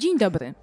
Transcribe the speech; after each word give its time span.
Dzień 0.00 0.18
dobry. 0.18 0.54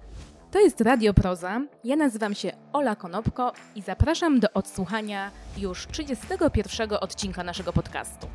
To 0.50 0.60
jest 0.60 0.80
Radio 0.80 1.14
Proza. 1.14 1.60
Ja 1.84 1.96
nazywam 1.96 2.34
się 2.34 2.52
Ola 2.72 2.96
Konopko 2.96 3.52
i 3.74 3.82
zapraszam 3.82 4.40
do 4.40 4.52
odsłuchania 4.54 5.30
już 5.58 5.86
31 5.86 6.88
odcinka 7.00 7.44
naszego 7.44 7.72
podcastu. 7.72 8.26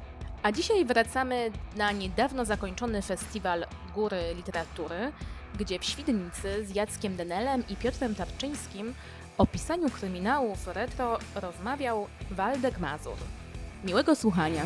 A 0.44 0.52
dzisiaj 0.52 0.86
wracamy 0.86 1.52
na 1.76 1.92
niedawno 1.92 2.46
zakończony 2.46 3.02
festiwal 3.02 3.66
Góry 3.96 4.21
Literatury, 4.35 5.12
gdzie 5.60 5.79
w 5.79 5.84
Świdnicy 5.85 6.66
z 6.66 6.76
Jackiem 6.76 7.15
Denelem 7.15 7.63
i 7.70 7.76
Piotrem 7.76 8.15
Tarczyńskim 8.15 8.94
o 9.38 9.47
pisaniu 9.47 9.90
kryminałów 9.90 10.67
retro 10.67 11.17
rozmawiał 11.35 12.08
Waldek 12.31 12.79
Mazur. 12.79 13.17
Miłego 13.83 14.15
słuchania. 14.15 14.63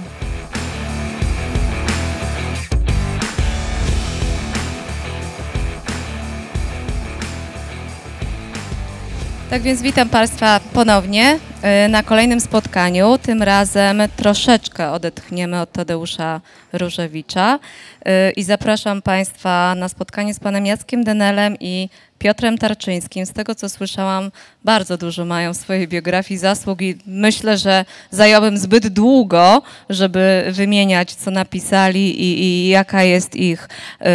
Tak 9.49 9.61
więc 9.61 9.81
witam 9.81 10.09
Państwa 10.09 10.59
ponownie 10.73 11.39
y, 11.85 11.89
na 11.89 12.03
kolejnym 12.03 12.41
spotkaniu. 12.41 13.17
Tym 13.17 13.43
razem 13.43 14.01
troszeczkę 14.15 14.91
odetchniemy 14.91 15.61
od 15.61 15.71
Tadeusza 15.71 16.41
Różewicza 16.73 17.59
y, 17.59 18.31
i 18.31 18.43
zapraszam 18.43 19.01
Państwa 19.01 19.75
na 19.75 19.89
spotkanie 19.89 20.33
z 20.33 20.39
panem 20.39 20.65
Jackiem 20.65 21.03
Denelem 21.03 21.55
i 21.59 21.89
Piotrem 22.19 22.57
Tarczyńskim. 22.57 23.25
Z 23.25 23.33
tego 23.33 23.55
co 23.55 23.69
słyszałam, 23.69 24.31
bardzo 24.63 24.97
dużo 24.97 25.25
mają 25.25 25.53
w 25.53 25.57
swojej 25.57 25.87
biografii 25.87 26.37
zasług 26.37 26.81
i 26.81 26.97
myślę, 27.05 27.57
że 27.57 27.85
zająłbym 28.11 28.57
zbyt 28.57 28.87
długo, 28.87 29.61
żeby 29.89 30.45
wymieniać, 30.51 31.13
co 31.13 31.31
napisali 31.31 32.21
i, 32.21 32.43
i 32.43 32.67
jaka 32.67 33.03
jest 33.03 33.35
ich 33.35 33.69
y, 34.01 34.05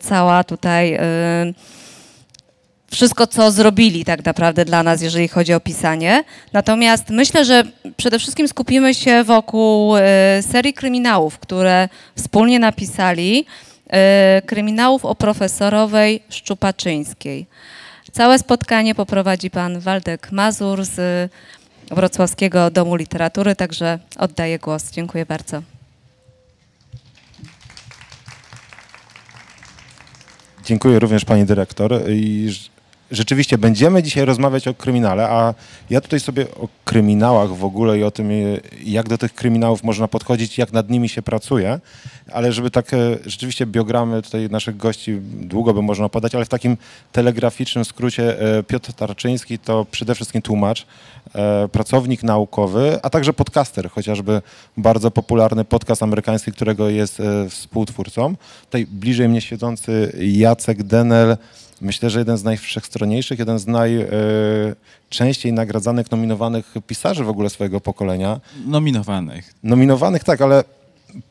cała 0.00 0.44
tutaj 0.44 0.98
wszystko, 2.90 3.26
co 3.26 3.50
zrobili 3.50 4.04
tak 4.04 4.24
naprawdę 4.24 4.64
dla 4.64 4.82
nas, 4.82 5.02
jeżeli 5.02 5.28
chodzi 5.28 5.54
o 5.54 5.60
pisanie. 5.60 6.24
Natomiast 6.52 7.10
myślę, 7.10 7.44
że 7.44 7.62
przede 7.96 8.18
wszystkim 8.18 8.48
skupimy 8.48 8.94
się 8.94 9.24
wokół 9.24 9.96
y, 9.96 10.00
serii 10.40 10.74
kryminałów, 10.74 11.38
które 11.38 11.88
wspólnie 12.16 12.58
napisali, 12.58 13.46
y, 14.38 14.42
kryminałów 14.42 15.04
o 15.04 15.14
profesorowej 15.14 16.22
Szczupaczyńskiej. 16.28 17.46
Całe 18.12 18.38
spotkanie 18.38 18.94
poprowadzi 18.94 19.50
pan 19.50 19.80
Waldek 19.80 20.32
Mazur 20.32 20.84
z 20.84 21.30
Wrocławskiego 21.90 22.70
Domu 22.70 22.96
Literatury, 22.96 23.56
także 23.56 23.98
oddaję 24.18 24.58
głos. 24.58 24.90
Dziękuję 24.90 25.26
bardzo. 25.26 25.62
Dziękuję 30.64 30.98
również 30.98 31.24
pani 31.24 31.44
dyrektor 31.44 32.02
rzeczywiście 33.10 33.58
będziemy 33.58 34.02
dzisiaj 34.02 34.24
rozmawiać 34.24 34.68
o 34.68 34.74
kryminale, 34.74 35.28
a 35.28 35.54
ja 35.90 36.00
tutaj 36.00 36.20
sobie 36.20 36.46
o 36.50 36.68
kryminałach 36.84 37.50
w 37.50 37.64
ogóle 37.64 37.98
i 37.98 38.02
o 38.02 38.10
tym, 38.10 38.30
jak 38.84 39.08
do 39.08 39.18
tych 39.18 39.34
kryminałów 39.34 39.84
można 39.84 40.08
podchodzić, 40.08 40.58
jak 40.58 40.72
nad 40.72 40.90
nimi 40.90 41.08
się 41.08 41.22
pracuje, 41.22 41.80
ale 42.32 42.52
żeby 42.52 42.70
tak 42.70 42.94
e, 42.94 42.96
rzeczywiście 43.26 43.66
biogramy 43.66 44.22
tutaj 44.22 44.48
naszych 44.50 44.76
gości 44.76 45.18
długo 45.22 45.74
by 45.74 45.82
można 45.82 46.08
podać, 46.08 46.34
ale 46.34 46.44
w 46.44 46.48
takim 46.48 46.76
telegraficznym 47.12 47.84
skrócie 47.84 48.40
e, 48.40 48.62
Piotr 48.62 48.92
Tarczyński 48.92 49.58
to 49.58 49.86
przede 49.90 50.14
wszystkim 50.14 50.42
tłumacz, 50.42 50.86
e, 51.34 51.68
pracownik 51.68 52.22
naukowy, 52.22 52.98
a 53.02 53.10
także 53.10 53.32
podcaster, 53.32 53.90
chociażby 53.90 54.42
bardzo 54.76 55.10
popularny 55.10 55.64
podcast 55.64 56.02
amerykański, 56.02 56.52
którego 56.52 56.88
jest 56.88 57.22
współtwórcą. 57.50 58.34
Tutaj 58.64 58.86
bliżej 58.86 59.28
mnie 59.28 59.40
siedzący 59.40 60.12
Jacek 60.20 60.82
Denel, 60.82 61.36
Myślę, 61.80 62.10
że 62.10 62.18
jeden 62.18 62.36
z 62.36 62.44
najwszechstronniejszych, 62.44 63.38
jeden 63.38 63.58
z 63.58 63.66
najczęściej 63.66 65.52
nagradzanych, 65.52 66.10
nominowanych 66.10 66.74
pisarzy 66.86 67.24
w 67.24 67.28
ogóle 67.28 67.50
swojego 67.50 67.80
pokolenia. 67.80 68.40
Nominowanych. 68.66 69.54
Nominowanych, 69.62 70.24
tak, 70.24 70.40
ale 70.40 70.64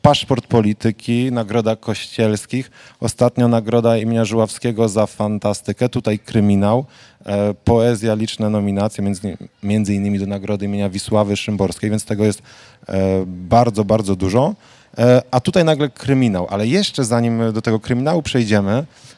Paszport 0.02 0.46
Polityki, 0.46 1.32
Nagroda 1.32 1.76
Kościelskich, 1.76 2.70
ostatnio 3.00 3.48
Nagroda 3.48 3.96
imienia 3.96 4.24
Żuławskiego 4.24 4.88
za 4.88 5.06
fantastykę, 5.06 5.88
tutaj 5.88 6.18
kryminał, 6.18 6.84
e, 7.26 7.54
poezja, 7.54 8.14
liczne 8.14 8.50
nominacje, 8.50 9.04
między, 9.04 9.36
między 9.62 9.94
innymi 9.94 10.18
do 10.18 10.26
Nagrody 10.26 10.64
imienia 10.64 10.90
Wisławy 10.90 11.36
Szymborskiej, 11.36 11.90
więc 11.90 12.04
tego 12.04 12.24
jest 12.24 12.42
e, 12.88 13.24
bardzo, 13.26 13.84
bardzo 13.84 14.16
dużo. 14.16 14.54
E, 14.98 15.22
a 15.30 15.40
tutaj 15.40 15.64
nagle 15.64 15.88
kryminał, 15.88 16.46
ale 16.50 16.66
jeszcze 16.66 17.04
zanim 17.04 17.52
do 17.52 17.62
tego 17.62 17.80
kryminału 17.80 18.22
przejdziemy, 18.22 18.72
E, 18.80 19.15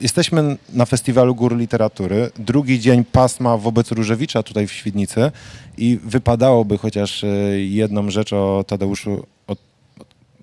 jesteśmy 0.00 0.56
na 0.72 0.86
Festiwalu 0.86 1.34
Gór 1.34 1.56
Literatury. 1.56 2.30
Drugi 2.38 2.80
dzień 2.80 3.04
pasma 3.04 3.56
wobec 3.56 3.92
Różewicza 3.92 4.42
tutaj 4.42 4.66
w 4.66 4.72
Świdnicy 4.72 5.30
i 5.78 5.98
wypadałoby 6.04 6.78
chociaż 6.78 7.24
e, 7.24 7.26
jedną 7.60 8.10
rzecz 8.10 8.32
o 8.32 8.64
Tadeuszu 8.66 9.26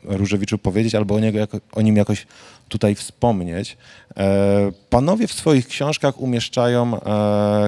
Różewiczu 0.07 0.57
powiedzieć 0.57 0.95
albo 0.95 1.15
o, 1.15 1.19
niego, 1.19 1.39
o 1.71 1.81
nim 1.81 1.95
jakoś 1.95 2.27
tutaj 2.69 2.95
wspomnieć. 2.95 3.77
E, 4.17 4.71
panowie 4.89 5.27
w 5.27 5.33
swoich 5.33 5.67
książkach 5.67 6.19
umieszczają 6.19 6.99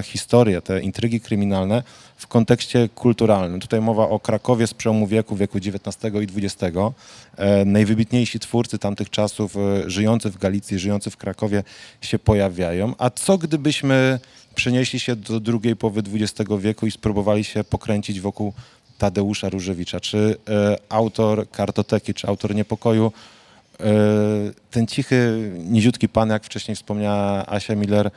historię, 0.04 0.62
te 0.62 0.82
intrygi 0.82 1.22
kryminalne 1.22 1.84
w 2.20 2.28
kontekście 2.28 2.90
kulturalnym. 2.96 3.60
Tutaj 3.60 3.82
mowa 3.82 4.10
o 4.10 4.20
Krakowie 4.20 4.68
z 4.68 4.74
przełomu 4.74 5.08
wieku, 5.08 5.36
wieku 5.36 5.58
XIX 5.58 6.14
i 6.22 6.44
XX. 6.46 6.78
E, 7.38 7.66
najwybitniejsi 7.66 8.40
twórcy 8.40 8.80
tamtych 8.80 9.10
czasów, 9.10 9.56
e, 9.58 9.90
żyjący 9.90 10.30
w 10.30 10.38
Galicji, 10.38 10.80
żyjący 10.80 11.10
w 11.10 11.18
Krakowie 11.18 11.64
się 12.02 12.20
pojawiają. 12.20 12.94
A 12.98 13.10
co 13.10 13.38
gdybyśmy 13.38 14.20
przenieśli 14.56 15.00
się 15.00 15.16
do 15.16 15.40
drugiej 15.40 15.76
połowy 15.76 16.04
XX 16.14 16.50
wieku 16.60 16.88
i 16.88 16.92
spróbowali 16.92 17.44
się 17.44 17.64
pokręcić 17.64 18.22
wokół 18.22 18.54
Tadeusza 19.00 19.50
Różewicza? 19.50 20.00
Czy 20.00 20.38
e, 20.50 20.78
autor 20.90 21.50
Kartoteki, 21.50 22.14
czy 22.14 22.28
autor 22.28 22.56
Niepokoju 22.56 23.12
ten 24.72 24.88
cichy, 24.88 25.52
niziutki 25.58 26.10
pan, 26.10 26.30
jak 26.30 26.44
wcześniej 26.44 26.76
wspomniała 26.76 27.46
Asia 27.48 27.76
Miller, 27.76 28.12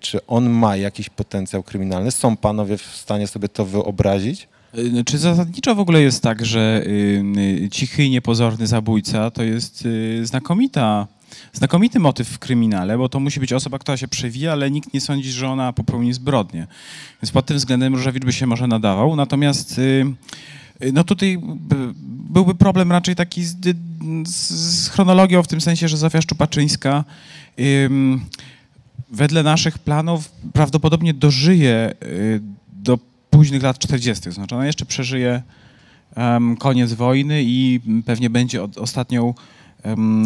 czy 0.00 0.26
on 0.26 0.50
ma 0.50 0.76
jakiś 0.76 1.08
potencjał 1.08 1.62
kryminalny? 1.62 2.10
Są 2.10 2.36
panowie 2.36 2.78
w 2.78 2.82
stanie 2.82 3.26
sobie 3.26 3.48
to 3.48 3.64
wyobrazić? 3.64 4.48
Y, 4.78 5.04
czy 5.04 5.18
zasadniczo 5.18 5.74
w 5.74 5.80
ogóle 5.80 6.02
jest 6.02 6.22
tak, 6.22 6.46
że 6.46 6.82
y, 6.86 7.22
y, 7.64 7.68
cichy 7.70 8.04
i 8.04 8.10
niepozorny 8.10 8.66
zabójca 8.66 9.30
to 9.30 9.42
jest 9.42 9.88
znakomita, 10.22 11.06
znakomity 11.52 11.98
motyw 11.98 12.28
w 12.28 12.38
kryminale, 12.38 12.98
bo 12.98 13.08
to 13.08 13.20
musi 13.20 13.40
być 13.40 13.52
osoba, 13.52 13.78
która 13.78 13.96
się 13.96 14.08
przewija, 14.08 14.52
ale 14.52 14.70
nikt 14.70 14.94
nie 14.94 15.00
sądzi, 15.00 15.30
że 15.30 15.48
ona 15.48 15.72
popełni 15.72 16.12
zbrodnię. 16.12 16.66
Więc 17.22 17.32
pod 17.32 17.46
tym 17.46 17.56
względem 17.56 17.94
Różewicz 17.94 18.24
by 18.24 18.32
się 18.32 18.46
może 18.46 18.66
nadawał. 18.66 19.16
Natomiast 19.16 19.80
no 20.92 21.04
tutaj 21.04 21.38
byłby 22.30 22.54
problem 22.54 22.92
raczej 22.92 23.16
taki 23.16 23.44
z, 23.44 23.56
z 24.24 24.88
chronologią, 24.88 25.42
w 25.42 25.48
tym 25.48 25.60
sensie, 25.60 25.88
że 25.88 25.96
Zofia 25.96 26.22
Szczupaczyńska 26.22 27.04
wedle 29.10 29.42
naszych 29.42 29.78
planów 29.78 30.32
prawdopodobnie 30.52 31.14
dożyje 31.14 31.94
do 32.72 32.98
późnych 33.30 33.62
lat 33.62 33.78
40. 33.78 34.32
Znaczy 34.32 34.54
ona 34.54 34.66
jeszcze 34.66 34.86
przeżyje 34.86 35.42
koniec 36.58 36.92
wojny 36.92 37.42
i 37.44 37.80
pewnie 38.06 38.30
będzie 38.30 38.62
ostatnią 38.62 39.34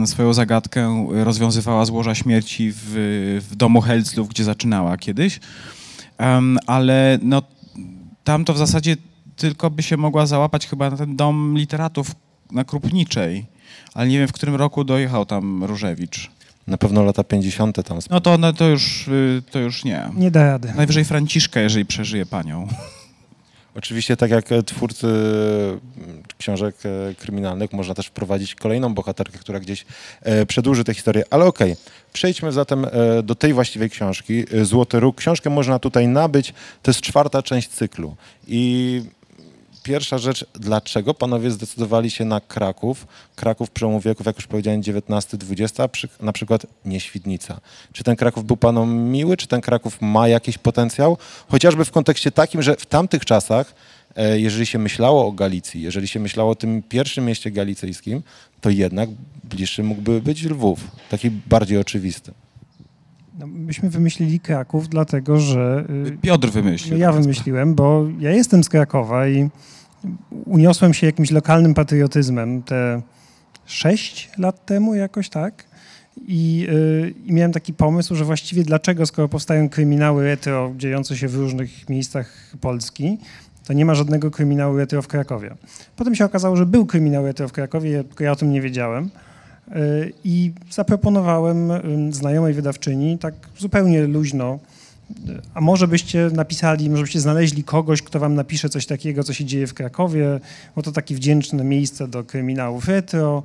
swoją 0.07 0.33
zagadkę 0.33 1.07
rozwiązywała 1.11 1.85
złoża 1.85 2.15
śmierci 2.15 2.73
w, 2.73 3.47
w 3.51 3.57
domu 3.57 3.81
Helclów, 3.81 4.29
gdzie 4.29 4.45
zaczynała 4.45 4.97
kiedyś. 4.97 5.41
Ale 6.67 7.19
no, 7.23 7.43
tam 8.25 8.45
to 8.45 8.55
w 8.55 8.59
zasadzie 8.59 8.97
tylko 9.37 9.71
by 9.71 9.83
się 9.83 9.97
mogła 9.97 10.27
załapać 10.27 10.67
chyba 10.67 10.91
na 10.91 10.97
ten 10.97 11.17
dom 11.17 11.55
literatów 11.57 12.11
na 12.53 12.65
Krupniczej, 12.65 13.47
ale 13.95 14.09
nie 14.09 14.19
wiem, 14.19 14.29
w 14.29 14.33
którym 14.33 14.55
roku 14.55 14.85
dojechał 14.85 15.27
tam 15.27 15.65
Różewicz. 15.65 16.31
Na 16.67 16.79
pewno 16.79 17.03
lata 17.03 17.25
50. 17.25 17.87
tam. 17.89 17.99
No 18.11 18.21
to, 18.21 18.39
no 18.39 18.53
to, 18.53 18.69
już, 18.69 19.09
y, 19.09 19.43
to 19.51 19.59
już 19.59 19.85
nie. 19.85 20.09
Nie 20.17 20.31
da 20.31 20.45
rady. 20.45 20.73
Najwyżej 20.77 21.05
Franciszka, 21.05 21.61
jeżeli 21.61 21.87
przeżyje 21.87 22.27
panią. 22.27 22.69
Oczywiście, 23.75 24.17
tak 24.17 24.31
jak 24.31 24.45
twórcy 24.67 25.07
mm, 25.07 26.23
książek 26.39 26.77
e, 26.85 27.15
kryminalnych, 27.15 27.73
można 27.73 27.95
też 27.95 28.07
wprowadzić 28.07 28.55
kolejną 28.55 28.95
bohaterkę, 28.95 29.39
która 29.39 29.61
gdzieś 29.61 29.85
e, 30.23 30.47
przedłuży 30.47 30.85
tę 30.85 30.95
historię. 30.95 31.25
Ale 31.31 31.45
okej, 31.45 31.73
okay. 31.73 31.85
przejdźmy 32.13 32.53
zatem 32.53 32.85
e, 32.85 33.23
do 33.23 33.35
tej 33.35 33.53
właściwej 33.53 33.91
książki. 33.91 34.45
Złoty 34.63 35.01
Róg. 35.01 35.17
Książkę 35.17 35.51
można 35.51 35.79
tutaj 35.79 36.09
nabyć. 36.09 36.55
To 36.83 36.91
jest 36.91 37.01
czwarta 37.01 37.43
część 37.43 37.69
cyklu. 37.69 38.17
I 38.47 39.03
pierwsza 39.83 40.19
rzecz, 40.19 40.45
dlaczego 40.55 41.15
panowie 41.15 41.51
zdecydowali 41.51 42.11
się 42.11 42.25
na 42.25 42.41
Kraków? 42.41 43.07
Kraków 43.37 43.71
przełomu 43.71 44.01
wieków, 44.01 44.27
jak 44.27 44.37
już 44.37 44.47
powiedziałem, 44.47 44.81
XIX-XX, 44.81 45.79
na 46.21 46.33
przykład 46.33 46.67
nie 46.85 47.01
Świdnica. 47.01 47.61
Czy 47.93 48.05
ten 48.05 48.17
Kraków 48.17 48.45
był 48.45 48.57
panom 48.57 48.95
miły, 48.95 49.37
czy 49.37 49.47
ten 49.47 49.61
Kraków 49.61 50.01
ma 50.01 50.29
jakiś 50.29 50.59
potencjał? 50.59 51.17
Chociażby 51.49 51.85
w 51.85 51.91
kontekście 51.91 52.31
takim, 52.31 52.63
że 52.63 52.77
w 52.77 52.87
tamtych 52.87 53.25
czasach, 53.25 53.75
e, 54.17 54.41
jeżeli 54.41 54.67
się 54.67 54.79
myślało 54.79 55.27
o 55.27 55.33
Galicji, 55.33 55.83
jeżeli 55.83 56.09
się 56.09 56.21
myślało 56.21 56.51
o 56.51 56.55
tym 56.55 56.83
pierwszym 56.83 57.25
mieście 57.25 57.51
galicyjskim, 57.51 58.23
to 58.61 58.71
jednak 58.71 59.09
bliższy 59.45 59.83
mógłby 59.83 60.23
być 60.23 60.43
Lwów, 60.43 60.81
taki 61.11 61.31
bardziej 61.31 61.79
oczywisty. 61.79 62.33
No, 63.41 63.47
myśmy 63.47 63.91
wymyślili 63.91 64.41
Kraków, 64.41 64.89
dlatego 64.89 65.41
że 65.41 65.85
y, 66.07 66.19
Piotr 66.23 66.49
wymyślił. 66.49 66.99
ja 66.99 67.13
wymyśliłem, 67.13 67.75
bo 67.75 68.07
ja 68.19 68.31
jestem 68.31 68.65
z 68.65 68.69
Krakowa 68.69 69.29
i 69.29 69.49
uniosłem 70.45 70.95
się 70.95 71.07
jakimś 71.07 71.31
lokalnym 71.31 71.75
patriotyzmem 71.75 72.63
te 72.63 73.03
sześć 73.67 74.31
lat 74.39 74.67
temu 74.67 74.95
jakoś 74.95 75.29
tak. 75.29 75.65
I, 76.29 76.67
y, 76.71 77.15
I 77.27 77.33
miałem 77.33 77.53
taki 77.53 77.75
pomysł, 77.75 78.15
że 78.15 78.25
właściwie 78.25 78.63
dlaczego, 78.65 79.07
skoro 79.07 79.29
powstają 79.29 79.69
kryminały 79.69 80.25
retro 80.25 80.73
dziejące 80.77 81.17
się 81.17 81.29
w 81.29 81.35
różnych 81.35 81.89
miejscach 81.89 82.57
Polski, 82.61 83.19
to 83.67 83.73
nie 83.73 83.85
ma 83.85 83.95
żadnego 83.95 84.31
kryminału 84.31 84.77
retro 84.77 85.03
w 85.03 85.09
Krakowie. 85.09 85.55
Potem 85.97 86.15
się 86.15 86.25
okazało, 86.25 86.57
że 86.57 86.67
był 86.67 86.87
kryminał 86.87 87.27
retro 87.27 87.49
w 87.49 87.53
Krakowie, 87.53 88.05
tylko 88.05 88.25
ja 88.25 88.33
o 88.33 88.37
tym 88.37 88.51
nie 88.51 88.61
wiedziałem. 88.61 89.11
Y, 89.69 90.13
I 90.25 90.53
zaproponowałem 90.71 91.71
znajomej 92.11 92.55
wydawczyni, 92.55 93.19
tak 93.19 93.35
zupełnie 93.59 94.03
luźno, 94.03 94.59
y, 95.29 95.41
a 95.55 95.61
może 95.61 95.89
byście 95.89 96.31
napisali, 96.33 96.91
może 96.91 97.03
byście 97.03 97.21
znaleźli 97.21 97.65
kogoś, 97.65 98.03
kto 98.03 98.19
wam 98.21 98.35
napisze 98.35 98.69
coś 98.69 98.87
takiego, 98.87 99.25
co 99.25 99.33
się 99.33 99.45
dzieje 99.45 99.67
w 99.67 99.75
Krakowie, 99.75 100.41
bo 100.77 100.83
to 100.83 100.93
takie 100.93 101.15
wdzięczne 101.15 101.65
miejsce 101.65 102.09
do 102.09 102.25
kryminałów 102.25 102.89
retro. 102.89 103.43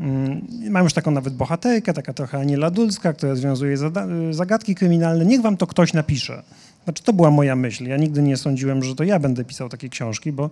Mm, 0.00 0.46
Mam 0.70 0.84
już 0.84 0.92
taką 0.92 1.10
nawet 1.10 1.34
bohaterkę, 1.34 1.92
taka 1.92 2.12
trochę 2.12 2.38
Aniela 2.38 2.70
Dulska, 2.70 3.12
która 3.12 3.30
rozwiązuje 3.32 3.76
zada- 3.76 4.32
zagadki 4.32 4.74
kryminalne. 4.74 5.24
Niech 5.24 5.42
wam 5.42 5.56
to 5.56 5.66
ktoś 5.66 5.92
napisze. 5.92 6.42
Znaczy, 6.84 7.02
to 7.02 7.12
była 7.12 7.30
moja 7.30 7.56
myśl. 7.56 7.84
Ja 7.86 7.96
nigdy 7.96 8.22
nie 8.22 8.36
sądziłem, 8.36 8.82
że 8.82 8.94
to 8.94 9.04
ja 9.04 9.18
będę 9.18 9.44
pisał 9.44 9.68
takie 9.68 9.88
książki, 9.88 10.32
bo 10.32 10.50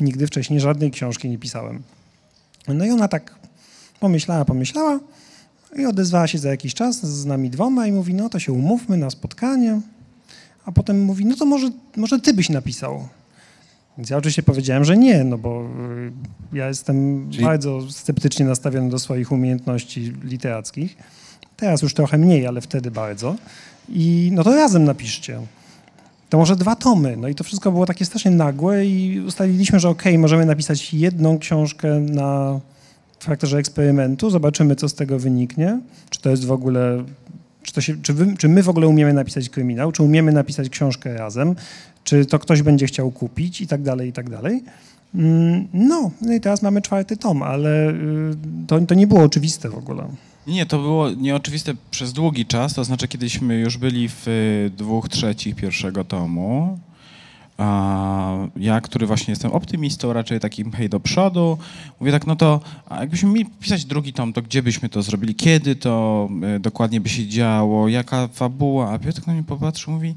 nigdy 0.00 0.26
wcześniej 0.26 0.60
żadnej 0.60 0.90
książki 0.90 1.28
nie 1.28 1.38
pisałem. 1.38 1.82
No 2.68 2.84
i 2.84 2.90
ona 2.90 3.08
tak 3.08 3.34
pomyślała, 4.02 4.44
pomyślała 4.44 5.00
i 5.78 5.86
odezwała 5.86 6.26
się 6.26 6.38
za 6.38 6.50
jakiś 6.50 6.74
czas 6.74 7.06
z 7.06 7.26
nami 7.26 7.50
dwoma 7.50 7.86
i 7.86 7.92
mówi, 7.92 8.14
no 8.14 8.28
to 8.28 8.38
się 8.38 8.52
umówmy 8.52 8.96
na 8.96 9.10
spotkanie. 9.10 9.80
A 10.64 10.72
potem 10.72 11.02
mówi, 11.02 11.24
no 11.26 11.36
to 11.36 11.46
może, 11.46 11.70
może 11.96 12.18
ty 12.18 12.34
byś 12.34 12.48
napisał. 12.48 13.08
Więc 13.98 14.10
ja 14.10 14.16
oczywiście 14.16 14.42
powiedziałem, 14.42 14.84
że 14.84 14.96
nie, 14.96 15.24
no 15.24 15.38
bo 15.38 15.68
y, 16.52 16.56
ja 16.56 16.68
jestem 16.68 17.28
Czyli- 17.30 17.44
bardzo 17.44 17.90
sceptycznie 17.90 18.46
nastawiony 18.46 18.90
do 18.90 18.98
swoich 18.98 19.32
umiejętności 19.32 20.12
literackich. 20.24 20.96
Teraz 21.56 21.82
już 21.82 21.94
trochę 21.94 22.18
mniej, 22.18 22.46
ale 22.46 22.60
wtedy 22.60 22.90
bardzo. 22.90 23.36
I 23.88 24.30
no 24.32 24.44
to 24.44 24.54
razem 24.54 24.84
napiszcie. 24.84 25.40
To 26.28 26.38
może 26.38 26.56
dwa 26.56 26.76
tomy. 26.76 27.16
No 27.16 27.28
i 27.28 27.34
to 27.34 27.44
wszystko 27.44 27.72
było 27.72 27.86
takie 27.86 28.04
strasznie 28.04 28.30
nagłe 28.30 28.86
i 28.86 29.20
ustaliliśmy, 29.20 29.80
że 29.80 29.88
okej, 29.88 30.18
możemy 30.18 30.46
napisać 30.46 30.94
jedną 30.94 31.38
książkę 31.38 32.00
na 32.00 32.60
w 33.22 33.24
charakterze 33.24 33.58
eksperymentu, 33.58 34.30
zobaczymy, 34.30 34.76
co 34.76 34.88
z 34.88 34.94
tego 34.94 35.18
wyniknie. 35.18 35.80
Czy 36.10 36.20
to 36.20 36.30
jest 36.30 36.44
w 36.44 36.52
ogóle, 36.52 37.04
czy, 37.62 37.82
się, 37.82 37.96
czy, 38.02 38.12
wy, 38.12 38.34
czy 38.38 38.48
my 38.48 38.62
w 38.62 38.68
ogóle 38.68 38.88
umiemy 38.88 39.12
napisać 39.12 39.48
kryminał, 39.48 39.92
czy 39.92 40.02
umiemy 40.02 40.32
napisać 40.32 40.68
książkę 40.68 41.14
razem, 41.14 41.54
czy 42.04 42.26
to 42.26 42.38
ktoś 42.38 42.62
będzie 42.62 42.86
chciał 42.86 43.10
kupić 43.10 43.60
i 43.60 43.66
tak 43.66 43.82
dalej, 43.82 44.08
i 44.08 44.12
tak 44.12 44.30
dalej. 44.30 44.62
Mm, 45.14 45.68
No, 45.72 46.10
no 46.20 46.32
i 46.32 46.40
teraz 46.40 46.62
mamy 46.62 46.82
czwarty 46.82 47.16
tom, 47.16 47.42
ale 47.42 47.90
y, 47.90 47.94
to, 48.66 48.80
to 48.80 48.94
nie 48.94 49.06
było 49.06 49.22
oczywiste 49.22 49.68
w 49.68 49.78
ogóle. 49.78 50.08
Nie, 50.46 50.66
to 50.66 50.78
było 50.78 51.10
nieoczywiste 51.10 51.74
przez 51.90 52.12
długi 52.12 52.46
czas, 52.46 52.74
to 52.74 52.84
znaczy 52.84 53.08
kiedyśmy 53.08 53.58
już 53.58 53.78
byli 53.78 54.08
w 54.08 54.28
y, 54.28 54.70
dwóch 54.76 55.08
trzecich 55.08 55.54
pierwszego 55.54 56.04
tomu. 56.04 56.78
Ja, 58.56 58.80
który 58.80 59.06
właśnie 59.06 59.32
jestem 59.32 59.52
optymistą, 59.52 60.12
raczej 60.12 60.40
takim 60.40 60.72
hej 60.72 60.88
do 60.88 61.00
przodu, 61.00 61.58
mówię 62.00 62.12
tak, 62.12 62.26
no 62.26 62.36
to 62.36 62.60
jakbyśmy 62.90 63.30
mieli 63.30 63.50
pisać 63.60 63.84
drugi 63.84 64.12
tom, 64.12 64.32
to 64.32 64.42
gdzie 64.42 64.62
byśmy 64.62 64.88
to 64.88 65.02
zrobili, 65.02 65.34
kiedy 65.34 65.76
to 65.76 66.28
y, 66.56 66.60
dokładnie 66.60 67.00
by 67.00 67.08
się 67.08 67.26
działo, 67.26 67.88
jaka 67.88 68.28
fabuła, 68.28 68.90
a 68.90 68.98
Piotr 68.98 69.26
na 69.26 69.32
mnie 69.32 69.42
popatrzył, 69.42 69.94
mówi, 69.94 70.14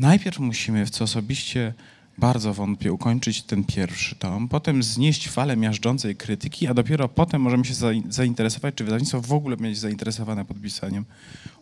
najpierw 0.00 0.38
musimy, 0.38 0.86
w 0.86 0.90
co 0.90 1.04
osobiście 1.04 1.74
bardzo 2.18 2.54
wątpię, 2.54 2.92
ukończyć 2.92 3.42
ten 3.42 3.64
pierwszy 3.64 4.14
tom, 4.14 4.48
potem 4.48 4.82
znieść 4.82 5.28
falę 5.28 5.56
miażdżącej 5.56 6.16
krytyki, 6.16 6.66
a 6.66 6.74
dopiero 6.74 7.08
potem 7.08 7.42
możemy 7.42 7.64
się 7.64 7.74
zain- 7.74 8.12
zainteresować, 8.12 8.74
czy 8.74 8.84
wydawnictwo 8.84 9.20
w 9.20 9.32
ogóle 9.32 9.56
będzie 9.56 9.80
zainteresowane 9.80 10.44
podpisaniem 10.44 11.04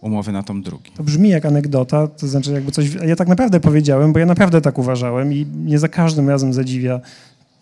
umowy 0.02 0.32
na 0.32 0.42
tom 0.42 0.62
drugi. 0.62 0.90
To 0.90 1.02
brzmi 1.02 1.28
jak 1.28 1.46
anegdota, 1.46 2.06
to 2.06 2.26
znaczy 2.26 2.52
jakby 2.52 2.72
coś, 2.72 2.94
ja 3.06 3.16
tak 3.16 3.28
naprawdę 3.28 3.60
powiedziałem, 3.60 4.12
bo 4.12 4.18
ja 4.18 4.26
naprawdę 4.26 4.60
tak 4.60 4.78
uważałem 4.78 5.32
i 5.32 5.46
mnie 5.46 5.78
za 5.78 5.88
każdym 5.88 6.28
razem 6.28 6.52
zadziwia 6.52 7.00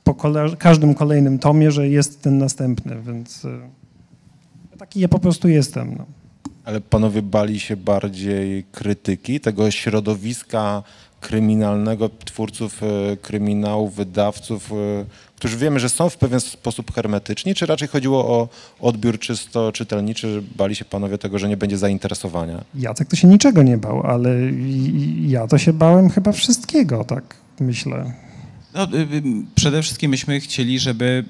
po 0.04 0.14
kole, 0.14 0.46
każdym 0.58 0.94
kolejnym 0.94 1.38
tomie, 1.38 1.70
że 1.70 1.88
jest 1.88 2.22
ten 2.22 2.38
następny, 2.38 2.96
więc 3.06 3.44
y, 3.44 3.48
taki 4.78 5.00
ja 5.00 5.08
po 5.08 5.18
prostu 5.18 5.48
jestem. 5.48 5.94
No. 5.98 6.06
Ale 6.64 6.80
panowie 6.80 7.22
bali 7.22 7.60
się 7.60 7.76
bardziej 7.76 8.64
krytyki, 8.72 9.40
tego 9.40 9.70
środowiska 9.70 10.82
kryminalnego, 11.20 12.10
twórców 12.24 12.82
e, 12.82 13.16
kryminałów, 13.16 13.94
wydawców, 13.94 14.72
e, 14.72 14.76
którzy 15.40 15.56
wiemy, 15.56 15.80
że 15.80 15.88
są 15.88 16.10
w 16.10 16.16
pewien 16.16 16.40
sposób 16.40 16.94
hermetyczni, 16.94 17.54
czy 17.54 17.66
raczej 17.66 17.88
chodziło 17.88 18.28
o 18.28 18.48
odbiór 18.80 19.18
czysto 19.18 19.72
czytelniczy, 19.72 20.34
że 20.34 20.42
bali 20.56 20.74
się 20.74 20.84
panowie 20.84 21.18
tego, 21.18 21.38
że 21.38 21.48
nie 21.48 21.56
będzie 21.56 21.78
zainteresowania? 21.78 22.64
Jacek 22.74 23.08
to 23.08 23.16
się 23.16 23.28
niczego 23.28 23.62
nie 23.62 23.78
bał, 23.78 24.06
ale 24.06 24.30
ja 25.20 25.46
to 25.46 25.58
się 25.58 25.72
bałem 25.72 26.10
chyba 26.10 26.32
wszystkiego, 26.32 27.04
tak 27.04 27.36
myślę. 27.60 28.12
No, 28.74 28.84
y, 28.84 28.96
y, 28.96 29.22
przede 29.54 29.82
wszystkim 29.82 30.10
myśmy 30.10 30.40
chcieli, 30.40 30.78
żeby 30.78 31.24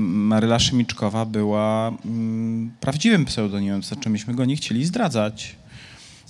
Maryla 0.00 0.58
Szymiczkowa 0.58 1.24
była 1.24 1.92
ym, 2.04 2.70
prawdziwym 2.80 3.24
pseudonimem, 3.24 3.82
znaczy 3.82 4.10
myśmy 4.10 4.34
go 4.34 4.44
nie 4.44 4.56
chcieli 4.56 4.84
zdradzać. 4.84 5.56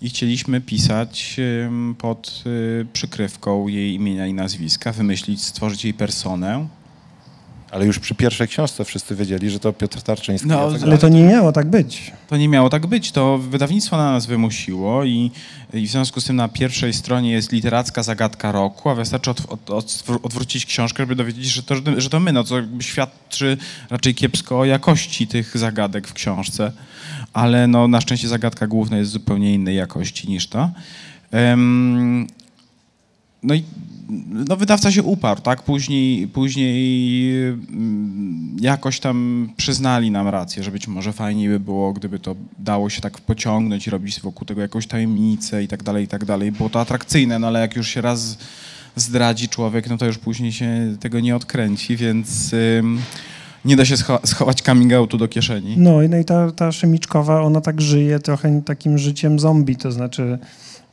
I 0.05 0.09
chcieliśmy 0.09 0.61
pisać 0.61 1.37
pod 1.99 2.45
y, 2.47 2.87
przykrywką 2.93 3.69
jej 3.69 3.95
imienia 3.95 4.27
i 4.27 4.35
nazwiska, 4.35 4.93
wymyślić, 4.93 5.43
stworzyć 5.43 5.85
jej 5.85 5.95
personę. 5.95 6.67
Ale 7.71 7.87
już 7.87 7.99
przy 7.99 8.15
pierwszej 8.15 8.49
książce 8.49 8.85
wszyscy 8.85 9.17
wiedzieli, 9.17 9.51
że 9.51 9.59
to 9.59 9.73
Piotr 9.73 10.03
Tarczyński. 10.03 10.49
No, 10.49 10.71
Jacek 10.71 10.83
Ale 10.83 10.99
to 10.99 11.09
nie 11.09 11.23
miało 11.23 11.53
tak 11.53 11.71
być. 11.71 12.13
To 12.29 12.37
nie 12.37 12.49
miało 12.49 12.71
tak 12.71 12.87
być, 12.87 13.13
to 13.13 13.39
wydawnictwo 13.39 13.97
na 13.97 14.13
nas 14.13 14.27
wymusiło 14.27 15.05
i, 15.05 15.31
i 15.75 15.87
w 15.87 15.91
związku 15.91 16.21
z 16.21 16.25
tym 16.25 16.37
na 16.37 16.49
pierwszej 16.49 16.93
stronie 16.93 17.33
jest 17.33 17.53
literacka 17.53 18.03
zagadka 18.03 18.53
roku, 18.53 18.91
a 18.91 18.95
wystarczy 18.95 19.31
od, 19.31 19.41
od, 19.49 19.71
od, 19.71 20.05
odwrócić 20.23 20.67
książkę, 20.67 21.03
żeby 21.03 21.15
dowiedzieć 21.15 21.45
się, 21.47 21.51
że 21.51 21.63
to, 21.63 21.75
że 21.97 22.11
to 22.11 22.21
my, 22.21 22.33
no 22.33 22.45
co 22.45 22.57
jakby 22.57 22.83
świadczy 22.83 23.57
raczej 23.91 24.15
kiepsko 24.15 24.59
o 24.59 24.65
jakości 24.65 25.27
tych 25.27 25.59
zagadek 25.59 26.09
w 26.09 26.13
książce, 26.13 26.73
ale 27.35 27.67
no 27.67 27.89
na 27.89 28.01
szczęście 28.01 28.29
zagadka 28.29 28.67
główna 28.67 28.97
jest 28.97 29.11
zupełnie 29.11 29.55
innej 29.55 29.77
jakości 29.77 30.29
niż. 30.29 30.49
Em, 31.31 32.27
no 33.43 33.55
i 33.55 33.63
no 34.49 34.57
wydawca 34.57 34.93
się 34.93 35.03
uparł, 35.03 35.41
tak? 35.41 35.63
Później, 35.63 36.29
później 36.29 37.35
mm, 37.43 38.57
jakoś 38.61 39.01
tam 39.01 39.49
przyznali 39.57 40.11
nam 40.11 40.29
rację, 40.29 40.63
że 40.63 40.71
być 40.71 40.89
może 40.89 41.13
fajniej 41.13 41.49
by 41.49 41.61
było, 41.61 41.93
gdyby 41.93 42.19
to 42.19 42.37
dało 42.59 42.91
się 42.91 43.01
tak 43.01 43.21
pociągnąć 43.21 43.87
i 43.87 43.91
robić 43.91 44.21
wokół 44.21 44.47
tego 44.47 44.61
jakąś 44.61 44.87
tajemnicę 44.87 45.65
i 45.65 45.69
tak 45.69 45.83
dalej, 45.83 46.05
i 46.05 46.09
tak 46.09 46.25
dalej. 46.25 46.53
Było 46.53 46.71
to 46.71 46.81
atrakcyjne, 46.81 47.39
no 47.39 47.47
ale 47.47 47.61
jak 47.61 47.77
już 47.77 47.89
się 47.89 48.01
raz 48.01 48.39
zdradzi 48.97 49.49
człowiek, 49.49 49.91
no 49.91 49.99
to 49.99 50.07
już 50.07 50.19
później 50.19 50.53
się 50.53 50.97
tego 51.01 51.21
nie 51.21 51.37
odkręci, 51.37 51.97
więc 51.97 52.55
nie 53.65 53.77
da 53.77 53.85
się 53.85 53.95
scho- 53.95 54.27
schować 54.27 54.63
coming 54.63 54.93
outu 54.93 55.19
do 55.19 55.29
kieszeni. 55.29 55.75
No 55.79 56.03
i, 56.03 56.09
no 56.09 56.17
i 56.17 56.25
ta, 56.25 56.51
ta 56.53 56.73
Szymiczkowa, 56.73 57.43
ona 57.43 57.61
tak 57.61 57.81
żyje 57.81 58.19
trochę 58.19 58.63
takim 58.63 58.99
życiem 58.99 59.39
zombie, 59.39 59.77
to 59.77 59.93
znaczy 59.93 60.39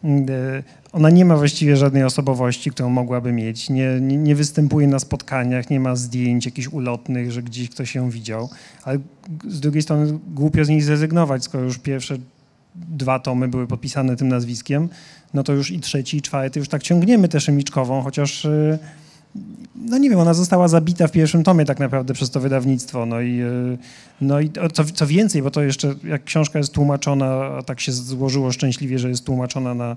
mm, 0.04 0.26
e, 0.30 0.64
ona 0.92 1.10
nie 1.10 1.26
ma 1.26 1.38
właściwie 1.38 1.78
żadnej 1.78 2.04
osobowości, 2.04 2.72
którą 2.72 2.90
mogłaby 2.90 3.32
mieć, 3.32 3.70
nie, 3.70 4.00
nie, 4.02 4.18
nie 4.18 4.36
występuje 4.36 4.88
na 4.88 5.00
spotkaniach, 5.00 5.70
nie 5.70 5.80
ma 5.80 5.96
zdjęć 5.96 6.46
jakichś 6.46 6.68
ulotnych, 6.68 7.32
że 7.32 7.44
gdzieś 7.44 7.70
ktoś 7.70 7.96
ją 7.96 8.10
widział, 8.10 8.50
ale 8.84 9.00
z 9.48 9.60
drugiej 9.60 9.82
strony 9.82 10.20
głupio 10.34 10.66
z 10.66 10.70
niej 10.70 10.82
zrezygnować, 10.82 11.44
skoro 11.44 11.64
już 11.64 11.78
pierwsze 11.78 12.18
dwa 12.76 13.20
tomy 13.20 13.48
były 13.48 13.68
podpisane 13.68 14.16
tym 14.16 14.28
nazwiskiem, 14.28 14.90
no 15.34 15.44
to 15.44 15.54
już 15.54 15.72
i 15.72 15.80
trzeci, 15.80 16.18
i 16.18 16.22
czwarty 16.22 16.60
już 16.60 16.70
tak 16.70 16.84
ciągniemy 16.84 17.28
tę 17.28 17.40
Szymiczkową, 17.40 18.02
chociaż 18.02 18.46
e, 18.46 18.80
no 19.86 19.98
nie 19.98 20.10
wiem, 20.10 20.20
ona 20.20 20.34
została 20.34 20.68
zabita 20.68 21.08
w 21.08 21.12
pierwszym 21.12 21.44
tomie 21.44 21.66
tak 21.66 21.80
naprawdę 21.80 22.14
przez 22.14 22.32
to 22.32 22.40
wydawnictwo. 22.40 23.06
No 23.06 23.22
i, 23.22 23.42
y, 23.42 23.78
no 24.22 24.40
i 24.40 24.52
co, 24.74 24.84
co 24.84 25.08
więcej, 25.08 25.42
bo 25.42 25.52
to 25.52 25.62
jeszcze 25.62 25.96
jak 26.04 26.24
książka 26.24 26.60
jest 26.60 26.74
tłumaczona, 26.74 27.26
a 27.58 27.62
tak 27.64 27.80
się 27.80 27.92
złożyło 27.92 28.52
szczęśliwie, 28.52 29.00
że 29.00 29.10
jest 29.10 29.26
tłumaczona 29.26 29.74
na, 29.74 29.96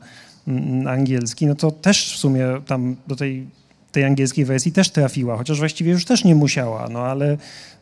mm, 0.49 0.83
na 0.83 0.91
angielski, 0.91 1.47
no 1.47 1.55
to 1.55 1.71
też 1.71 2.15
w 2.15 2.17
sumie 2.17 2.47
tam 2.67 2.97
do 3.07 3.17
tej, 3.17 3.47
tej 3.93 4.05
angielskiej 4.05 4.45
wersji 4.45 4.73
też 4.73 4.91
trafiła, 4.91 5.37
chociaż 5.37 5.59
właściwie 5.59 5.93
już 5.93 6.05
też 6.05 6.25
nie 6.25 6.35
musiała, 6.35 6.89
no 6.89 7.01
ale 7.01 7.37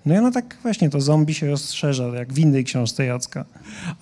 no 0.06 0.14
i 0.14 0.18
ona 0.18 0.30
tak 0.30 0.56
właśnie, 0.62 0.90
to 0.90 1.00
zombie 1.00 1.34
się 1.34 1.46
rozszerza, 1.46 2.06
jak 2.06 2.32
w 2.32 2.38
innej 2.38 2.64
książce 2.64 3.04
Jacka. 3.04 3.44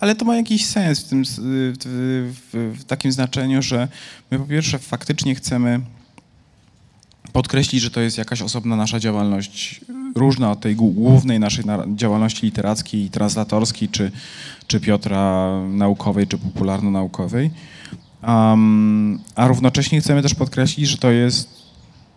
Ale 0.01 0.15
to 0.15 0.25
ma 0.25 0.37
jakiś 0.37 0.67
sens 0.67 1.01
w, 1.01 1.09
tym, 1.09 1.25
w, 1.25 1.81
w, 2.53 2.79
w 2.81 2.85
takim 2.85 3.13
znaczeniu, 3.13 3.63
że 3.63 3.89
my 4.31 4.39
po 4.39 4.45
pierwsze 4.45 4.79
faktycznie 4.79 5.35
chcemy 5.35 5.81
podkreślić, 7.33 7.83
że 7.83 7.91
to 7.91 8.01
jest 8.01 8.19
jakaś 8.19 8.43
osobna 8.43 8.77
nasza 8.77 9.01
działalność, 9.01 9.81
różna 10.15 10.51
od 10.51 10.61
tej 10.61 10.77
głó- 10.77 10.95
głównej 10.95 11.41
naszej 11.41 11.65
na- 11.65 11.85
działalności 11.95 12.47
literackiej 12.47 13.11
translatorskiej, 13.11 13.89
czy, 13.89 14.13
czy 14.67 14.81
Piotra 14.81 15.51
naukowej, 15.69 16.27
czy 16.27 16.39
popularno-naukowej. 16.39 17.51
Um, 18.29 19.19
a 19.35 19.49
równocześnie 19.49 20.01
chcemy 20.01 20.23
też 20.23 20.35
podkreślić, 20.35 20.89
że 20.89 20.99
to 20.99 21.11
jest 21.11 21.49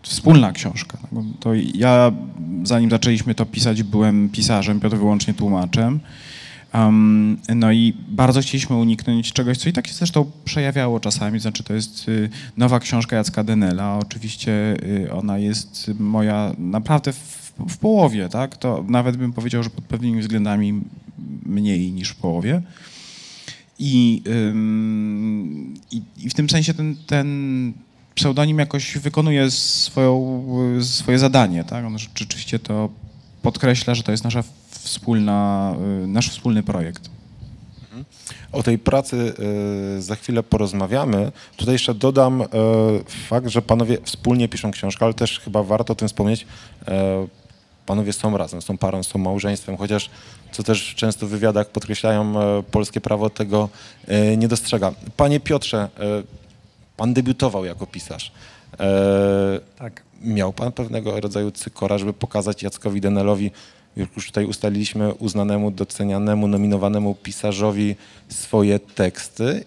wspólna 0.02 0.52
książka. 0.52 0.98
No 1.12 1.24
To 1.40 1.50
ja, 1.76 2.12
zanim 2.64 2.90
zaczęliśmy 2.90 3.36
to 3.36 3.46
pisać, 3.46 3.84
byłem 3.84 4.30
pisarzem, 4.30 4.80
Piotr 4.80 4.98
wyłącznie 4.98 5.34
tłumaczem. 5.34 6.00
Um, 6.74 7.38
no 7.56 7.72
i 7.72 7.94
bardzo 8.10 8.42
chcieliśmy 8.42 8.76
uniknąć 8.76 9.34
czegoś, 9.34 9.58
co 9.58 9.70
i 9.70 9.74
tak 9.74 9.88
się 9.88 9.94
zresztą 9.94 10.32
przejawiało 10.46 11.00
czasami, 11.00 11.40
znaczy 11.40 11.64
to 11.64 11.74
jest 11.74 12.10
y, 12.10 12.30
nowa 12.58 12.80
książka 12.80 13.16
Jacka 13.16 13.44
Denela, 13.44 13.98
oczywiście 13.98 14.52
y, 14.84 15.14
ona 15.14 15.38
jest 15.38 15.92
moja 16.00 16.56
naprawdę 16.58 17.14
w, 17.14 17.52
w 17.70 17.78
połowie, 17.78 18.30
tak, 18.30 18.58
to 18.58 18.86
nawet 18.88 19.18
bym 19.18 19.34
powiedział, 19.34 19.64
że 19.64 19.70
pod 19.70 19.84
pewnymi 19.86 20.22
względami 20.22 20.82
mniej 21.46 21.92
niż 21.92 22.10
w 22.10 22.16
połowie. 22.16 22.62
I, 23.80 24.24
i, 25.92 26.02
i 26.18 26.30
w 26.30 26.34
tym 26.34 26.50
sensie 26.50 26.74
ten, 26.74 26.96
ten 27.08 27.74
pseudonim 28.16 28.60
jakoś 28.60 28.98
wykonuje 28.98 29.52
swoją, 29.52 30.46
swoje 30.82 31.20
zadanie, 31.20 31.64
tak, 31.64 31.86
on 31.86 32.00
rzeczywiście 32.00 32.60
to 32.60 32.90
podkreśla, 33.42 33.96
że 33.96 34.04
to 34.04 34.12
jest 34.12 34.24
nasza 34.24 34.44
wspólna, 34.84 35.74
y, 36.04 36.08
nasz 36.08 36.30
wspólny 36.30 36.64
projekt. 36.64 37.10
O 38.52 38.64
tej 38.64 38.80
pracy 38.80 39.34
y, 39.98 40.02
za 40.02 40.16
chwilę 40.16 40.44
porozmawiamy. 40.44 41.32
Tutaj 41.58 41.76
jeszcze 41.76 41.94
dodam 41.94 42.42
y, 42.42 42.46
fakt, 43.30 43.48
że 43.48 43.62
panowie 43.62 43.98
wspólnie 44.04 44.50
piszą 44.50 44.72
książkę, 44.72 45.06
ale 45.06 45.14
też 45.14 45.40
chyba 45.40 45.64
warto 45.64 45.94
o 45.94 45.96
tym 45.96 46.08
wspomnieć. 46.08 46.48
Panowie 47.86 48.14
są 48.14 48.38
razem, 48.38 48.62
są 48.62 48.78
parą, 48.78 49.04
są 49.04 49.20
małżeństwem, 49.20 49.78
chociaż 49.78 50.10
co 50.52 50.64
też 50.64 50.96
często 50.96 51.28
w 51.28 51.30
wywiadach 51.30 51.70
podkreślają, 51.70 52.34
polskie 52.72 53.02
prawo 53.02 53.30
tego 53.30 53.70
nie 54.38 54.48
dostrzega. 54.48 54.94
Panie 55.18 55.40
Piotrze, 55.40 55.90
pan 56.98 57.14
debiutował 57.14 57.66
jako 57.66 57.88
pisarz. 57.88 58.32
Tak. 59.80 60.04
Miał 60.22 60.54
pan 60.54 60.72
pewnego 60.72 61.22
rodzaju 61.22 61.52
cykora, 61.52 61.98
żeby 61.98 62.14
pokazać 62.14 62.64
Jackowi 62.64 63.02
Denelowi, 63.02 63.52
jak 63.96 64.16
już 64.16 64.28
tutaj 64.28 64.46
ustaliliśmy, 64.46 65.14
uznanemu, 65.14 65.72
docenianemu, 65.72 66.48
nominowanemu 66.48 67.16
pisarzowi 67.16 67.96
swoje 68.30 68.80
teksty. 68.80 69.64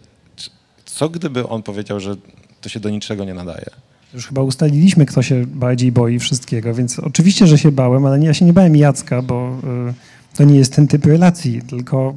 Co 0.85 1.09
gdyby 1.09 1.49
on 1.49 1.63
powiedział, 1.63 2.01
że 2.01 2.17
to 2.61 2.69
się 2.69 2.81
do 2.81 2.91
niczego 2.91 3.25
nie 3.25 3.35
nadaje? 3.35 3.67
Już 4.15 4.27
chyba 4.27 4.43
ustaliliśmy, 4.43 5.07
kto 5.07 5.23
się 5.23 5.47
bardziej 5.47 5.93
boi 5.93 6.19
wszystkiego, 6.19 6.75
więc 6.75 6.99
oczywiście, 6.99 7.47
że 7.47 7.59
się 7.59 7.73
bałem, 7.73 8.07
ale 8.07 8.25
ja 8.25 8.35
się 8.35 8.45
nie 8.45 8.53
bałem 8.53 8.77
Jacka, 8.77 9.23
bo 9.23 9.59
y, 9.91 10.37
to 10.37 10.45
nie 10.45 10.57
jest 10.59 10.73
ten 10.77 10.89
typ 10.89 11.07
relacji, 11.07 11.63
tylko 11.63 12.15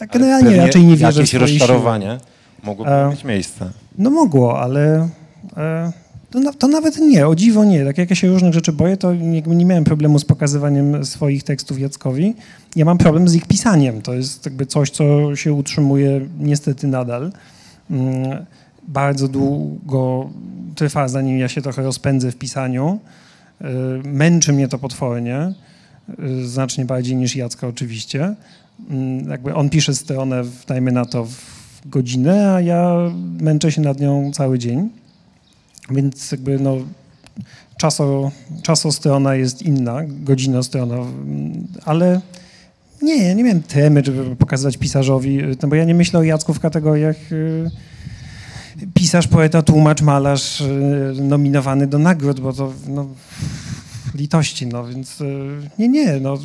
ja 0.00 0.06
generalnie 0.06 0.56
raczej 0.56 0.84
nie 0.84 0.96
wierzę 0.96 1.12
w 1.12 1.16
Jakieś 1.16 1.30
siły. 1.30 1.40
rozczarowanie 1.40 2.18
mogłoby 2.62 2.90
E, 2.90 3.10
mieć 3.10 3.24
miejsce. 3.24 3.70
No 3.98 4.10
mogło, 4.10 4.60
ale 4.60 5.08
e, 5.56 5.92
to, 6.30 6.40
na- 6.40 6.52
to 6.52 6.68
nawet 6.68 6.98
nie, 6.98 7.28
o 7.28 7.34
dziwo 7.34 7.64
nie. 7.64 7.84
Tak 7.84 7.98
jak 7.98 8.10
ja 8.10 8.16
się 8.16 8.28
różnych 8.28 8.54
rzeczy 8.54 8.72
boję, 8.72 8.96
to 8.96 9.14
nie, 9.14 9.42
nie 9.42 9.64
miałem 9.64 9.84
problemu 9.84 10.18
z 10.18 10.24
pokazywaniem 10.24 11.04
swoich 11.04 11.42
tekstów 11.42 11.80
Jackowi. 11.80 12.34
Ja 12.76 12.84
mam 12.84 12.98
problem 12.98 13.28
z 13.28 13.34
ich 13.34 13.46
pisaniem. 13.46 14.02
To 14.02 14.14
jest 14.14 14.44
jakby 14.44 14.66
coś, 14.66 14.90
co 14.90 15.36
się 15.36 15.52
utrzymuje 15.52 16.20
niestety 16.40 16.86
nadal. 16.86 17.32
Mm, 17.90 18.46
Bardzo 18.88 19.28
długo 19.28 20.30
trwa, 20.74 21.08
zanim 21.08 21.38
ja 21.38 21.48
się 21.48 21.62
trochę 21.62 21.82
rozpędzę 21.82 22.32
w 22.32 22.36
pisaniu. 22.36 22.98
E, 23.60 23.68
Męczy 24.04 24.52
mnie 24.52 24.68
to 24.68 24.78
potwornie, 24.78 25.36
e, 25.36 25.52
znacznie 26.44 26.84
bardziej 26.84 27.16
niż 27.16 27.36
Jacka 27.36 27.66
oczywiście. 27.68 28.34
Mm, 28.90 29.28
Jakby 29.30 29.54
on 29.54 29.70
pisze 29.70 29.94
stronę, 29.94 30.42
dajmy 30.68 30.92
na 30.92 31.04
to, 31.04 31.24
w 31.24 31.60
godzinę, 31.86 32.52
a 32.54 32.60
ja 32.60 32.96
męczę 33.40 33.72
się 33.72 33.80
nad 33.80 34.00
nią 34.00 34.30
cały 34.32 34.58
dzień. 34.58 34.88
Więc 35.90 36.32
jakby 36.32 36.58
no, 36.58 36.76
czaso, 37.76 38.30
czasostrona 38.62 39.34
jest 39.34 39.62
inna, 39.62 40.00
godzinostrona, 40.06 40.96
ale 41.84 42.20
nie, 43.02 43.34
nie 43.34 43.44
miałem 43.44 43.62
temy, 43.62 44.02
żeby 44.04 44.36
pokazywać 44.36 44.76
pisarzowi, 44.76 45.38
no 45.62 45.68
bo 45.68 45.74
ja 45.74 45.84
nie 45.84 45.94
myślę 45.94 46.20
o 46.20 46.22
Jacku 46.22 46.54
w 46.54 46.60
kategoriach 46.60 47.32
y, 47.32 47.70
pisarz, 48.94 49.28
poeta, 49.28 49.62
tłumacz, 49.62 50.02
malarz 50.02 50.60
y, 50.60 51.14
nominowany 51.20 51.86
do 51.86 51.98
nagród, 51.98 52.40
bo 52.40 52.52
to 52.52 52.72
no, 52.88 53.06
litości, 54.14 54.66
no 54.66 54.86
więc 54.86 55.20
y, 55.20 55.60
nie, 55.78 55.88
nie, 55.88 56.20
no. 56.20 56.38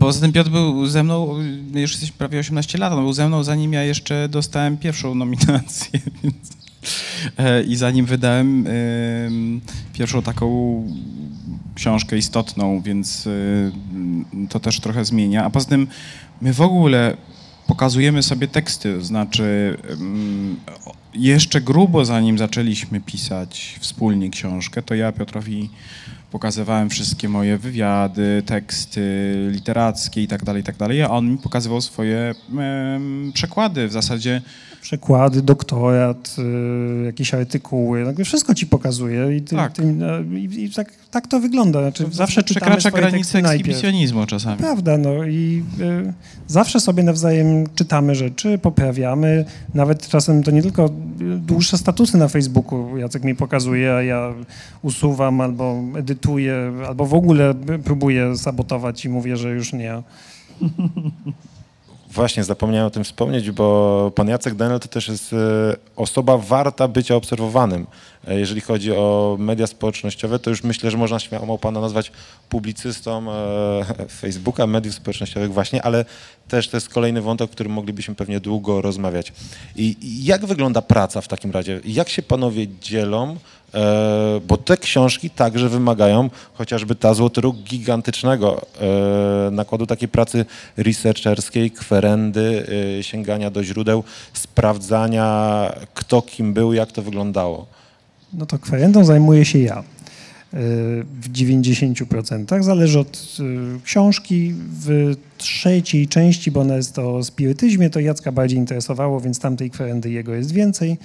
Poza 0.00 0.20
tym 0.20 0.32
Piotr 0.32 0.50
był 0.50 0.86
ze 0.86 1.02
mną, 1.02 1.40
y, 1.74 1.80
już 1.80 1.90
jesteśmy 1.90 2.16
prawie 2.18 2.38
18 2.38 2.78
lat, 2.78 2.92
on 2.92 3.02
był 3.02 3.12
ze 3.12 3.28
mną 3.28 3.44
zanim 3.44 3.72
ja 3.72 3.82
jeszcze 3.82 4.28
dostałem 4.28 4.76
pierwszą 4.76 5.14
nominację, 5.14 6.00
więc, 6.22 6.36
i 7.68 7.76
zanim 7.76 8.06
wydałem 8.06 8.66
em, 8.66 9.60
pierwszą 9.92 10.22
taką 10.22 10.48
książkę 11.74 12.18
istotną, 12.18 12.80
więc 12.80 13.26
y, 13.26 13.72
to 14.48 14.60
też 14.60 14.80
trochę 14.80 15.04
zmienia. 15.04 15.44
A 15.44 15.50
poza 15.50 15.68
tym 15.68 15.86
my 16.40 16.52
w 16.52 16.60
ogóle 16.60 17.16
pokazujemy 17.66 18.22
sobie 18.22 18.48
teksty, 18.48 19.04
znaczy 19.04 19.76
jeszcze 21.14 21.60
grubo 21.60 22.04
zanim 22.04 22.38
zaczęliśmy 22.38 23.00
pisać 23.00 23.76
wspólnie 23.80 24.30
książkę, 24.30 24.82
to 24.82 24.94
ja 24.94 25.12
Piotrowi 25.12 25.70
pokazywałem 26.30 26.90
wszystkie 26.90 27.28
moje 27.28 27.58
wywiady, 27.58 28.42
teksty 28.46 29.00
literackie 29.50 30.22
i 30.22 30.28
tak 30.28 30.44
dalej, 30.44 30.62
i 30.62 30.64
tak 30.64 30.76
dalej, 30.76 31.02
a 31.02 31.10
on 31.10 31.30
mi 31.30 31.38
pokazywał 31.38 31.80
swoje 31.80 32.34
przekłady 33.34 33.88
w 33.88 33.92
zasadzie. 33.92 34.42
przekłady, 34.82 35.42
doktorat, 35.42 36.36
y, 36.38 37.04
jakieś 37.04 37.34
artykuły, 37.34 38.00
jakby 38.00 38.24
wszystko 38.24 38.54
ci 38.54 38.66
pokazuje 38.66 39.36
i, 39.36 39.42
ty, 39.42 39.56
Tak. 39.56 39.72
ty, 39.72 39.82
y, 39.82 40.38
i, 40.40 40.64
i 40.64 40.70
tak, 40.70 40.92
tak 41.10 41.26
to 41.26 41.40
wygląda. 41.40 41.80
Znaczy, 41.80 42.04
zawsze 42.12 42.42
przekracza 42.42 42.90
granicę 42.90 43.38
ekshibicjonizmu 43.38 44.26
czasami. 44.26 44.58
Prawda, 44.58 44.98
no 44.98 45.24
i 45.24 45.64
y, 45.80 46.12
zawsze 46.46 46.80
sobie 46.80 47.02
nawzajem 47.02 47.66
czytamy 47.74 48.14
rzeczy, 48.14 48.58
poprawiamy, 48.58 49.44
nawet 49.74 50.08
czasem 50.08 50.42
to 50.42 50.50
nie 50.50 50.62
tylko 50.62 50.90
dłuższe 51.38 51.78
statusy 51.78 52.18
na 52.18 52.28
Facebooku 52.28 52.96
Jacek 52.96 53.24
mi 53.24 53.34
pokazuje, 53.34 53.94
a 53.94 54.02
ja 54.02 54.34
usuwam 54.82 55.40
albo 55.40 55.82
edytuję, 55.96 56.17
albo 56.86 57.06
w 57.06 57.14
ogóle 57.14 57.54
próbuję 57.84 58.36
sabotować 58.36 59.04
i 59.04 59.08
mówię, 59.08 59.36
że 59.36 59.50
już 59.50 59.72
nie. 59.72 60.02
Właśnie, 62.10 62.44
zapomniałem 62.44 62.86
o 62.86 62.90
tym 62.90 63.04
wspomnieć, 63.04 63.50
bo 63.50 64.12
pan 64.14 64.28
Jacek 64.28 64.54
Denel 64.54 64.80
to 64.80 64.88
też 64.88 65.08
jest 65.08 65.32
e, 65.32 65.36
osoba 65.96 66.38
warta 66.38 66.88
bycia 66.88 67.16
obserwowanym. 67.16 67.86
E, 68.28 68.38
Jeżeli 68.38 68.60
chodzi 68.60 68.92
o 68.92 69.36
media 69.38 69.66
społecznościowe, 69.66 70.38
to 70.38 70.50
już 70.50 70.62
myślę, 70.62 70.90
że 70.90 70.96
można 70.96 71.18
śmiało 71.18 71.58
pana 71.58 71.80
nazwać 71.80 72.12
publicystą 72.48 73.32
e, 73.32 74.08
Facebooka, 74.20 74.66
mediów 74.66 74.94
społecznościowych 74.94 75.52
właśnie, 75.52 75.82
ale 75.82 76.04
też 76.48 76.68
to 76.68 76.76
jest 76.76 76.88
kolejny 76.88 77.22
wątek, 77.22 77.50
o 77.50 77.52
którym 77.52 77.72
moglibyśmy 77.72 78.14
pewnie 78.14 78.40
długo 78.40 78.82
rozmawiać. 78.82 79.32
I 79.76 79.96
jak 80.24 80.46
wygląda 80.46 80.82
praca 80.82 81.20
w 81.20 81.28
takim 81.28 81.50
razie? 81.50 81.80
Jak 81.84 82.08
się 82.08 82.22
panowie 82.22 82.66
dzielą? 82.80 83.36
E, 83.74 84.40
bo 84.46 84.56
te 84.56 84.76
książki 84.76 85.30
także 85.30 85.68
wymagają, 85.68 86.30
chociażby 86.54 86.94
ta 86.94 87.14
Złoty 87.14 87.40
Róg, 87.40 87.56
gigantycznego 87.56 88.66
nakładu 89.50 89.86
takiej 89.86 90.08
pracy 90.08 90.44
researcherskiej, 90.76 91.70
kwerendy, 91.70 92.66
sięgania 93.02 93.50
do 93.50 93.64
źródeł, 93.64 94.04
sprawdzania 94.32 95.72
kto 95.94 96.22
kim 96.22 96.54
był, 96.54 96.72
jak 96.72 96.92
to 96.92 97.02
wyglądało. 97.02 97.66
No 98.32 98.46
to 98.46 98.58
kwerendą 98.58 99.04
zajmuję 99.04 99.44
się 99.44 99.58
ja. 99.58 99.80
y, 99.80 99.84
W 101.20 101.32
90%. 101.32 102.62
Zależy 102.62 102.98
od 102.98 103.36
y, 103.40 103.80
książki. 103.84 104.54
W 104.84 105.14
trzeciej 105.38 106.08
części, 106.08 106.50
bo 106.50 106.60
ona 106.60 106.76
jest 106.76 106.98
o 106.98 107.24
spirytyzmie, 107.24 107.90
to 107.90 108.00
Jacka 108.00 108.32
bardziej 108.32 108.58
interesowało, 108.58 109.20
więc 109.20 109.38
tamtej 109.38 109.70
kwerendy 109.70 110.10
jego 110.10 110.34
jest 110.34 110.52
więcej. 110.52 110.98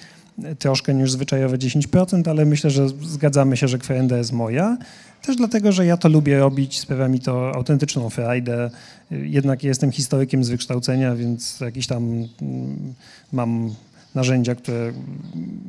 Y, 0.46 0.56
Troszkę 0.56 0.94
niż 0.94 1.12
zwyczajowe 1.12 1.58
10%, 1.58 2.30
ale 2.30 2.46
myślę, 2.46 2.70
że 2.70 2.90
zgadzamy 2.90 3.58
się, 3.58 3.68
że 3.68 3.78
kwerenda 3.78 4.18
jest 4.18 4.32
moja. 4.32 4.78
Też 5.22 5.36
dlatego, 5.36 5.72
że 5.72 5.86
ja 5.86 5.98
to 5.98 6.10
lubię 6.10 6.40
robić, 6.40 6.80
sprawia 6.80 7.08
mi 7.08 7.20
to 7.20 7.56
autentyczną 7.56 8.10
frajdę. 8.10 8.70
Jednak 9.12 9.64
jestem 9.64 9.92
historykiem 9.92 10.44
z 10.44 10.50
wykształcenia, 10.50 11.16
więc 11.16 11.60
jakiś 11.60 11.88
tam 11.88 12.04
mm, 12.42 12.94
mam 13.32 13.76
narzędzia, 14.16 14.56
które, 14.56 14.94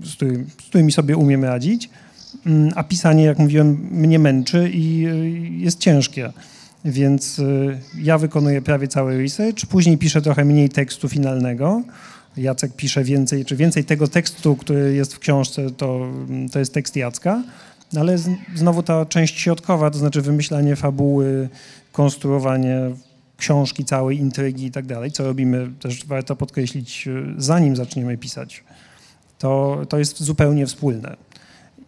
z, 0.05 0.15
którym, 0.15 0.47
z 0.51 0.67
którymi 0.69 0.93
sobie 0.93 1.17
umiem 1.17 1.45
radzić. 1.45 1.91
Mm, 2.47 2.73
A 2.75 2.85
pisanie, 2.85 3.25
jak 3.25 3.39
mówiłem, 3.39 3.89
mnie 3.91 4.19
męczy 4.19 4.71
i 4.73 5.07
y, 5.07 5.31
jest 5.65 5.79
ciężkie. 5.79 6.33
Więc 6.85 7.39
y, 7.39 7.79
ja 8.03 8.19
wykonuję 8.19 8.63
prawie 8.63 8.89
cały 8.89 9.23
research, 9.23 9.67
później 9.67 9.99
piszę 9.99 10.23
trochę 10.23 10.45
mniej 10.45 10.69
tekstu 10.69 11.09
finalnego. 11.09 11.83
Jacek 12.37 12.73
pisze 12.77 13.05
więcej, 13.05 13.45
czy 13.45 13.57
więcej 13.57 13.85
tego 13.85 14.09
tekstu, 14.09 14.57
który 14.57 14.95
jest 14.95 15.15
w 15.15 15.19
książce, 15.19 15.71
to, 15.71 16.13
to 16.53 16.59
jest 16.59 16.75
tekst 16.75 16.97
Jacka. 16.97 17.43
No 17.93 18.01
ale 18.01 18.19
znowu 18.55 18.83
ta 18.83 19.07
część 19.07 19.41
środkowa, 19.41 19.91
to 19.91 19.99
znaczy 19.99 20.23
wymyślanie 20.23 20.77
fabuły, 20.77 21.49
konstruowanie 21.93 22.79
książki, 23.45 23.85
całej 23.85 24.19
intrygi 24.19 24.65
i 24.67 24.71
tak 24.71 24.87
dalej, 24.87 25.11
co 25.13 25.25
robimy 25.25 25.71
też 25.81 26.07
warto 26.07 26.37
podkreślić, 26.37 27.09
y, 27.09 27.35
zanim 27.37 27.77
zaczniemy 27.77 28.19
pisać, 28.19 28.65
to, 29.39 29.83
to 29.89 29.99
jest 29.99 30.23
zupełnie 30.23 30.67
wspólne. 30.67 31.17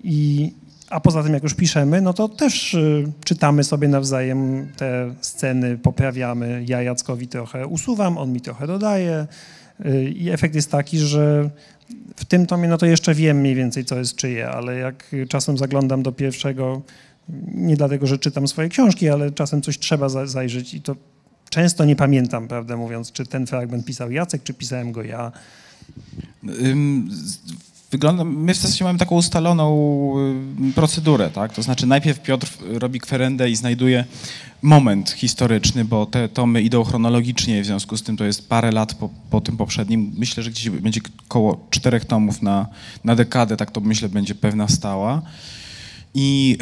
I, 0.04 0.52
a 0.90 1.00
poza 1.00 1.22
tym, 1.22 1.34
jak 1.34 1.42
już 1.42 1.54
piszemy, 1.54 2.00
no 2.00 2.12
to 2.12 2.28
też 2.28 2.74
y, 2.74 3.12
czytamy 3.24 3.64
sobie 3.64 3.88
nawzajem 3.88 4.68
te 4.76 5.14
sceny, 5.20 5.78
poprawiamy. 5.78 6.64
Ja 6.68 6.82
Jackowi 6.82 7.28
trochę 7.28 7.66
usuwam, 7.66 8.18
on 8.18 8.32
mi 8.32 8.40
trochę 8.40 8.66
dodaje. 8.66 9.26
Y, 9.86 10.10
I 10.10 10.30
efekt 10.30 10.54
jest 10.54 10.70
taki, 10.70 10.98
że 10.98 11.50
w 12.16 12.24
tym 12.24 12.46
tomie, 12.46 12.68
no 12.68 12.78
to 12.78 12.86
jeszcze 12.86 13.14
wiem 13.14 13.36
mniej 13.40 13.54
więcej, 13.54 13.84
co 13.84 13.98
jest 13.98 14.16
czyje, 14.16 14.48
ale 14.48 14.78
jak 14.78 15.14
czasem 15.28 15.58
zaglądam 15.58 16.02
do 16.02 16.12
pierwszego, 16.12 16.82
nie 17.54 17.76
dlatego, 17.76 18.06
że 18.06 18.18
czytam 18.18 18.48
swoje 18.48 18.68
książki, 18.68 19.08
ale 19.08 19.30
czasem 19.30 19.62
coś 19.62 19.78
trzeba 19.78 20.08
za- 20.08 20.26
zajrzeć 20.26 20.74
i 20.74 20.80
to 20.80 20.96
często 21.56 21.84
nie 21.84 21.96
pamiętam, 21.96 22.48
prawdę 22.48 22.76
mówiąc, 22.76 23.12
czy 23.12 23.26
ten 23.26 23.46
fragment 23.46 23.84
pisał 23.84 24.10
Jacek, 24.10 24.42
czy 24.42 24.54
pisałem 24.54 24.92
go 24.92 25.02
ja. 25.02 25.32
Wygląda, 27.90 28.24
my 28.24 28.54
w 28.54 28.56
zasadzie 28.56 28.84
mamy 28.84 28.98
taką 28.98 29.14
ustaloną 29.14 30.14
procedurę, 30.74 31.30
tak? 31.30 31.52
To 31.52 31.62
znaczy 31.62 31.86
najpierw 31.86 32.22
Piotr 32.22 32.48
robi 32.72 33.00
kwerendę 33.00 33.50
i 33.50 33.56
znajduje 33.56 34.04
moment 34.62 35.10
historyczny, 35.10 35.84
bo 35.84 36.06
te 36.06 36.28
tomy 36.28 36.62
idą 36.62 36.84
chronologicznie, 36.84 37.62
w 37.62 37.66
związku 37.66 37.96
z 37.96 38.02
tym 38.02 38.16
to 38.16 38.24
jest 38.24 38.48
parę 38.48 38.72
lat 38.72 38.94
po, 38.94 39.10
po 39.30 39.40
tym 39.40 39.56
poprzednim. 39.56 40.12
Myślę, 40.18 40.42
że 40.42 40.50
gdzieś 40.50 40.70
będzie 40.70 41.00
koło 41.28 41.66
czterech 41.70 42.04
tomów 42.04 42.42
na, 42.42 42.66
na 43.04 43.16
dekadę, 43.16 43.56
tak 43.56 43.70
to 43.70 43.80
myślę 43.80 44.08
będzie 44.08 44.34
pewna 44.34 44.68
stała. 44.68 45.22
I 46.14 46.58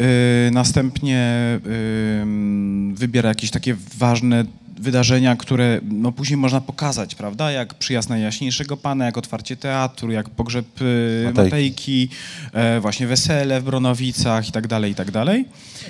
y, 0.49 0.51
następnie 0.51 1.21
y, 1.67 2.95
wybiera 2.95 3.29
jakieś 3.29 3.51
takie 3.51 3.77
ważne 3.99 4.45
wydarzenia, 4.81 5.37
które 5.37 5.81
no, 5.91 6.13
później 6.13 6.37
można 6.37 6.61
pokazać, 6.61 7.15
prawda? 7.15 7.51
Jak 7.51 7.75
przyjazd 7.75 8.09
Najjaśniejszego 8.09 8.77
Pana, 8.77 9.05
jak 9.05 9.19
otwarcie 9.19 9.57
teatru, 9.57 10.11
jak 10.11 10.31
pogrzeb 10.31 10.81
y, 10.81 11.23
Matejki. 11.25 11.45
Matejki, 11.45 12.09
e, 12.53 12.81
właśnie 12.81 13.07
wesele 13.07 13.61
w 13.61 13.65
Bronowicach 13.65 14.49
i 14.49 14.53
tak 14.53 14.67
dalej, 14.67 14.93
i 14.93 14.95
tak 14.95 15.11
dalej. 15.11 15.45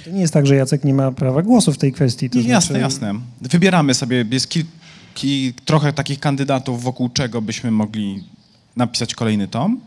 To 0.04 0.10
nie 0.10 0.20
jest 0.20 0.32
tak, 0.32 0.46
że 0.46 0.56
Jacek 0.56 0.84
nie 0.84 0.94
ma 0.94 1.12
prawa 1.12 1.42
głosu 1.42 1.72
w 1.72 1.78
tej 1.78 1.92
kwestii. 1.92 2.30
To 2.30 2.38
I 2.38 2.46
jasne, 2.46 2.66
znaczy, 2.66 2.80
jasne. 2.80 3.14
Wybieramy 3.40 3.94
sobie, 3.94 4.24
jest 4.24 5.54
trochę 5.64 5.92
takich 5.92 6.20
kandydatów, 6.20 6.82
wokół 6.82 7.08
czego 7.08 7.42
byśmy 7.42 7.70
mogli 7.70 8.24
napisać 8.76 9.14
kolejny 9.14 9.48
tom. 9.48 9.80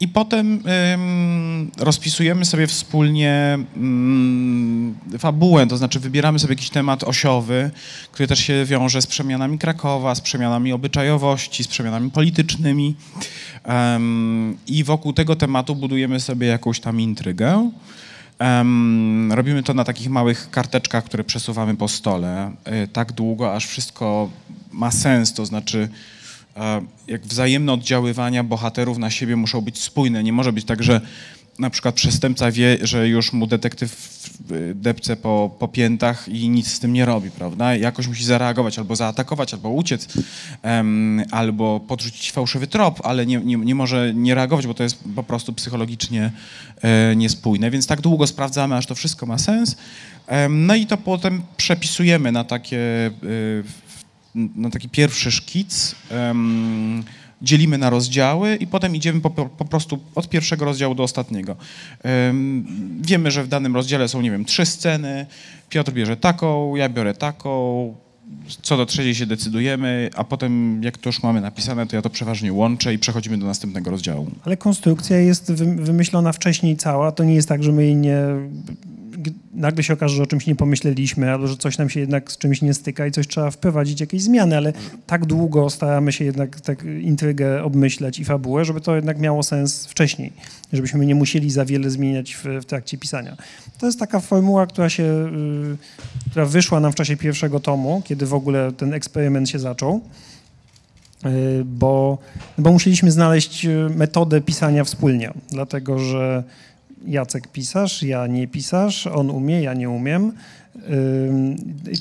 I 0.00 0.08
potem 0.08 0.62
ym, 0.94 1.70
rozpisujemy 1.78 2.44
sobie 2.44 2.66
wspólnie 2.66 3.58
ym, 3.76 4.98
fabułę, 5.18 5.66
to 5.66 5.76
znaczy 5.76 6.00
wybieramy 6.00 6.38
sobie 6.38 6.52
jakiś 6.52 6.70
temat 6.70 7.04
osiowy, 7.04 7.70
który 8.12 8.26
też 8.26 8.38
się 8.38 8.64
wiąże 8.64 9.02
z 9.02 9.06
przemianami 9.06 9.58
Krakowa, 9.58 10.14
z 10.14 10.20
przemianami 10.20 10.72
obyczajowości, 10.72 11.64
z 11.64 11.68
przemianami 11.68 12.10
politycznymi. 12.10 12.96
Ym, 13.96 14.58
I 14.66 14.84
wokół 14.84 15.12
tego 15.12 15.36
tematu 15.36 15.76
budujemy 15.76 16.20
sobie 16.20 16.46
jakąś 16.46 16.80
tam 16.80 17.00
intrygę. 17.00 17.70
Robimy 19.30 19.62
to 19.62 19.74
na 19.74 19.84
takich 19.84 20.10
małych 20.10 20.50
karteczkach, 20.50 21.04
które 21.04 21.24
przesuwamy 21.24 21.76
po 21.76 21.88
stole, 21.88 22.52
y, 22.84 22.88
tak 22.88 23.12
długo, 23.12 23.54
aż 23.54 23.66
wszystko 23.66 24.30
ma 24.72 24.90
sens, 24.90 25.32
to 25.32 25.46
znaczy 25.46 25.88
jak 27.08 27.26
wzajemne 27.26 27.72
oddziaływania 27.72 28.44
bohaterów 28.44 28.98
na 28.98 29.10
siebie 29.10 29.36
muszą 29.36 29.60
być 29.60 29.78
spójne. 29.78 30.24
Nie 30.24 30.32
może 30.32 30.52
być 30.52 30.64
tak, 30.64 30.82
że 30.82 31.00
na 31.58 31.70
przykład 31.70 31.94
przestępca 31.94 32.50
wie, 32.50 32.78
że 32.82 33.08
już 33.08 33.32
mu 33.32 33.46
detektyw 33.46 34.18
y, 34.50 34.74
depce 34.74 35.16
po, 35.16 35.56
po 35.58 35.68
piętach 35.68 36.28
i 36.28 36.48
nic 36.48 36.68
z 36.68 36.80
tym 36.80 36.92
nie 36.92 37.04
robi, 37.04 37.30
prawda? 37.30 37.76
Jakoś 37.76 38.06
musi 38.08 38.24
zareagować, 38.24 38.78
albo 38.78 38.96
zaatakować, 38.96 39.54
albo 39.54 39.70
uciec, 39.70 40.08
em, 40.62 41.22
albo 41.30 41.80
podrzucić 41.80 42.32
fałszywy 42.32 42.66
trop, 42.66 43.00
ale 43.04 43.26
nie, 43.26 43.36
nie, 43.36 43.56
nie 43.56 43.74
może 43.74 44.14
nie 44.14 44.34
reagować, 44.34 44.66
bo 44.66 44.74
to 44.74 44.82
jest 44.82 44.98
po 45.16 45.22
prostu 45.22 45.52
psychologicznie 45.52 46.32
e, 46.82 47.16
niespójne. 47.16 47.70
Więc 47.70 47.86
tak 47.86 48.00
długo 48.00 48.26
sprawdzamy, 48.26 48.76
aż 48.76 48.86
to 48.86 48.94
wszystko 48.94 49.26
ma 49.26 49.38
sens. 49.38 49.76
No 50.50 50.74
i 50.74 50.86
to 50.86 50.96
potem 50.96 51.42
przepisujemy 51.56 52.32
na 52.32 52.44
takie 52.44 53.10
y, 53.22 53.64
na 54.56 54.70
taki 54.70 54.88
pierwszy 54.88 55.30
szkic, 55.32 55.94
em, 56.10 57.02
dzielimy 57.42 57.78
na 57.78 57.90
rozdziały 57.90 58.56
i 58.56 58.66
potem 58.66 58.96
idziemy 58.96 59.20
po, 59.20 59.30
po 59.30 59.64
prostu 59.64 59.98
od 60.14 60.28
pierwszego 60.28 60.64
rozdziału 60.64 60.94
do 60.94 61.02
ostatniego. 61.02 61.56
Em, 62.02 62.66
wiemy, 63.02 63.30
że 63.30 63.44
w 63.44 63.48
danym 63.48 63.74
rozdziale 63.74 64.08
są, 64.08 64.20
nie 64.20 64.30
wiem, 64.30 64.44
trzy 64.44 64.66
sceny, 64.66 65.26
Piotr 65.68 65.92
bierze 65.92 66.16
taką, 66.16 66.76
ja 66.76 66.88
biorę 66.88 67.14
taką, 67.14 67.94
co 68.62 68.76
do 68.76 68.86
trzeciej 68.86 69.14
się 69.14 69.26
decydujemy, 69.26 70.10
a 70.16 70.24
potem 70.24 70.82
jak 70.82 70.98
to 70.98 71.08
już 71.08 71.22
mamy 71.22 71.40
napisane, 71.40 71.86
to 71.86 71.96
ja 71.96 72.02
to 72.02 72.10
przeważnie 72.10 72.52
łączę 72.52 72.94
i 72.94 72.98
przechodzimy 72.98 73.38
do 73.38 73.46
następnego 73.46 73.90
rozdziału. 73.90 74.30
Ale 74.44 74.56
konstrukcja 74.56 75.16
jest 75.18 75.52
wy- 75.52 75.74
wymyślona 75.84 76.32
wcześniej 76.32 76.76
cała. 76.76 77.12
To 77.12 77.24
nie 77.24 77.34
jest 77.34 77.48
tak, 77.48 77.62
że 77.62 77.72
my 77.72 77.84
jej 77.84 77.96
nie. 77.96 78.18
Nagle 79.54 79.84
się 79.84 79.92
okaże, 79.92 80.16
że 80.16 80.22
o 80.22 80.26
czymś 80.26 80.46
nie 80.46 80.56
pomyśleliśmy, 80.56 81.30
albo 81.30 81.46
że 81.46 81.56
coś 81.56 81.78
nam 81.78 81.90
się 81.90 82.00
jednak 82.00 82.32
z 82.32 82.38
czymś 82.38 82.62
nie 82.62 82.74
styka 82.74 83.06
i 83.06 83.10
coś 83.10 83.26
trzeba 83.26 83.50
wprowadzić, 83.50 84.00
jakieś 84.00 84.22
zmiany, 84.22 84.56
ale 84.56 84.72
tak 85.06 85.26
długo 85.26 85.70
staramy 85.70 86.12
się 86.12 86.24
jednak 86.24 86.60
tak 86.60 86.84
intrygę 87.02 87.64
obmyślać 87.64 88.18
i 88.18 88.24
fabułę, 88.24 88.64
żeby 88.64 88.80
to 88.80 88.96
jednak 88.96 89.18
miało 89.18 89.42
sens 89.42 89.86
wcześniej, 89.86 90.32
żebyśmy 90.72 91.06
nie 91.06 91.14
musieli 91.14 91.50
za 91.50 91.64
wiele 91.64 91.90
zmieniać 91.90 92.34
w, 92.34 92.44
w 92.44 92.64
trakcie 92.64 92.98
pisania. 92.98 93.36
To 93.78 93.86
jest 93.86 93.98
taka 93.98 94.20
formuła, 94.20 94.66
która 94.66 94.88
się, 94.88 95.02
y, 95.02 96.30
która 96.30 96.46
wyszła 96.46 96.80
nam 96.80 96.92
w 96.92 96.94
czasie 96.94 97.16
pierwszego 97.16 97.60
tomu, 97.60 98.02
kiedy 98.04 98.26
w 98.26 98.34
ogóle 98.34 98.72
ten 98.72 98.94
eksperyment 98.94 99.48
się 99.48 99.58
zaczął. 99.58 100.00
Y, 101.26 101.64
bo, 101.64 102.18
bo 102.58 102.72
musieliśmy 102.72 103.10
znaleźć 103.10 103.64
y, 103.64 103.88
metodę 103.96 104.40
pisania 104.40 104.84
wspólnie, 104.84 105.32
dlatego 105.50 105.98
że 105.98 106.44
Jacek 107.06 107.48
pisarz, 107.48 108.02
ja 108.02 108.26
nie 108.26 108.48
pisarz, 108.48 109.06
on 109.06 109.30
umie, 109.30 109.62
ja 109.62 109.74
nie 109.74 109.90
umiem. 109.90 110.32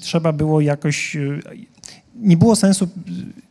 Trzeba 0.02 0.34
było 0.34 0.62
jakoś. 0.62 1.16
y, 1.16 1.40
Nie 2.16 2.38
było 2.38 2.56
sensu, 2.56 2.88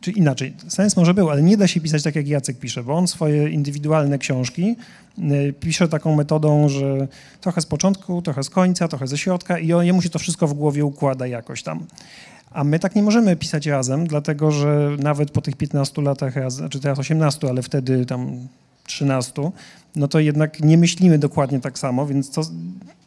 czy 0.01 0.11
inaczej, 0.11 0.53
sens 0.67 0.97
może 0.97 1.13
był, 1.13 1.29
ale 1.29 1.41
nie 1.43 1.57
da 1.57 1.67
się 1.67 1.81
pisać 1.81 2.03
tak, 2.03 2.15
jak 2.15 2.27
Jacek 2.27 2.59
pisze, 2.59 2.83
bo 2.83 2.93
on 2.93 3.07
swoje 3.07 3.49
indywidualne 3.49 4.17
książki 4.17 4.75
y, 5.19 5.53
pisze 5.59 5.87
taką 5.87 6.15
metodą, 6.15 6.69
że 6.69 7.07
trochę 7.41 7.61
z 7.61 7.65
początku, 7.65 8.21
trochę 8.21 8.43
z 8.43 8.49
końca, 8.49 8.87
trochę 8.87 9.07
ze 9.07 9.17
środka 9.17 9.59
i 9.59 9.67
jemu 9.67 10.01
się 10.01 10.09
to 10.09 10.19
wszystko 10.19 10.47
w 10.47 10.53
głowie 10.53 10.85
układa 10.85 11.27
jakoś 11.27 11.63
tam. 11.63 11.85
A 12.51 12.63
my 12.63 12.79
tak 12.79 12.95
nie 12.95 13.03
możemy 13.03 13.35
pisać 13.35 13.65
razem, 13.65 14.07
dlatego 14.07 14.51
że 14.51 14.89
nawet 14.99 15.31
po 15.31 15.41
tych 15.41 15.55
15 15.55 16.01
latach, 16.01 16.33
czy 16.69 16.79
teraz 16.79 16.99
18, 16.99 17.49
ale 17.49 17.61
wtedy 17.61 18.05
tam 18.05 18.47
13, 18.87 19.51
no 19.95 20.07
to 20.07 20.19
jednak 20.19 20.59
nie 20.59 20.77
myślimy 20.77 21.19
dokładnie 21.19 21.59
tak 21.59 21.79
samo, 21.79 22.07
więc 22.07 22.31
to 22.31 22.41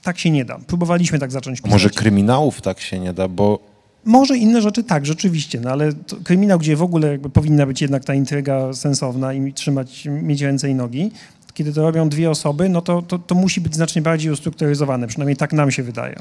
tak 0.02 0.18
się 0.18 0.30
nie 0.30 0.44
da. 0.44 0.58
Próbowaliśmy 0.66 1.18
tak 1.18 1.32
zacząć 1.32 1.60
pisać. 1.60 1.72
może 1.72 1.90
kryminałów 1.90 2.60
tak 2.60 2.80
się 2.80 3.00
nie 3.00 3.12
da, 3.12 3.28
bo 3.28 3.58
Może 4.04 4.36
inne 4.36 4.62
rzeczy 4.62 4.84
tak, 4.84 5.06
rzeczywiście, 5.06 5.60
no 5.60 5.70
ale 5.70 5.92
kryminał, 6.24 6.58
gdzie 6.58 6.76
w 6.76 6.82
ogóle 6.82 7.18
powinna 7.18 7.66
być 7.66 7.82
jednak 7.82 8.04
ta 8.04 8.14
intryga 8.14 8.72
sensowna 8.72 9.32
i 9.32 9.52
trzymać, 9.52 10.04
mieć 10.04 10.42
ręce 10.42 10.70
i 10.70 10.74
nogi, 10.74 11.10
kiedy 11.54 11.72
to 11.72 11.82
robią 11.82 12.08
dwie 12.08 12.30
osoby, 12.30 12.68
no 12.68 12.82
to, 12.82 13.02
to, 13.02 13.18
to 13.18 13.34
musi 13.34 13.60
być 13.60 13.74
znacznie 13.74 14.02
bardziej 14.02 14.32
ustrukturyzowane, 14.32 15.06
przynajmniej 15.06 15.36
tak 15.36 15.52
nam 15.52 15.70
się 15.70 15.82
wydaje. 15.82 16.16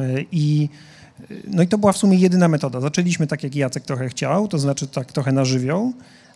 Y, 0.00 0.26
I, 0.32 0.68
y, 1.30 1.42
no 1.48 1.62
i 1.62 1.68
to 1.68 1.78
była 1.78 1.92
w 1.92 1.96
sumie 1.96 2.18
jedyna 2.18 2.48
metoda. 2.48 2.80
Zaczęliśmy 2.80 3.26
tak, 3.26 3.42
jak 3.42 3.54
Jacek 3.54 3.84
trochę 3.84 4.08
chciał, 4.08 4.48
to 4.48 4.58
znaczy 4.58 4.86
tak 4.86 5.12
trochę 5.12 5.32
na 5.32 5.44
żywioł, 5.44 5.92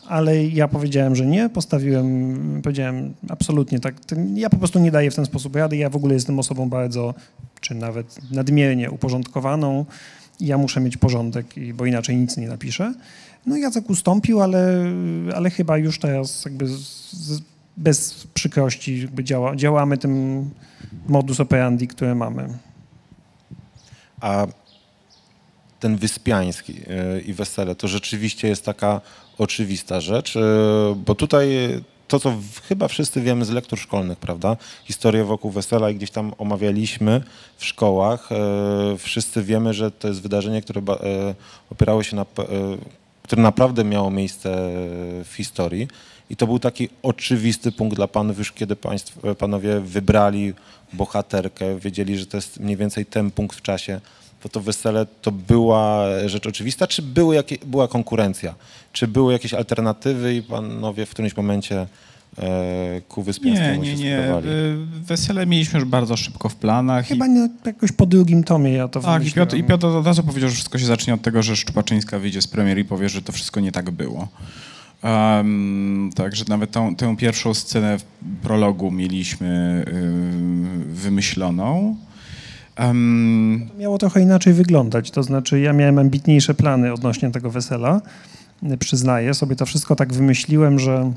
ale 0.08 0.44
ja 0.44 0.68
powiedziałem, 0.68 1.16
że 1.16 1.26
nie, 1.26 1.48
postawiłem, 1.48 2.60
powiedziałem 2.62 3.14
absolutnie 3.28 3.80
tak, 3.80 3.94
ja 4.34 4.50
po 4.50 4.56
prostu 4.56 4.78
nie 4.78 4.90
daję 4.90 5.10
w 5.10 5.14
ten 5.14 5.26
sposób 5.26 5.56
rady, 5.56 5.76
ja 5.76 5.90
w 5.90 5.96
ogóle 5.96 6.14
jestem 6.14 6.38
osobą 6.38 6.68
bardzo, 6.68 7.14
czy 7.60 7.74
nawet 7.74 8.30
nadmiernie 8.30 8.90
uporządkowaną, 8.90 9.84
ja 10.40 10.58
muszę 10.58 10.80
mieć 10.80 10.96
porządek, 10.96 11.46
bo 11.74 11.86
inaczej 11.86 12.16
nic 12.16 12.36
nie 12.36 12.48
napiszę. 12.48 12.94
No 13.46 13.56
Jacek 13.56 13.90
ustąpił, 13.90 14.42
ale, 14.42 14.84
ale 15.34 15.50
chyba 15.50 15.78
już 15.78 15.98
teraz 15.98 16.44
jakby 16.44 16.66
z, 16.66 17.42
bez 17.76 18.26
przykrości 18.34 19.00
jakby 19.00 19.24
działa, 19.24 19.56
działamy 19.56 19.98
tym 19.98 20.44
modus 21.08 21.40
operandi, 21.40 21.88
który 21.88 22.14
mamy. 22.14 22.48
A 24.20 24.46
ten 25.80 25.96
Wyspiański 25.96 26.80
e, 26.86 27.20
i 27.20 27.32
wesele 27.32 27.74
to 27.74 27.88
rzeczywiście 27.88 28.48
jest 28.48 28.64
taka 28.64 29.00
oczywista 29.38 30.00
rzecz, 30.00 30.36
e, 30.36 30.40
bo 31.06 31.14
tutaj 31.14 31.48
to, 32.08 32.20
co 32.20 32.34
chyba 32.68 32.88
wszyscy 32.88 33.20
wiemy 33.20 33.44
z 33.44 33.50
lektur 33.50 33.78
szkolnych, 33.78 34.18
prawda? 34.18 34.56
Historię 34.84 35.24
wokół 35.24 35.50
wesela 35.50 35.90
i 35.90 35.94
gdzieś 35.94 36.10
tam 36.10 36.32
omawialiśmy 36.38 37.22
w 37.56 37.64
szkołach. 37.64 38.32
e, 38.32 38.98
Wszyscy 38.98 39.42
wiemy, 39.42 39.74
że 39.74 39.90
to 39.90 40.08
jest 40.08 40.22
wydarzenie, 40.22 40.62
które 40.62 40.80
e, 40.80 41.34
opierało 41.70 42.02
się 42.02 42.16
na 42.16 42.26
które 43.22 43.42
naprawdę 43.42 43.84
miało 43.84 44.10
miejsce 44.10 44.48
w 45.24 45.32
historii. 45.36 45.88
I 46.30 46.36
to 46.36 46.46
był 46.46 46.58
taki 46.58 46.88
oczywisty 47.02 47.72
punkt 47.72 47.96
dla 47.96 48.08
panów, 48.08 48.38
już 48.38 48.52
kiedy 48.52 48.76
panowie 49.38 49.80
wybrali 49.80 50.54
bohaterkę, 50.92 51.78
wiedzieli, 51.78 52.18
że 52.18 52.26
to 52.26 52.36
jest 52.36 52.60
mniej 52.60 52.76
więcej 52.76 53.06
ten 53.06 53.30
punkt 53.30 53.56
w 53.56 53.62
czasie, 53.62 54.00
to 54.42 54.48
to 54.48 54.60
wesele 54.60 55.06
to 55.22 55.32
była 55.32 56.04
rzecz 56.26 56.46
oczywista, 56.46 56.86
czy 56.86 57.02
były 57.02 57.34
jakie, 57.34 57.58
była 57.66 57.88
konkurencja? 57.88 58.54
Czy 58.96 59.08
były 59.08 59.32
jakieś 59.32 59.54
alternatywy 59.54 60.34
i 60.34 60.42
panowie 60.42 61.06
w 61.06 61.10
którymś 61.10 61.36
momencie 61.36 61.86
e, 62.38 63.00
ku 63.08 63.20
Nie, 63.20 63.24
Wyspiańskiemu 63.24 63.82
nie, 63.82 63.96
się 63.96 63.96
nie. 63.96 64.16
skierowali? 64.16 64.48
Y, 64.48 64.76
Wesele 65.06 65.46
mieliśmy 65.46 65.80
już 65.80 65.88
bardzo 65.88 66.16
szybko 66.16 66.48
w 66.48 66.56
planach. 66.56 67.06
Chyba 67.06 67.26
i, 67.26 67.30
nie, 67.30 67.48
jakoś 67.64 67.92
po 67.92 68.06
drugim 68.06 68.44
tomie 68.44 68.72
ja 68.72 68.88
to 68.88 69.00
tak, 69.00 69.10
i 69.10 69.18
wymyśliłem. 69.18 69.48
Piotr, 69.48 69.56
i 69.56 69.64
Piotr 69.64 69.86
od 69.86 70.06
razu 70.06 70.22
powiedział, 70.22 70.50
że 70.50 70.54
wszystko 70.54 70.78
się 70.78 70.86
zacznie 70.86 71.14
od 71.14 71.22
tego, 71.22 71.42
że 71.42 71.56
Szczupaczyńska 71.56 72.18
wyjdzie 72.18 72.42
z 72.42 72.46
premier 72.46 72.78
i 72.78 72.84
powie, 72.84 73.08
że 73.08 73.22
to 73.22 73.32
wszystko 73.32 73.60
nie 73.60 73.72
tak 73.72 73.90
było. 73.90 74.28
Um, 75.02 76.10
także 76.14 76.44
nawet 76.48 76.70
tą, 76.70 76.96
tę 76.96 77.16
pierwszą 77.16 77.54
scenę 77.54 77.98
w 77.98 78.04
prologu 78.42 78.90
mieliśmy 78.90 79.84
y, 80.88 80.94
wymyśloną. 80.94 81.96
Um, 82.78 83.68
Miało 83.78 83.98
trochę 83.98 84.20
inaczej 84.20 84.52
wyglądać, 84.52 85.10
to 85.10 85.22
znaczy 85.22 85.60
ja 85.60 85.72
miałem 85.72 85.98
ambitniejsze 85.98 86.54
plany 86.54 86.92
odnośnie 86.92 87.30
tego 87.30 87.50
wesela, 87.50 88.00
przyznaję, 88.78 89.34
sobie 89.34 89.56
to 89.56 89.66
wszystko 89.66 89.96
tak 89.96 90.12
wymyśliłem, 90.12 90.78
że 90.78 91.12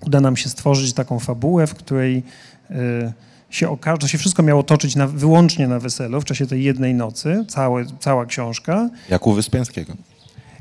uda 0.00 0.20
nam 0.20 0.36
się 0.36 0.48
stworzyć 0.48 0.92
taką 0.92 1.18
fabułę, 1.18 1.66
w 1.66 1.74
której 1.74 2.22
y, 2.70 2.74
się 3.50 3.68
okaże, 3.68 3.98
to 3.98 4.08
się 4.08 4.18
wszystko 4.18 4.42
miało 4.42 4.62
toczyć 4.62 4.96
na, 4.96 5.06
wyłącznie 5.06 5.68
na 5.68 5.78
weselu 5.78 6.20
w 6.20 6.24
czasie 6.24 6.46
tej 6.46 6.64
jednej 6.64 6.94
nocy, 6.94 7.44
całe, 7.48 7.84
cała 8.00 8.26
książka 8.26 8.90
Jak 9.08 9.26
u 9.26 9.32
Wyspiańskiego. 9.32 9.92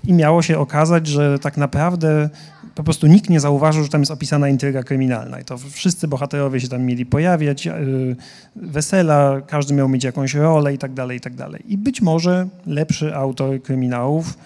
i 0.04 0.14
miało 0.14 0.42
się 0.42 0.60
okazać, 0.60 1.08
że 1.08 1.40
tak 1.40 1.58
naprawdę 1.58 2.30
po 2.76 2.84
prostu 2.84 3.08
nikt 3.08 3.30
nie 3.30 3.40
zauważył, 3.40 3.84
że 3.84 3.90
tam 3.90 4.02
jest 4.02 4.12
opisana 4.12 4.50
intryga 4.50 4.84
kryminalna 4.84 5.40
i 5.40 5.46
to 5.46 5.58
wszyscy 5.58 6.08
bohaterowie 6.08 6.60
się 6.62 6.68
tam 6.68 6.84
mieli 6.84 7.06
pojawiać, 7.06 7.66
yy, 7.66 8.16
wesela, 8.56 9.42
każdy 9.48 9.74
miał 9.74 9.90
mieć 9.90 10.04
jakąś 10.04 10.34
rolę 10.34 10.74
i 10.74 10.78
tak 10.78 10.94
dalej, 10.94 11.18
i 11.18 11.22
tak 11.22 11.36
dalej. 11.36 11.64
I 11.68 11.78
być 11.78 12.02
może 12.02 12.48
lepszy 12.66 13.16
autor 13.16 13.62
kryminałów 13.62 14.38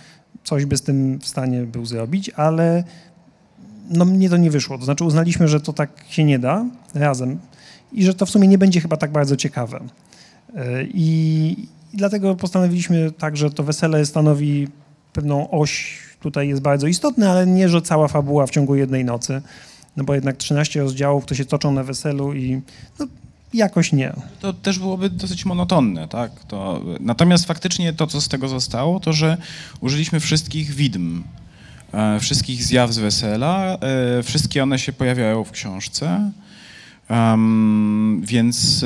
coś 0.44 0.66
by 0.66 0.78
z 0.78 0.82
tym 0.82 1.20
w 1.20 1.28
stanie 1.28 1.62
był 1.62 1.86
zrobić, 1.86 2.30
ale 2.30 2.84
no 3.90 4.06
mnie 4.06 4.30
to 4.30 4.38
nie 4.38 4.52
wyszło. 4.52 4.78
To 4.78 4.86
znaczy 4.86 5.04
uznaliśmy, 5.04 5.48
że 5.48 5.60
to 5.60 5.74
tak 5.74 5.90
się 6.10 6.24
nie 6.24 6.40
da 6.40 6.66
razem 6.94 7.40
i 7.94 8.04
że 8.04 8.14
to 8.14 8.26
w 8.26 8.30
sumie 8.30 8.48
nie 8.48 8.58
będzie 8.58 8.82
chyba 8.82 8.98
tak 8.98 9.12
bardzo 9.12 9.36
ciekawe. 9.36 9.80
Yy, 10.54 10.62
I, 10.94 11.68
i 11.94 11.98
dlatego 11.98 12.36
postanowiliśmy 12.36 13.12
tak, 13.12 13.38
że 13.38 13.52
to 13.52 13.64
wesele 13.64 14.06
stanowi 14.06 14.68
pewną 15.14 15.50
oś 15.50 16.00
tutaj 16.20 16.48
jest 16.48 16.62
bardzo 16.62 16.88
istotna, 16.88 17.32
ale 17.32 17.48
nie, 17.48 17.70
że 17.70 17.82
cała 17.82 18.08
fabuła 18.08 18.48
w 18.48 18.50
ciągu 18.50 18.76
jednej 18.76 19.06
nocy, 19.06 19.42
no 19.98 20.04
bo 20.04 20.16
jednak 20.16 20.38
13 20.38 20.82
rozdziałów, 20.82 21.26
to 21.26 21.36
się 21.36 21.46
toczą 21.46 21.72
na 21.72 21.84
weselu 21.84 22.34
i 22.34 22.62
no, 23.00 23.08
jakoś 23.54 23.92
nie. 23.94 24.14
to 24.40 24.54
też 24.54 24.80
byłoby 24.80 25.10
dosyć 25.10 25.46
monotonne, 25.46 26.08
tak? 26.08 26.32
To, 26.48 26.82
natomiast 27.00 27.46
faktycznie 27.46 27.94
to, 27.94 28.08
co 28.08 28.22
z 28.22 28.28
tego 28.28 28.48
zostało, 28.48 29.00
to 29.00 29.14
że 29.14 29.38
użyliśmy 29.82 30.20
wszystkich 30.20 30.72
widm, 30.72 31.24
e, 31.94 32.20
wszystkich 32.20 32.64
zjaw 32.64 32.94
z 32.94 32.98
wesela, 32.98 33.78
e, 34.20 34.24
wszystkie 34.24 34.64
one 34.64 34.80
się 34.80 34.94
pojawiają 34.94 35.44
w 35.44 35.52
książce. 35.52 36.32
Em, 37.10 38.22
więc 38.26 38.86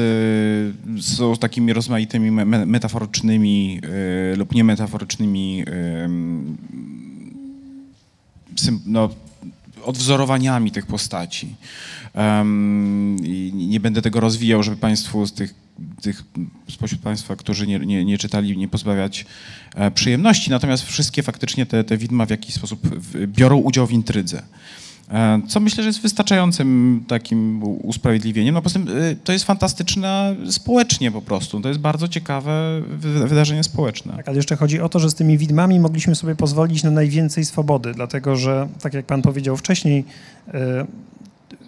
e, 0.98 1.02
są 1.02 1.36
takimi 1.36 1.74
rozmaitymi 1.74 2.32
me- 2.32 2.46
me- 2.46 2.66
metaforycznymi 2.66 3.82
e, 4.34 4.36
lub 4.36 4.56
niemetaforycznymi 4.56 5.64
em, 5.68 6.58
sym, 8.56 8.80
no, 8.86 9.10
odwzorowaniami 9.86 10.72
tych 10.72 10.86
postaci. 10.86 11.56
I 13.24 13.52
nie 13.54 13.80
będę 13.80 14.02
tego 14.02 14.20
rozwijał, 14.20 14.64
żeby 14.64 14.78
Państwu 14.78 15.26
z 15.26 15.34
tych, 15.34 15.54
tych 16.02 16.24
spośród 16.70 17.02
Państwa, 17.02 17.36
którzy 17.36 17.68
nie, 17.68 17.80
nie, 17.80 18.06
nie 18.06 18.18
czytali, 18.18 18.58
nie 18.58 18.68
pozbawiać 18.68 19.26
e, 19.76 19.92
przyjemności. 19.92 20.50
Natomiast 20.50 20.84
wszystkie 20.84 21.24
faktycznie 21.24 21.66
te, 21.66 21.84
te 21.84 21.98
widma 21.98 22.26
w 22.26 22.30
jakiś 22.30 22.56
sposób 22.56 22.88
w, 22.88 23.28
biorą 23.28 23.58
udział 23.58 23.88
w 23.88 23.92
intrydze. 23.92 24.44
E, 25.12 25.42
Co 25.48 25.60
myślę, 25.60 25.84
że 25.84 25.90
jest 25.90 26.02
wystarczającym 26.02 27.04
takim 27.08 27.64
usprawiedliwieniem. 27.64 28.54
No 28.54 28.62
poza 28.62 28.80
tym 28.80 28.88
e, 28.98 29.16
to 29.24 29.34
jest 29.34 29.46
fantastyczne 29.46 30.36
społecznie 30.50 31.12
po 31.12 31.22
prostu. 31.22 31.62
To 31.62 31.68
jest 31.68 31.80
bardzo 31.82 32.08
ciekawe 32.08 32.82
wy- 32.90 33.28
wydarzenie 33.28 33.64
społeczne. 33.64 34.14
Tak, 34.18 34.28
ale 34.28 34.38
jeszcze 34.38 34.56
chodzi 34.56 34.80
o 34.82 34.90
to, 34.90 35.00
że 35.00 35.10
z 35.10 35.16
tymi 35.16 35.38
widmami 35.38 35.80
mogliśmy 35.80 36.16
sobie 36.16 36.36
pozwolić 36.36 36.84
na 36.84 36.92
najwięcej 36.92 37.46
swobody, 37.46 37.94
dlatego 37.94 38.36
że, 38.36 38.68
tak 38.82 38.94
jak 38.94 39.06
pan 39.06 39.22
powiedział 39.22 39.58
wcześniej, 39.58 40.06
e, 40.54 40.86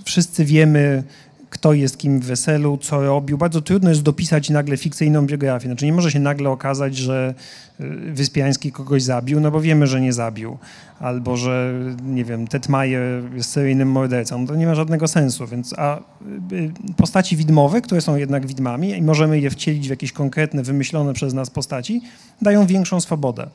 wszyscy 0.03 0.45
wiemy, 0.45 1.03
kto 1.49 1.73
jest 1.73 1.97
kim 1.97 2.19
w 2.19 2.25
weselu, 2.25 2.77
co 2.77 3.01
robił. 3.01 3.37
Bardzo 3.37 3.61
trudno 3.61 3.89
jest 3.89 4.01
dopisać 4.01 4.49
nagle 4.49 4.77
fikcyjną 4.77 5.25
biografię. 5.25 5.67
Znaczy 5.67 5.85
nie 5.85 5.93
może 5.93 6.11
się 6.11 6.19
nagle 6.19 6.49
okazać, 6.49 6.95
że 6.95 7.33
y, 7.79 7.83
Wyspiański 8.13 8.71
kogoś 8.71 9.03
zabił, 9.03 9.39
no 9.39 9.51
bo 9.51 9.61
wiemy, 9.61 9.87
że 9.87 10.01
nie 10.01 10.13
zabił. 10.13 10.57
Albo, 10.99 11.37
że, 11.37 11.73
nie 12.03 12.25
wiem, 12.25 12.47
Tetmajer 12.47 13.23
jest 13.35 13.49
seryjnym 13.49 13.91
mordercą. 13.91 14.47
To 14.47 14.55
nie 14.55 14.67
ma 14.67 14.75
żadnego 14.75 15.07
sensu. 15.07 15.47
Więc, 15.47 15.73
a 15.77 15.97
y, 15.97 16.55
y, 16.55 16.71
postaci 16.97 17.37
widmowe, 17.37 17.81
które 17.81 18.01
są 18.01 18.15
jednak 18.15 18.45
widmami 18.45 18.89
i 18.89 19.01
możemy 19.01 19.39
je 19.39 19.49
wcielić 19.49 19.87
w 19.87 19.89
jakieś 19.89 20.11
konkretne, 20.11 20.63
wymyślone 20.63 21.13
przez 21.13 21.33
nas 21.33 21.49
postaci, 21.49 22.01
dają 22.41 22.65
większą 22.65 23.01
swobodę. 23.01 23.49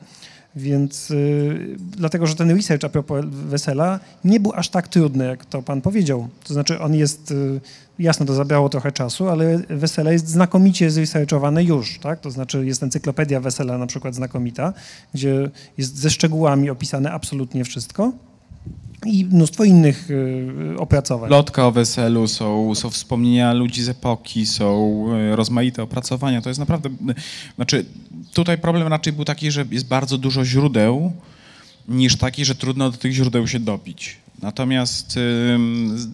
Więc 0.55 1.11
y, 1.11 1.75
dlatego, 1.77 2.27
że 2.27 2.35
ten 2.35 2.51
research 2.51 2.83
a 2.83 2.89
propos 2.89 3.25
wesela 3.25 3.99
nie 4.23 4.39
był 4.39 4.53
aż 4.53 4.69
tak 4.69 4.87
trudny, 4.87 5.25
jak 5.25 5.45
to 5.45 5.61
pan 5.61 5.81
powiedział. 5.81 6.27
To 6.43 6.53
znaczy 6.53 6.79
on 6.79 6.95
jest, 6.95 7.31
y, 7.31 7.61
jasno 7.99 8.25
to 8.25 8.33
zabrało 8.33 8.69
trochę 8.69 8.91
czasu, 8.91 9.29
ale 9.29 9.57
wesele 9.69 10.13
jest 10.13 10.27
znakomicie 10.27 10.91
zresearchowane 10.91 11.63
już, 11.63 11.99
tak? 11.99 12.19
To 12.19 12.31
znaczy 12.31 12.65
jest 12.65 12.83
encyklopedia 12.83 13.39
wesela 13.39 13.77
na 13.77 13.87
przykład 13.87 14.15
znakomita, 14.15 14.73
gdzie 15.13 15.49
jest 15.77 15.97
ze 15.97 16.09
szczegółami 16.09 16.69
opisane 16.69 17.11
absolutnie 17.11 17.63
wszystko 17.63 18.11
i 19.05 19.25
mnóstwo 19.25 19.63
innych 19.63 20.11
y, 20.11 20.75
opracowań. 20.77 21.27
Plotka 21.27 21.67
o 21.67 21.71
weselu, 21.71 22.27
są, 22.27 22.75
są 22.75 22.89
wspomnienia 22.89 23.53
ludzi 23.53 23.83
z 23.83 23.89
epoki, 23.89 24.45
są 24.45 25.05
rozmaite 25.35 25.83
opracowania. 25.83 26.41
To 26.41 26.49
jest 26.49 26.59
naprawdę. 26.59 26.89
Znaczy, 27.55 27.85
tutaj 28.33 28.57
problem 28.57 28.87
raczej 28.87 29.13
był 29.13 29.25
taki, 29.25 29.51
że 29.51 29.65
jest 29.71 29.87
bardzo 29.87 30.17
dużo 30.17 30.45
źródeł, 30.45 31.13
niż 31.87 32.15
taki, 32.15 32.45
że 32.45 32.55
trudno 32.55 32.91
do 32.91 32.97
tych 32.97 33.13
źródeł 33.13 33.47
się 33.47 33.59
dobić. 33.59 34.17
Natomiast 34.41 35.19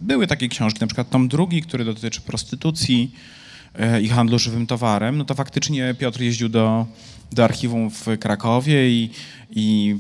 były 0.02 0.28
takie 0.28 0.48
książki, 0.48 0.80
na 0.82 0.88
przykład 0.88 1.10
tom 1.10 1.28
drugi, 1.28 1.62
który 1.62 1.86
dotyczy 1.86 2.22
prostytucji 2.22 3.12
e, 3.76 4.02
i 4.02 4.10
handlu 4.10 4.40
żywym 4.40 4.68
towarem, 4.68 5.18
no 5.18 5.26
to 5.26 5.36
faktycznie 5.36 5.96
Piotr 6.00 6.22
jeździł 6.22 6.50
do, 6.50 6.86
do 7.32 7.44
archiwum 7.44 7.90
w 7.90 8.06
Krakowie 8.20 8.90
i, 8.90 9.10
i 9.52 9.96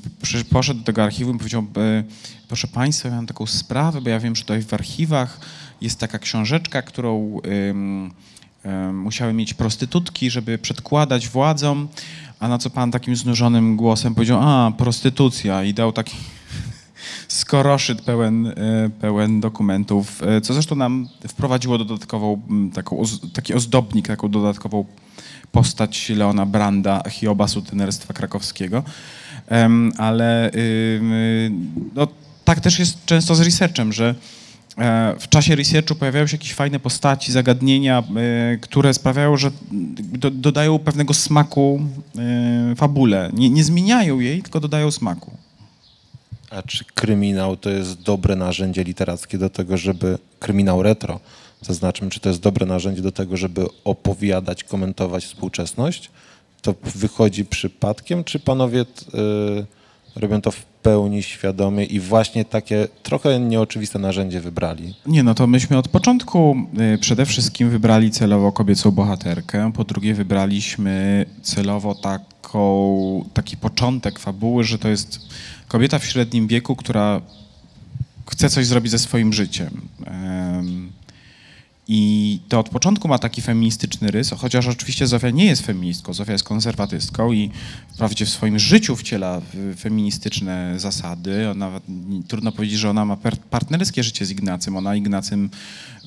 poszedł 0.49 0.79
do 0.79 0.85
tego 0.85 1.03
archiwum 1.03 1.35
i 1.35 1.39
powiedział, 1.39 1.67
e, 1.77 2.03
proszę 2.47 2.67
Państwa, 2.67 3.09
ja 3.09 3.15
mam 3.15 3.27
taką 3.27 3.45
sprawę, 3.45 4.01
bo 4.01 4.09
ja 4.09 4.19
wiem, 4.19 4.35
że 4.35 4.41
tutaj 4.41 4.61
w 4.61 4.73
archiwach 4.73 5.39
jest 5.81 5.99
taka 5.99 6.19
książeczka, 6.19 6.81
którą 6.81 7.39
musiały 8.93 9.33
mieć 9.33 9.53
prostytutki, 9.53 10.29
żeby 10.29 10.57
przedkładać 10.57 11.27
władzom, 11.27 11.87
a 12.39 12.47
na 12.47 12.57
co 12.57 12.69
Pan 12.69 12.91
takim 12.91 13.15
znużonym 13.15 13.77
głosem 13.77 14.15
powiedział, 14.15 14.39
a, 14.41 14.71
prostytucja 14.77 15.63
i 15.63 15.73
dał 15.73 15.91
taki 15.91 16.15
skoroszyt 17.27 18.01
pełen, 18.01 18.47
e, 18.47 18.53
pełen 19.01 19.39
dokumentów, 19.39 20.23
e, 20.23 20.41
co 20.41 20.53
zresztą 20.53 20.75
nam 20.75 21.07
wprowadziło 21.27 21.77
dodatkową, 21.77 22.41
taką, 22.73 23.03
taki 23.33 23.53
ozdobnik, 23.53 24.07
taką 24.07 24.29
dodatkową 24.29 24.85
postać 25.51 26.09
Leona 26.09 26.45
Branda, 26.45 27.03
Hioba 27.09 27.47
sutenerstwa 27.47 28.13
krakowskiego. 28.13 28.83
Ale 29.97 30.51
ym, 30.97 31.13
y, 31.13 31.51
no, 31.95 32.07
tak 32.45 32.59
też 32.59 32.79
jest 32.79 33.05
często 33.05 33.35
z 33.35 33.41
researchem, 33.41 33.93
że 33.93 34.09
e, 34.09 34.38
w 35.19 35.29
czasie 35.29 35.55
researchu 35.55 35.95
pojawiają 35.95 36.27
się 36.27 36.37
jakieś 36.37 36.53
fajne 36.53 36.79
postaci, 36.79 37.31
zagadnienia, 37.31 38.03
e, 38.15 38.57
które 38.57 38.93
sprawiają, 38.93 39.37
że 39.37 39.51
do, 39.97 40.31
dodają 40.31 40.79
pewnego 40.79 41.13
smaku 41.13 41.81
e, 42.71 42.75
fabule. 42.75 43.29
Nie, 43.33 43.49
nie 43.49 43.63
zmieniają 43.63 44.19
jej, 44.19 44.41
tylko 44.43 44.59
dodają 44.59 44.91
smaku. 44.91 45.31
A 46.49 46.61
czy 46.61 46.85
kryminał 46.85 47.57
to 47.57 47.69
jest 47.69 48.01
dobre 48.01 48.35
narzędzie 48.35 48.83
literackie 48.83 49.37
do 49.37 49.49
tego, 49.49 49.77
żeby 49.77 50.17
kryminał 50.39 50.83
retro, 50.83 51.19
zaznaczmy, 51.61 52.09
czy 52.09 52.19
to 52.19 52.29
jest 52.29 52.41
dobre 52.41 52.65
narzędzie 52.65 53.01
do 53.01 53.11
tego, 53.11 53.37
żeby 53.37 53.65
opowiadać, 53.83 54.63
komentować 54.63 55.25
współczesność? 55.25 56.11
To 56.61 56.75
wychodzi 56.83 57.45
przypadkiem, 57.45 58.23
czy 58.23 58.39
panowie 58.39 58.85
robią 60.19 60.41
to 60.41 60.51
w 60.51 60.65
pełni 60.65 61.23
świadomie 61.23 61.85
i 61.85 61.99
właśnie 61.99 62.45
takie 62.45 62.87
trochę 63.03 63.39
nieoczywiste 63.39 63.99
narzędzie 63.99 64.41
wybrali? 64.41 64.93
Nie, 65.05 65.23
no 65.23 65.35
to 65.35 65.47
myśmy 65.47 65.77
od 65.77 65.87
początku 65.87 66.55
y, 66.95 66.97
przede 66.97 67.25
wszystkim 67.25 67.69
wybrali 67.69 68.11
celowo 68.11 68.51
kobiecą 68.51 68.91
bohaterkę, 68.91 69.71
po 69.71 69.83
drugie 69.83 70.13
wybraliśmy 70.13 71.25
celowo 71.41 71.95
tak 71.95 72.21
taką, 72.49 73.25
taki 73.33 73.57
początek 73.57 74.19
fabuły, 74.19 74.63
że 74.63 74.77
to 74.77 74.89
jest 74.89 75.19
kobieta 75.67 75.99
w 75.99 76.05
średnim 76.05 76.47
wieku, 76.47 76.75
która 76.75 77.21
chce 78.31 78.49
coś 78.49 78.65
zrobić 78.65 78.91
ze 78.91 78.99
swoim 78.99 79.33
życiem. 79.33 79.81
Em, 80.05 80.91
I 81.91 82.39
to 82.49 82.59
od 82.59 82.69
początku 82.69 83.07
ma 83.07 83.19
taki 83.19 83.41
feministyczny 83.41 84.11
rys, 84.11 84.31
chociaż 84.37 84.67
oczywiście 84.67 85.07
Zofia 85.07 85.29
nie 85.29 85.45
jest 85.45 85.65
feministką, 85.65 86.13
Zofia 86.13 86.31
jest 86.31 86.43
konserwatystką 86.43 87.31
i 87.31 87.51
wprawdzie 87.93 88.25
w 88.25 88.29
swoim 88.29 88.59
życiu 88.59 88.95
wciela 88.95 89.41
feministyczne 89.77 90.73
zasady. 90.77 91.49
Ona, 91.49 91.71
trudno 92.27 92.51
powiedzieć, 92.51 92.79
że 92.79 92.89
ona 92.89 93.05
ma 93.05 93.17
partnerskie 93.49 94.03
życie 94.03 94.25
z 94.25 94.31
Ignacym, 94.31 94.77
ona 94.77 94.95
Ignacym 94.95 95.49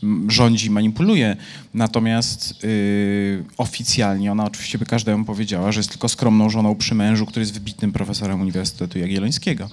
mm, 0.03 0.31
rządzi, 0.31 0.71
manipuluje. 0.71 1.37
Natomiast 1.75 2.64
y, 2.64 3.45
oficjalnie 3.57 4.33
ona 4.33 4.45
oczywiście 4.45 4.79
by 4.79 4.87
każdemu 4.87 5.25
powiedziała, 5.25 5.73
że 5.73 5.81
jest 5.81 5.90
tylko 5.90 6.09
skromną 6.09 6.51
żoną 6.51 6.75
przy 6.75 6.95
mężu, 6.95 7.27
który 7.27 7.42
jest 7.42 7.55
wybitnym 7.55 7.92
profesorem 7.92 8.40
Uniwersytetu 8.40 8.99
Jagiellońskiego. 8.99 9.68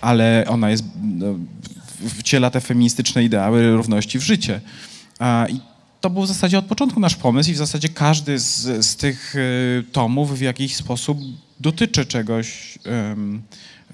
Ale 0.00 0.44
ona 0.48 0.70
jest, 0.70 0.84
no, 1.02 1.26
wciela 2.18 2.50
te 2.50 2.60
feministyczne 2.60 3.24
ideały 3.24 3.76
równości 3.76 4.18
w 4.18 4.22
życie. 4.22 4.60
I 5.48 5.60
to 6.00 6.10
był 6.10 6.22
w 6.22 6.28
zasadzie 6.28 6.58
od 6.58 6.64
początku 6.64 7.00
nasz 7.00 7.16
pomysł 7.16 7.50
i 7.50 7.52
w 7.54 7.56
zasadzie 7.56 7.88
każdy 7.88 8.38
z, 8.38 8.86
z 8.86 8.96
tych 8.96 9.34
y, 9.36 9.84
tomów 9.92 10.38
w 10.38 10.40
jakiś 10.40 10.76
sposób 10.76 11.18
dotyczy 11.60 12.06
czegoś 12.06 12.78
em, 12.84 13.42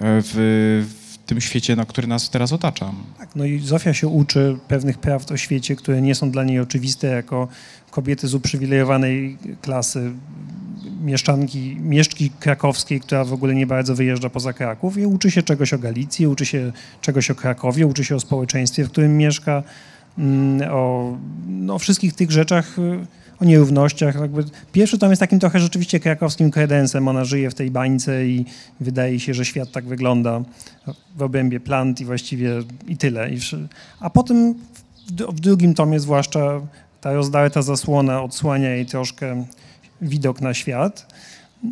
w, 0.01 0.87
w 0.89 1.19
tym 1.27 1.41
świecie, 1.41 1.77
no, 1.77 1.87
który 1.87 2.07
nas 2.07 2.31
teraz 2.31 2.53
otacza. 2.53 2.93
Tak, 3.19 3.37
no 3.37 3.45
i 3.45 3.61
Zofia 3.61 3.95
się 3.95 4.09
uczy 4.09 4.59
pewnych 4.69 4.99
prawd 4.99 5.33
o 5.33 5.37
świecie, 5.37 5.77
które 5.77 6.03
nie 6.03 6.15
są 6.15 6.31
dla 6.31 6.45
niej 6.45 6.61
oczywiste 6.61 7.07
jako 7.07 7.49
kobiety 7.91 8.29
z 8.29 8.35
uprzywilejowanej 8.35 9.39
klasy, 9.63 10.13
mieszczanki, 11.05 11.77
mieszczki 11.81 12.31
krakowskiej, 12.31 13.01
która 13.01 13.25
w 13.25 13.33
ogóle 13.33 13.55
nie 13.55 13.67
bardzo 13.67 13.95
wyjeżdża 13.95 14.31
poza 14.31 14.53
Kraków 14.53 14.99
i 14.99 15.07
uczy 15.07 15.31
się 15.31 15.43
czegoś 15.43 15.73
o 15.73 15.79
Galicji, 15.79 16.27
uczy 16.27 16.47
się 16.47 16.73
czegoś 17.01 17.31
o 17.31 17.35
Krakowie, 17.35 17.87
uczy 17.87 18.05
się 18.05 18.17
o 18.17 18.21
społeczeństwie, 18.21 18.85
w 18.85 18.91
którym 18.91 19.17
mieszka, 19.17 19.63
o, 20.71 21.17
no, 21.49 21.79
wszystkich 21.79 22.15
tych 22.15 22.31
rzeczach, 22.31 22.79
y, 22.79 23.07
o 23.41 23.45
nierównościach. 23.45 24.21
Jakby 24.21 24.45
pierwszy 24.73 24.99
tom 24.99 25.11
jest 25.11 25.21
takim 25.21 25.39
trochę 25.41 25.61
rzeczywiście 25.61 26.01
krakowskim 26.01 26.51
kredensem. 26.51 27.09
Ona 27.09 27.25
żyje 27.25 27.51
w 27.51 27.55
tej 27.55 27.71
bańce 27.71 28.27
i 28.27 28.45
wydaje 28.81 29.21
się, 29.21 29.35
że 29.35 29.45
świat 29.45 29.73
tak 29.73 29.85
wygląda 29.85 30.43
w 31.17 31.23
obrębie 31.23 31.61
plant 31.61 32.01
i 32.01 32.05
właściwie 32.05 32.51
i 32.89 32.97
tyle. 32.97 33.31
A 34.01 34.11
potem 34.11 34.55
w 35.09 35.41
drugim 35.41 35.75
tomie 35.75 36.01
zwłaszcza 36.01 36.61
ta 37.01 37.13
rozdarta 37.13 37.63
zasłona 37.63 38.23
odsłania 38.23 38.69
jej 38.69 38.87
troszkę 38.87 39.45
widok 40.03 40.41
na 40.41 40.55
świat. 40.55 41.10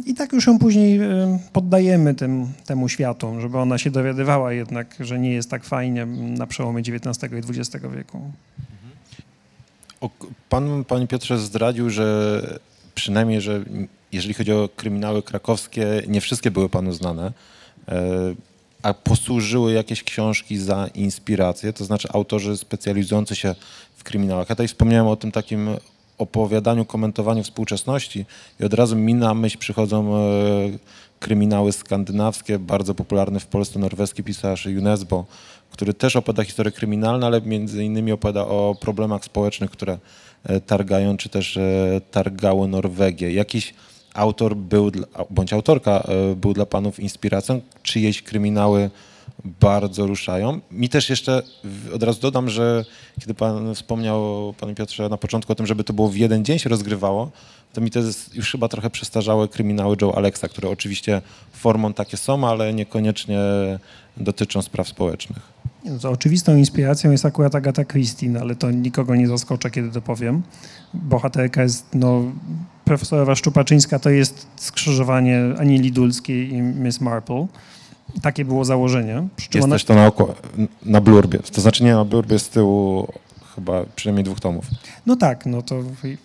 I 0.07 0.15
tak 0.15 0.33
już 0.33 0.47
ją 0.47 0.59
później 0.59 1.01
y, 1.01 1.39
poddajemy 1.53 2.15
tym, 2.15 2.53
temu 2.67 2.89
światu, 2.89 3.41
żeby 3.41 3.59
ona 3.59 3.79
się 3.79 3.91
dowiadywała 3.91 4.53
jednak, 4.53 4.97
że 5.01 5.19
nie 5.19 5.33
jest 5.33 5.51
tak 5.51 5.65
fajnie 5.65 6.07
na 6.07 6.47
przełomie 6.47 6.81
XIX 6.81 7.33
i 7.33 7.59
XX 7.59 7.87
wieku. 7.97 8.33
Pan, 10.49 10.85
panie 10.85 11.07
Piotrze, 11.07 11.39
zdradził, 11.39 11.91
że 11.91 12.41
przynajmniej, 12.95 13.41
że 13.41 13.65
jeżeli 14.13 14.35
chodzi 14.35 14.53
o 14.53 14.69
kryminały 14.77 15.23
krakowskie, 15.23 16.03
nie 16.09 16.21
wszystkie 16.21 16.51
były 16.51 16.69
panu 16.69 16.93
znane, 16.93 17.33
e, 17.89 18.35
a 18.83 18.95
posłużyły 18.95 19.73
jakieś 19.73 20.03
książki 20.03 20.59
za 20.59 20.87
inspirację, 20.95 21.73
to 21.73 21.85
znaczy 21.85 22.09
autorzy 22.13 22.57
specjalizujący 22.57 23.37
się 23.37 23.55
w 23.97 24.05
kryminałach. 24.05 24.49
Ja 24.49 24.55
tutaj 24.55 24.69
wspomniałem 24.69 25.07
o 25.07 25.17
tym 25.17 25.33
takim 25.33 25.69
opowiadaniu, 26.19 26.85
komentowaniu 26.85 27.43
współczesności 27.43 28.27
i 28.61 28.65
od 28.65 28.75
razu 28.75 28.97
mi 28.97 29.15
na 29.15 29.35
myśl 29.35 29.59
przychodzą 29.59 30.17
e, 30.17 30.19
kryminały 31.21 31.73
skandynawskie, 31.73 32.59
bardzo 32.59 32.95
popularny 32.95 33.41
w 33.41 33.47
Polsce 33.47 33.79
norweski 33.79 34.23
pisarz 34.23 34.67
UNESCO, 34.67 35.25
który 35.71 35.95
też 35.95 36.17
opowiada 36.17 36.45
historie 36.45 36.73
kryminalne, 36.73 37.27
ale 37.27 37.41
między 37.41 37.85
innymi 37.85 38.13
opowiada 38.13 38.41
o 38.47 38.77
problemach 38.81 39.25
społecznych, 39.25 39.71
które 39.71 39.99
e, 40.45 40.61
targają, 40.61 41.17
czy 41.17 41.29
też 41.29 41.57
e, 41.57 42.01
targały 42.11 42.69
Norwegię. 42.69 43.33
Jakiś 43.33 43.75
autor 44.15 44.57
był, 44.57 44.91
bądź 45.31 45.53
autorka 45.53 46.05
był 46.37 46.53
dla 46.55 46.67
panów 46.67 47.01
inspiracją? 47.01 47.61
Czyjeś 47.83 48.23
kryminały 48.23 48.91
bardzo 49.61 50.07
ruszają? 50.07 50.61
Mi 50.71 50.89
też 50.89 51.11
jeszcze 51.11 51.43
od 51.95 52.03
razu 52.03 52.21
dodam, 52.21 52.49
że 52.49 52.85
kiedy 53.21 53.35
pan 53.35 53.75
wspomniał, 53.75 54.55
panie 54.61 54.75
Piotrze, 54.75 55.09
na 55.09 55.17
początku 55.17 55.53
o 55.53 55.55
tym, 55.55 55.67
żeby 55.67 55.85
to 55.85 55.93
było 55.93 56.09
w 56.09 56.17
jeden 56.17 56.45
dzień 56.45 56.59
się 56.59 56.69
rozgrywało, 56.69 57.31
to 57.73 57.81
mi 57.81 57.91
to 57.91 57.99
jest 57.99 58.35
już 58.35 58.53
chyba 58.53 58.69
trochę 58.69 58.91
przestarzałe 58.91 59.49
kryminały 59.49 59.97
Joe 60.03 60.17
Alexa, 60.17 60.49
które 60.49 60.71
oczywiście 60.71 61.23
formą 61.53 61.93
takie 61.93 62.17
są, 62.17 62.49
ale 62.49 62.75
niekoniecznie 62.75 63.39
dotyczą 64.17 64.63
spraw 64.63 64.89
społecznych. 64.89 65.59
No 65.85 65.99
to 65.99 66.11
oczywistą 66.11 66.57
inspiracją 66.57 67.11
jest 67.11 67.25
akurat 67.25 67.55
Agata 67.55 67.85
Christie, 67.85 68.29
no 68.29 68.41
ale 68.41 68.57
to 68.57 68.71
nikogo 68.71 69.17
nie 69.17 69.29
zaskoczę, 69.29 69.71
kiedy 69.71 69.91
to 69.91 70.01
powiem. 70.01 70.43
Bohaterka 70.95 71.63
jest, 71.63 71.87
no, 71.95 72.23
profesorowa 72.85 73.35
Szczupaczyńska 73.35 73.99
to 73.99 74.11
jest 74.11 74.47
skrzyżowanie 74.57 75.41
Anieli 75.59 75.93
Dulskiej 75.93 76.53
i 76.53 76.63
Miss 76.63 77.01
Marple. 77.01 77.47
Takie 78.23 78.45
było 78.45 78.65
założenie. 78.65 79.29
Przy 79.37 79.49
czym 79.49 79.59
Jest 79.59 79.65
ona, 79.65 79.75
też 79.75 79.85
to 79.85 79.95
na, 79.95 80.07
oko, 80.07 80.35
na 80.83 81.01
blurbie. 81.01 81.39
To 81.39 81.61
znaczy 81.61 81.85
nie 81.85 81.95
na 81.95 82.05
blurbie 82.05 82.39
z 82.39 82.49
tyłu 82.49 83.09
chyba 83.55 83.85
przynajmniej 83.97 84.25
dwóch 84.25 84.41
tomów. 84.41 84.65
no 85.07 85.17
tak, 85.17 85.47
no 85.47 85.63
to 85.63 85.83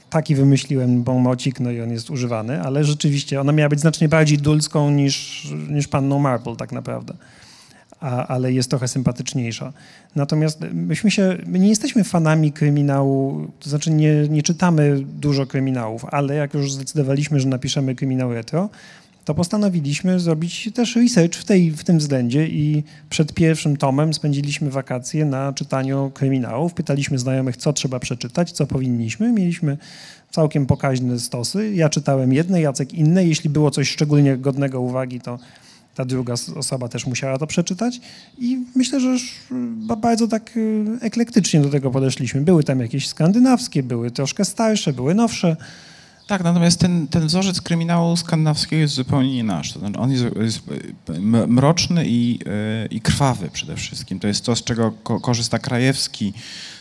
taki 0.10 0.36
wymyśliłem 0.36 1.04
bombocik, 1.04 1.60
no 1.60 1.72
i 1.72 1.82
on 1.82 1.91
jest 1.91 2.10
używany, 2.10 2.62
ale 2.62 2.84
rzeczywiście 2.84 3.41
ona 3.41 3.52
miała 3.52 3.69
być 3.69 3.80
znacznie 3.80 4.10
bardziej 4.10 4.38
dulską 4.38 4.91
niż, 4.91 5.48
niż 5.69 5.88
panną 5.88 6.19
Marple 6.19 6.56
tak 6.56 6.72
naprawdę. 6.72 7.13
A, 8.00 8.28
ale 8.28 8.54
jest 8.54 8.69
trochę 8.69 8.88
sympatyczniejsza. 8.88 9.74
Natomiast 10.15 10.60
myśmy 10.74 11.12
się, 11.12 11.38
my 11.46 11.60
nie 11.60 11.69
jesteśmy 11.69 12.04
fanami 12.04 12.52
kryminału, 12.52 13.48
to 13.60 13.69
znaczy 13.69 13.91
nie, 13.91 14.28
nie 14.30 14.43
czytamy 14.43 15.00
dużo 15.06 15.46
kryminałów, 15.46 16.06
ale 16.12 16.36
jak 16.36 16.54
już 16.54 16.72
zdecydowaliśmy, 16.72 17.39
że 17.39 17.48
napiszemy 17.48 17.96
kryminał 17.96 18.34
retro, 18.34 18.69
to 19.26 19.36
postanowiliśmy 19.36 20.20
zrobić 20.20 20.70
też 20.74 20.96
research 20.96 21.36
w, 21.36 21.46
tej, 21.46 21.72
w 21.72 21.84
tym 21.84 21.98
względzie 21.98 22.48
i 22.48 22.84
przed 23.10 23.34
pierwszym 23.34 23.78
tomem 23.78 24.14
spędziliśmy 24.14 24.70
wakacje 24.70 25.26
na 25.26 25.54
czytaniu 25.54 26.12
kryminałów. 26.14 26.74
Pytaliśmy 26.74 27.20
znajomych, 27.20 27.58
co 27.58 27.74
trzeba 27.74 28.00
przeczytać, 28.00 28.52
co 28.52 28.68
powinniśmy. 28.68 29.32
Mieliśmy 29.32 29.78
całkiem 30.32 30.66
pokaźne 30.66 31.20
stosy. 31.20 31.74
Ja 31.76 31.90
czytałem 31.90 32.34
jedne, 32.34 32.62
Jacek 32.62 32.94
inne. 32.94 33.26
Jeśli 33.26 33.50
było 33.50 33.72
coś 33.72 33.90
szczególnie 33.90 34.38
godnego 34.38 34.82
uwagi, 34.82 35.22
to 35.22 35.40
ta 35.96 36.06
druga 36.06 36.34
osoba 36.56 36.88
też 36.88 37.08
musiała 37.08 37.38
to 37.38 37.48
przeczytać. 37.48 38.02
I 38.38 38.60
myślę, 38.76 39.00
że 39.00 39.10
y, 39.10 39.20
ba- 39.88 39.96
bardzo 39.96 40.28
tak 40.28 40.58
y, 40.58 40.86
eklektycznie 41.02 41.62
do 41.62 41.70
tego 41.70 41.92
podeszliśmy. 41.92 42.42
Były 42.42 42.64
tam 42.64 42.80
jakieś 42.80 43.08
skandynawskie, 43.08 43.84
były 43.84 44.12
troszkę 44.12 44.46
starsze, 44.46 44.94
były 44.94 45.16
nowsze. 45.16 45.58
Tak, 46.34 46.43
natomiast 46.43 46.80
ten, 46.80 47.08
ten 47.08 47.28
wzorzec 47.28 47.62
kryminału 47.62 48.17
skandynawskiego 48.17 48.82
jest 48.82 48.93
zupełnie 48.93 49.36
nie 49.36 49.43
nasz. 49.43 49.74
Znaczy 49.74 50.00
on 50.00 50.12
jest, 50.12 50.26
jest 50.41 50.62
mroczny 51.48 52.04
i, 52.08 52.39
e, 52.46 52.88
i 52.88 53.02
krwawy 53.02 53.50
przede 53.54 53.76
wszystkim. 53.76 54.19
To 54.19 54.28
jest 54.28 54.46
to, 54.46 54.56
z 54.56 54.63
czego 54.63 54.91
ko- 54.91 55.19
korzysta 55.19 55.60
Krajewski 55.60 56.34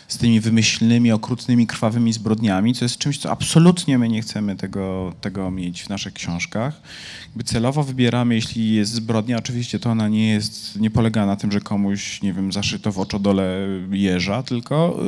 z 0.07 0.17
tymi 0.17 0.39
wymyślnymi, 0.39 1.11
okrutnymi, 1.11 1.67
krwawymi 1.67 2.13
zbrodniami, 2.13 2.75
co 2.75 2.85
jest 2.85 2.97
czymś, 2.97 3.17
co 3.17 3.31
absolutnie 3.31 3.97
my 3.97 4.09
nie 4.09 4.21
chcemy 4.21 4.55
tego, 4.55 5.13
tego 5.21 5.51
mieć 5.51 5.83
w 5.83 5.89
naszych 5.89 6.13
książkach. 6.13 6.81
Jakby 7.27 7.43
celowo 7.43 7.83
wybieramy, 7.83 8.35
jeśli 8.35 8.73
jest 8.73 8.91
zbrodnia, 8.91 9.37
oczywiście 9.37 9.79
to 9.79 9.89
ona 9.89 10.07
nie 10.07 10.29
jest, 10.29 10.79
nie 10.79 10.91
polega 10.91 11.25
na 11.25 11.35
tym, 11.35 11.51
że 11.51 11.61
komuś, 11.61 12.21
nie 12.21 12.33
wiem, 12.33 12.51
zaszyto 12.51 12.91
w 12.91 12.99
oczodole 12.99 13.67
jeża, 13.91 14.43
tylko 14.43 14.99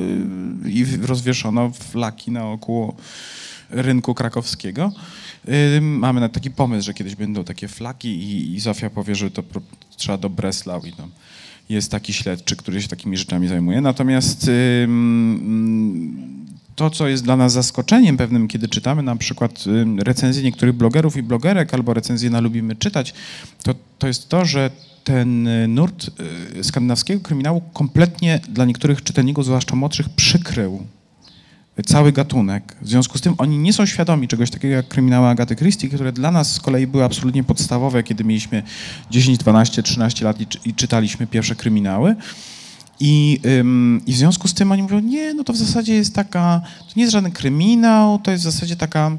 yy, 0.66 0.72
i 0.72 0.86
rozwieszono 1.02 1.72
flaki 1.72 2.32
naokół 2.32 2.96
rynku 3.70 4.14
krakowskiego. 4.14 4.92
Mamy 5.82 6.30
taki 6.30 6.52
pomysł, 6.52 6.86
że 6.86 6.94
kiedyś 6.94 7.16
będą 7.16 7.44
takie 7.44 7.68
flaki 7.68 8.10
i, 8.10 8.56
i 8.56 8.60
Zofia 8.60 8.90
powie, 8.90 9.16
że 9.16 9.32
to 9.32 9.44
trzeba 9.98 10.18
do 10.18 10.30
Breslau 10.30 10.86
i 10.86 10.94
tam 10.94 11.12
jest 11.70 11.92
taki 11.92 12.14
śledczy, 12.14 12.56
który 12.56 12.82
się 12.82 12.88
takimi 12.88 13.18
rzeczami 13.18 13.48
zajmuje. 13.48 13.82
Natomiast 13.82 14.50
ym, 14.84 16.46
to, 16.76 16.90
co 16.90 17.08
jest 17.08 17.24
dla 17.24 17.36
nas 17.36 17.54
zaskoczeniem 17.54 18.18
pewnym, 18.18 18.48
kiedy 18.48 18.68
czytamy 18.68 19.04
na 19.04 19.16
przykład 19.16 19.64
recenzje 20.00 20.44
niektórych 20.44 20.76
blogerów 20.76 21.18
i 21.18 21.24
blogerek 21.24 21.74
albo 21.74 21.94
recenzje 21.94 22.30
na 22.30 22.40
Lubimy 22.40 22.76
Czytać, 22.76 23.14
to, 23.64 23.76
to 24.00 24.08
jest 24.08 24.30
to, 24.30 24.46
że 24.46 24.72
ten 25.04 25.48
y, 25.48 25.68
nurt 25.68 26.12
y, 26.60 26.64
skandynawskiego 26.64 27.22
kryminału 27.22 27.62
kompletnie 27.74 28.40
dla 28.50 28.66
niektórych 28.66 29.04
czytelników, 29.04 29.46
zwłaszcza 29.46 29.76
młodszych, 29.76 30.10
przykrył 30.10 30.86
cały 31.84 32.12
gatunek. 32.12 32.76
W 32.82 32.90
związku 32.90 33.18
z 33.18 33.22
tym 33.22 33.34
oni 33.38 33.58
nie 33.58 33.74
są 33.74 33.86
świadomi 33.86 34.28
czegoś 34.28 34.52
takiego 34.52 34.76
jak 34.76 34.88
kryminały 34.88 35.28
Agaty 35.28 35.56
Christie, 35.56 35.88
które 35.88 36.12
dla 36.12 36.32
nas 36.32 36.54
z 36.54 36.60
kolei 36.60 36.88
były 36.88 37.04
absolutnie 37.04 37.44
podstawowe, 37.44 38.04
kiedy 38.04 38.24
mieliśmy 38.24 38.64
10, 39.12 39.38
12, 39.38 39.84
13 39.84 40.26
lat 40.26 40.42
i, 40.42 40.48
i 40.66 40.74
czytaliśmy 40.74 41.28
pierwsze 41.28 41.56
kryminały. 41.56 42.16
I, 43.00 43.40
ym, 43.46 44.02
I 44.06 44.14
w 44.14 44.18
związku 44.18 44.48
z 44.48 44.54
tym 44.54 44.72
oni 44.72 44.82
mówią, 44.82 45.00
nie, 45.00 45.34
no 45.34 45.44
to 45.44 45.54
w 45.54 45.58
zasadzie 45.58 45.96
jest 45.96 46.16
taka, 46.16 46.62
to 46.80 46.94
nie 46.96 47.04
jest 47.04 47.14
żaden 47.14 47.32
kryminał, 47.32 48.20
to 48.20 48.32
jest 48.32 48.44
w 48.44 48.52
zasadzie 48.52 48.76
taka 48.76 49.18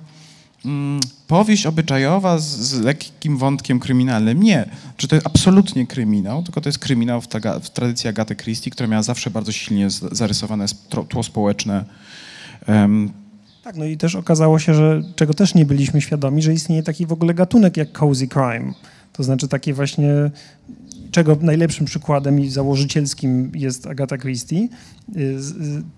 mm, 0.65 1.01
powieść 1.27 1.67
obyczajowa 1.67 2.39
z, 2.39 2.45
z 2.45 2.81
lekkim 2.81 3.37
wątkiem 3.37 3.81
kryminalnym. 3.81 4.43
Nie. 4.43 4.69
Czy 4.97 5.09
to 5.09 5.17
jest 5.17 5.27
absolutnie 5.27 5.87
kryminał, 5.87 6.43
tylko 6.43 6.61
to 6.61 6.69
jest 6.69 6.79
kryminał 6.79 7.21
w, 7.21 7.29
w 7.63 7.71
tradycji 7.71 8.09
Agaty 8.09 8.37
Christie, 8.37 8.71
która 8.71 8.87
miała 8.87 9.03
zawsze 9.03 9.31
bardzo 9.31 9.53
silnie 9.53 9.91
zarysowane 10.13 10.67
tło 11.09 11.23
społeczne. 11.23 11.85
Tak, 13.65 13.77
no 13.77 13.85
i 13.85 13.97
też 13.97 14.15
okazało 14.15 14.59
się, 14.59 14.75
że 14.75 15.03
czego 15.17 15.35
też 15.35 15.55
nie 15.55 15.67
byliśmy 15.67 16.01
świadomi, 16.01 16.43
że 16.43 16.53
istnieje 16.53 16.83
taki 16.83 17.07
w 17.07 17.13
ogóle 17.13 17.35
gatunek 17.35 17.77
jak 17.77 17.93
cozy 17.93 18.29
crime. 18.29 18.73
To 19.13 19.23
znaczy 19.23 19.49
takie 19.49 19.75
właśnie, 19.75 20.31
czego 21.11 21.37
najlepszym 21.41 21.87
przykładem 21.87 22.41
i 22.41 22.49
założycielskim 22.49 23.53
jest 23.55 23.87
Agatha 23.87 24.19
Christie. 24.19 24.57
Y, 25.17 25.21
y, 25.21 25.39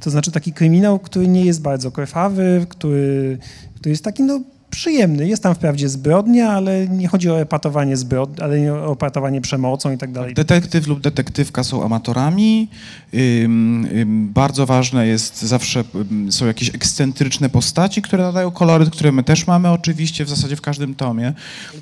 To 0.01 0.11
znaczy 0.11 0.33
taki 0.33 0.53
kryminał, 0.53 0.99
który 0.99 1.29
nie 1.29 1.45
jest 1.45 1.63
bardzo 1.63 1.91
krwawy, 1.91 2.67
który, 2.69 3.39
który 3.75 3.91
jest 3.91 4.05
taki 4.05 4.23
no 4.23 4.41
przyjemny. 4.71 5.29
Jest 5.29 5.43
tam 5.43 5.55
wprawdzie 5.55 5.89
zbrodnia, 5.89 6.51
ale 6.51 6.89
nie 6.89 7.09
chodzi 7.09 7.31
o 7.31 7.41
epatowanie 7.41 7.97
zbrodni, 7.97 8.43
ale 8.43 8.61
nie 8.61 8.73
o 8.75 8.93
epatowanie 8.93 9.41
przemocą 9.41 9.93
i 9.93 9.99
tak 9.99 10.13
dalej. 10.13 10.35
Detektyw 10.35 10.87
lub 10.87 11.01
detektywka 11.01 11.65
są 11.65 11.85
amatorami. 11.85 12.69
Ym, 13.15 13.89
ym, 13.97 14.29
bardzo 14.35 14.67
ważne 14.67 15.07
jest 15.07 15.43
zawsze, 15.43 15.85
ym, 15.95 16.33
są 16.33 16.47
jakieś 16.47 16.75
ekscentryczne 16.75 17.49
postaci, 17.49 18.03
które 18.03 18.23
nadają 18.23 18.51
koloryt, 18.51 18.91
które 18.91 19.13
my 19.13 19.23
też 19.25 19.47
mamy 19.47 19.71
oczywiście 19.71 20.25
w 20.25 20.29
zasadzie 20.29 20.57
w 20.57 20.61
każdym 20.61 20.95
tomie. 20.95 21.33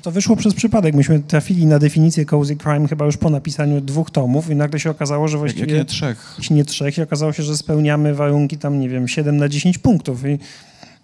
To 0.01 0.11
wyszło 0.11 0.35
przez 0.35 0.53
przypadek. 0.53 0.95
Myśmy 0.95 1.19
trafili 1.19 1.65
na 1.65 1.79
definicję 1.79 2.25
cozy 2.25 2.55
crime 2.55 2.87
chyba 2.87 3.05
już 3.05 3.17
po 3.17 3.29
napisaniu 3.29 3.81
dwóch 3.81 4.11
tomów 4.11 4.49
i 4.49 4.55
nagle 4.55 4.79
się 4.79 4.89
okazało, 4.89 5.27
że 5.27 5.37
Jak, 5.37 5.39
właściwie... 5.39 5.67
jak 5.67 5.77
nie 5.77 5.85
trzech. 5.85 6.35
jeśli 6.37 6.55
nie 6.55 6.65
trzech 6.65 6.97
i 6.97 7.01
okazało 7.01 7.33
się, 7.33 7.43
że 7.43 7.57
spełniamy 7.57 8.13
warunki 8.13 8.57
tam, 8.57 8.79
nie 8.79 8.89
wiem, 8.89 9.07
7 9.07 9.37
na 9.37 9.49
10 9.49 9.77
punktów 9.77 10.25
i 10.25 10.39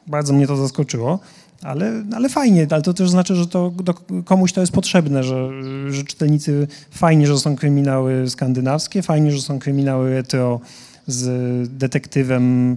bardzo 0.07 0.33
mnie 0.33 0.47
to 0.47 0.57
zaskoczyło, 0.57 1.19
ale, 1.63 2.03
ale 2.15 2.29
fajnie, 2.29 2.67
ale 2.69 2.81
to 2.81 2.93
też 2.93 3.09
znaczy, 3.09 3.35
że 3.35 3.47
to 3.47 3.71
do, 3.83 3.93
komuś 4.25 4.53
to 4.53 4.61
jest 4.61 4.73
potrzebne, 4.73 5.23
że, 5.23 5.49
że 5.89 6.03
czytelnicy, 6.03 6.67
fajnie, 6.91 7.27
że 7.27 7.37
są 7.37 7.55
kryminały 7.55 8.29
skandynawskie, 8.29 9.01
fajnie, 9.01 9.31
że 9.31 9.41
są 9.41 9.59
kryminały 9.59 10.13
retro 10.13 10.59
z 11.07 11.69
detektywem 11.77 12.71
y, 12.73 12.75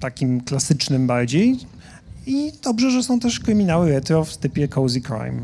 takim 0.00 0.40
klasycznym 0.40 1.06
bardziej 1.06 1.56
i 2.26 2.52
dobrze, 2.62 2.90
że 2.90 3.02
są 3.02 3.20
też 3.20 3.40
kryminały 3.40 3.90
retro 3.90 4.24
w 4.24 4.36
typie 4.36 4.68
cozy 4.68 5.00
crime. 5.00 5.40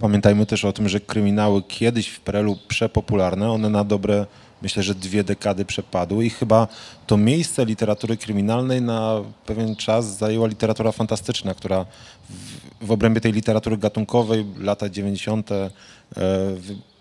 Pamiętajmy 0.00 0.46
też 0.46 0.64
o 0.64 0.72
tym, 0.72 0.88
że 0.88 1.00
kryminały 1.00 1.62
kiedyś 1.68 2.08
w 2.08 2.20
Prelu 2.20 2.56
przepopularne, 2.68 3.50
one 3.50 3.70
na 3.70 3.84
dobre, 3.84 4.26
myślę, 4.62 4.82
że 4.82 4.94
dwie 4.94 5.24
dekady 5.24 5.64
przepadły 5.64 6.26
i 6.26 6.30
chyba 6.30 6.68
to 7.06 7.16
miejsce 7.16 7.64
literatury 7.64 8.16
kryminalnej 8.16 8.82
na 8.82 9.22
pewien 9.46 9.76
czas 9.76 10.18
zajęła 10.18 10.46
literatura 10.46 10.92
fantastyczna, 10.92 11.54
która 11.54 11.86
w, 12.30 12.86
w 12.86 12.90
obrębie 12.90 13.20
tej 13.20 13.32
literatury 13.32 13.76
gatunkowej 13.76 14.46
lata 14.58 14.88
90. 14.88 15.50
E, 15.52 15.70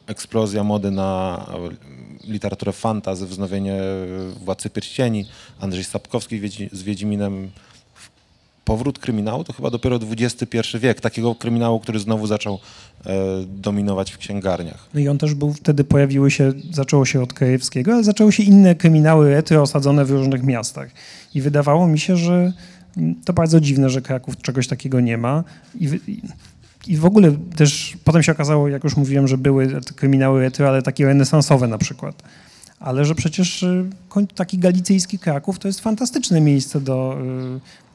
eksplozja 0.08 0.64
mody 0.64 0.92
na 0.92 1.46
literaturę 2.24 2.72
fantazy, 2.72 3.28
wznowienie 3.28 3.82
Władcy 4.44 4.70
Pierścieni, 4.70 5.26
Andrzej 5.60 5.84
Sapkowski 5.84 6.42
z 6.72 6.84
Wiedźminem, 6.84 7.52
powrót 8.66 9.00
kryminału 9.00 9.44
to 9.44 9.54
chyba 9.54 9.70
dopiero 9.70 10.00
XXI 10.12 10.58
wiek, 10.80 11.02
takiego 11.02 11.36
kryminału, 11.36 11.80
który 11.80 12.00
znowu 12.00 12.28
zaczął 12.28 12.60
e, 13.06 13.14
dominować 13.48 14.12
w 14.12 14.18
księgarniach. 14.18 14.90
No 14.94 15.00
i 15.00 15.08
on 15.08 15.18
też 15.18 15.34
był, 15.34 15.54
wtedy 15.54 15.84
pojawiły 15.84 16.32
się, 16.32 16.54
zaczęło 16.72 17.06
się 17.06 17.22
od 17.22 17.34
Krajewskiego, 17.34 17.94
ale 17.94 18.04
zaczęły 18.04 18.32
się 18.32 18.44
inne 18.44 18.76
kryminały 18.76 19.30
retro 19.30 19.62
osadzone 19.62 20.06
w 20.06 20.12
różnych 20.12 20.44
miastach. 20.44 20.90
I 21.36 21.42
wydawało 21.42 21.88
mi 21.88 22.00
się, 22.00 22.18
że 22.18 22.54
mm, 22.98 23.16
to 23.26 23.34
bardzo 23.34 23.60
dziwne, 23.60 23.90
że 23.90 24.02
Kraków 24.02 24.38
czegoś 24.42 24.68
takiego 24.68 25.00
nie 25.00 25.18
ma. 25.18 25.44
I, 25.80 25.86
i- 26.88 26.98
w 26.98 27.06
ogóle 27.06 27.32
też 27.56 27.98
potem 28.04 28.24
się 28.24 28.32
okazało, 28.32 28.68
jak 28.68 28.84
już 28.84 28.98
mówiłem, 28.98 29.28
że 29.28 29.38
były 29.38 29.82
kryminały 29.96 30.40
retro, 30.42 30.68
ale 30.70 30.82
takie 30.82 31.06
renesansowe 31.06 31.68
na 31.68 31.78
przykład. 31.78 32.24
Ale 32.80 33.06
że 33.06 33.16
przecież 33.16 33.64
y, 33.64 33.86
taki 34.36 34.58
galicyjski 34.58 35.20
Kraków 35.20 35.60
to 35.60 35.68
jest 35.68 35.80
fantastyczne 35.80 36.42
miejsce 36.42 36.82
do, 36.82 37.18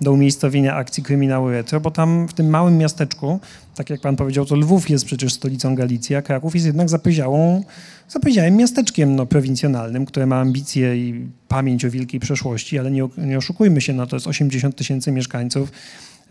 y, 0.00 0.04
do 0.04 0.12
umiejscowienia 0.12 0.74
akcji 0.74 1.02
kryminały 1.02 1.52
retro, 1.52 1.80
bo 1.80 1.90
tam 1.90 2.28
w 2.28 2.32
tym 2.32 2.50
małym 2.50 2.78
miasteczku, 2.78 3.40
tak 3.74 3.90
jak 3.90 4.00
pan 4.00 4.16
powiedział, 4.16 4.46
to 4.46 4.56
Lwów 4.56 4.90
jest 4.90 5.04
przecież 5.04 5.32
stolicą 5.32 5.74
Galicji, 5.74 6.16
a 6.16 6.22
Kraków 6.22 6.54
jest 6.54 6.66
jednak 6.66 6.88
zapyziałą, 6.88 7.64
zapyziałym 8.08 8.56
miasteczkiem 8.56 9.16
no, 9.16 9.26
prowincjonalnym, 9.26 10.06
które 10.06 10.26
ma 10.26 10.40
ambicje 10.40 10.96
i 10.96 11.26
pamięć 11.48 11.84
o 11.84 11.90
wielkiej 11.90 12.20
przeszłości, 12.20 12.78
ale 12.78 12.90
nie, 12.90 13.08
nie 13.18 13.38
oszukujmy 13.38 13.80
się, 13.80 13.92
no 13.92 14.06
to 14.06 14.16
jest 14.16 14.26
80 14.26 14.76
tysięcy 14.76 15.12
mieszkańców 15.12 15.72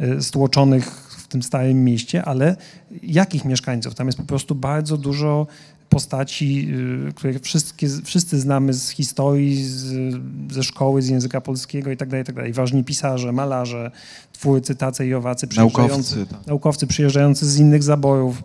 y, 0.01 0.21
stłoczonych 0.21 0.85
w 1.17 1.27
tym 1.27 1.43
starym 1.43 1.83
mieście, 1.83 2.25
ale 2.25 2.55
jakich 3.03 3.45
mieszkańców? 3.45 3.95
Tam 3.95 4.07
jest 4.07 4.17
po 4.17 4.25
prostu 4.25 4.55
bardzo 4.55 4.97
dużo 4.97 5.47
postaci, 5.89 6.67
y, 7.09 7.13
które 7.13 7.39
wszystkie, 7.39 7.87
wszyscy 8.03 8.39
znamy 8.39 8.73
z 8.73 8.89
historii, 8.89 9.65
z, 9.65 10.15
ze 10.51 10.63
szkoły, 10.63 11.01
z 11.01 11.07
języka 11.07 11.41
polskiego 11.41 11.91
i 11.91 11.97
tak 11.97 12.09
dalej, 12.09 12.23
i 12.23 12.25
tak 12.25 12.35
dalej. 12.35 12.53
Ważni 12.53 12.83
pisarze, 12.83 13.31
malarze, 13.31 13.91
twórcy, 14.33 14.75
tacy 14.75 15.07
i 15.07 15.13
owacy, 15.13 15.47
przyjeżdżający, 15.47 16.15
Naukowcy. 16.15 16.35
Tak. 16.37 16.47
naukowcy 16.47 16.87
przyjeżdżający 16.87 17.45
z 17.49 17.59
innych 17.59 17.83
zaborów. 17.83 18.43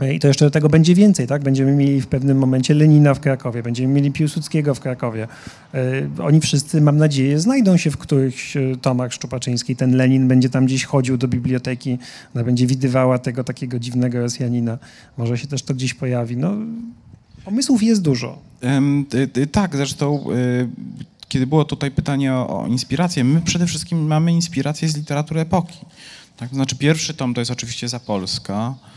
I 0.00 0.20
to 0.20 0.28
jeszcze 0.28 0.50
tego 0.50 0.68
będzie 0.68 0.94
więcej, 0.94 1.26
tak? 1.26 1.42
Będziemy 1.42 1.72
mieli 1.72 2.00
w 2.00 2.06
pewnym 2.06 2.38
momencie 2.38 2.74
Lenina 2.74 3.14
w 3.14 3.20
Krakowie, 3.20 3.62
będziemy 3.62 3.94
mieli 3.94 4.10
Piłsudskiego 4.10 4.74
w 4.74 4.80
Krakowie. 4.80 5.28
E, 5.74 6.22
Oni 6.22 6.40
wszyscy, 6.40 6.80
mam 6.80 6.96
nadzieję, 6.96 7.40
znajdą 7.40 7.76
się 7.76 7.90
w 7.90 7.96
którychś 7.96 8.56
e, 8.56 8.76
tomach 8.82 9.12
Szczupaczyńskiej. 9.12 9.76
Ten 9.76 9.96
Lenin 9.96 10.28
będzie 10.28 10.48
tam 10.48 10.66
gdzieś 10.66 10.84
chodził 10.84 11.16
do 11.16 11.28
biblioteki, 11.28 11.98
ona 12.34 12.44
będzie 12.44 12.66
widywała 12.66 13.18
tego 13.18 13.44
takiego 13.44 13.78
dziwnego 13.78 14.20
Rosjanina. 14.20 14.78
Może 15.16 15.38
się 15.38 15.46
też 15.46 15.62
to 15.62 15.74
gdzieś 15.74 15.94
pojawi. 15.94 16.36
No, 16.36 16.54
pomysłów 17.44 17.82
jest 17.82 18.02
dużo. 18.02 18.38
Tak, 19.52 19.76
zresztą 19.76 20.24
y, 20.32 20.68
kiedy 21.28 21.46
było 21.46 21.64
tutaj 21.64 21.90
pytanie 21.90 22.34
o, 22.34 22.62
o 22.62 22.66
inspirację, 22.66 23.24
my 23.24 23.40
przede 23.40 23.66
wszystkim 23.66 24.06
mamy 24.06 24.32
inspirację 24.32 24.88
z 24.88 24.96
literatury 24.96 25.40
epoki. 25.40 25.78
Tak? 26.36 26.54
Znaczy 26.54 26.76
pierwszy 26.76 27.14
tom 27.14 27.34
to 27.34 27.40
jest 27.40 27.50
oczywiście 27.50 27.88
Zapolska, 27.88 28.66
Ym, 28.66 28.92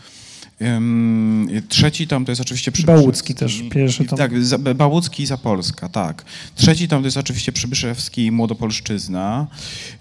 trzeci 1.68 2.06
tom 2.06 2.24
to 2.24 2.32
jest 2.32 2.42
oczywiście 2.42 2.72
Przybyszewski. 2.72 3.02
Bałucki 3.02 3.34
też, 3.34 3.62
pierwszy 3.70 4.04
tom. 4.04 4.18
Tak, 4.18 4.32
Bałucki 4.74 5.22
i 5.22 5.26
Zapolska, 5.26 5.88
tak. 5.88 6.24
Trzeci 6.54 6.88
tom 6.88 7.02
to 7.02 7.06
jest 7.06 7.16
oczywiście 7.16 7.52
Przybyszewski 7.52 8.26
i 8.26 8.30
Młodopolszczyzna. 8.30 9.46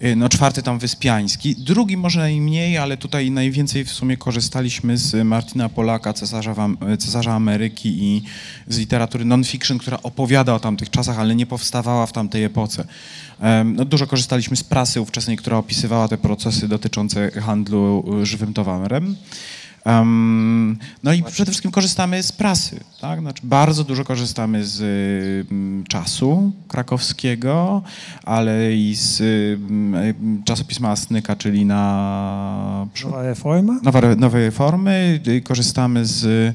Y, 0.04 0.16
No 0.16 0.30
czwarty 0.30 0.62
tom 0.64 0.80
Wyspiański. 0.80 1.56
Drugi 1.56 1.98
może 1.98 2.20
najmniej, 2.20 2.78
ale 2.78 2.98
tutaj 2.98 3.32
najwięcej 3.32 3.86
w 3.86 3.92
sumie 3.92 4.18
korzystaliśmy 4.18 4.98
z 4.98 5.28
Martina 5.28 5.70
Polaka, 5.70 6.14
cesarza, 6.14 6.56
cesarza 7.00 7.34
Ameryki 7.34 8.04
i 8.04 8.24
z 8.68 8.78
literatury 8.78 9.26
non-fiction, 9.26 9.78
która 9.78 10.00
opowiada 10.04 10.54
o 10.54 10.60
tamtych 10.60 10.90
czasach, 10.90 11.20
ale 11.20 11.36
nie 11.36 11.46
powstawała 11.46 12.06
w 12.06 12.12
tamtej 12.12 12.44
epoce. 12.44 12.88
No, 13.66 13.86
dużo 13.86 14.08
korzystaliśmy 14.08 14.58
z 14.58 14.64
prasy 14.64 15.02
ówczesnej, 15.02 15.38
która 15.38 15.58
opisywała 15.58 16.08
te 16.08 16.18
procesy 16.18 16.68
dotyczące 16.68 17.32
handlu 17.32 18.06
y, 18.22 18.26
żywym 18.26 18.54
towarem. 18.54 19.16
No 21.04 21.14
i 21.14 21.24
przede 21.24 21.52
wszystkim 21.52 21.72
korzystamy 21.72 22.24
z 22.24 22.32
prasy, 22.32 22.80
tak? 23.02 23.20
Znaczy 23.20 23.42
bardzo 23.44 23.84
dużo 23.84 24.04
korzystamy 24.04 24.66
z 24.66 24.82
mm, 25.52 25.84
czasu 25.84 26.52
krakowskiego, 26.68 27.82
ale 28.24 28.76
i 28.76 28.96
z 28.96 29.22
mm, 29.22 30.44
czasopisma 30.44 30.90
Asnyka, 30.90 31.36
czyli 31.36 31.66
na 31.66 32.88
Nowa 33.04 33.24
reforma? 33.24 33.80
nowe, 33.84 34.16
nowe 34.16 34.52
formy. 34.52 35.20
Y, 35.28 35.42
Korzystamy 35.42 36.06
z 36.06 36.54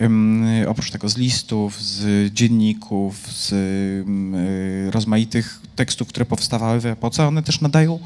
ym, 0.00 0.44
oprócz 0.68 0.90
tego 0.90 1.08
z 1.08 1.16
listów, 1.16 1.82
z 1.82 2.32
dzienników, 2.32 3.32
z 3.32 3.52
y, 3.52 4.90
rozmaitych 4.90 5.60
tekstów, 5.76 6.08
które 6.08 6.26
powstawały 6.26 6.80
w 6.80 6.86
epoce. 6.86 7.26
One 7.26 7.42
też 7.42 7.60
nadają 7.60 7.98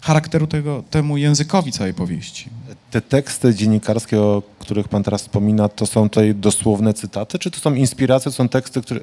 charakteru 0.00 0.46
tego, 0.46 0.82
temu 0.90 1.16
językowi 1.16 1.72
całej 1.72 1.94
powieści. 1.94 2.48
Te 2.90 3.00
teksty 3.00 3.54
dziennikarskie, 3.54 4.20
o 4.20 4.42
których 4.58 4.88
pan 4.88 5.02
teraz 5.02 5.22
wspomina, 5.22 5.68
to 5.68 5.86
są 5.86 6.08
tutaj 6.08 6.34
dosłowne 6.34 6.94
cytaty, 6.94 7.38
czy 7.38 7.50
to 7.50 7.60
są 7.60 7.74
inspiracje, 7.74 8.30
to 8.30 8.36
są 8.36 8.48
teksty, 8.48 8.82
które, 8.82 9.00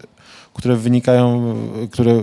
które 0.56 0.76
wynikają, 0.76 1.56
które 1.92 2.22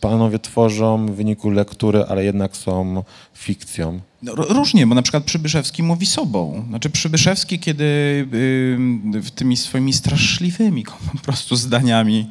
panowie 0.00 0.38
tworzą 0.38 1.06
w 1.06 1.10
wyniku 1.10 1.50
lektury, 1.50 2.04
ale 2.08 2.24
jednak 2.24 2.56
są 2.56 3.04
fikcją? 3.34 4.00
No, 4.22 4.32
ró- 4.34 4.54
różnie, 4.54 4.86
bo 4.86 4.94
na 4.94 5.02
przykład 5.02 5.24
Przybyszewski 5.24 5.82
mówi 5.82 6.06
sobą. 6.06 6.64
Znaczy 6.68 6.90
Przybyszewski, 6.90 7.58
kiedy 7.58 7.84
y, 9.24 9.30
tymi 9.34 9.56
swoimi 9.56 9.92
straszliwymi 9.92 10.84
po 11.12 11.18
prostu 11.18 11.56
zdaniami 11.56 12.28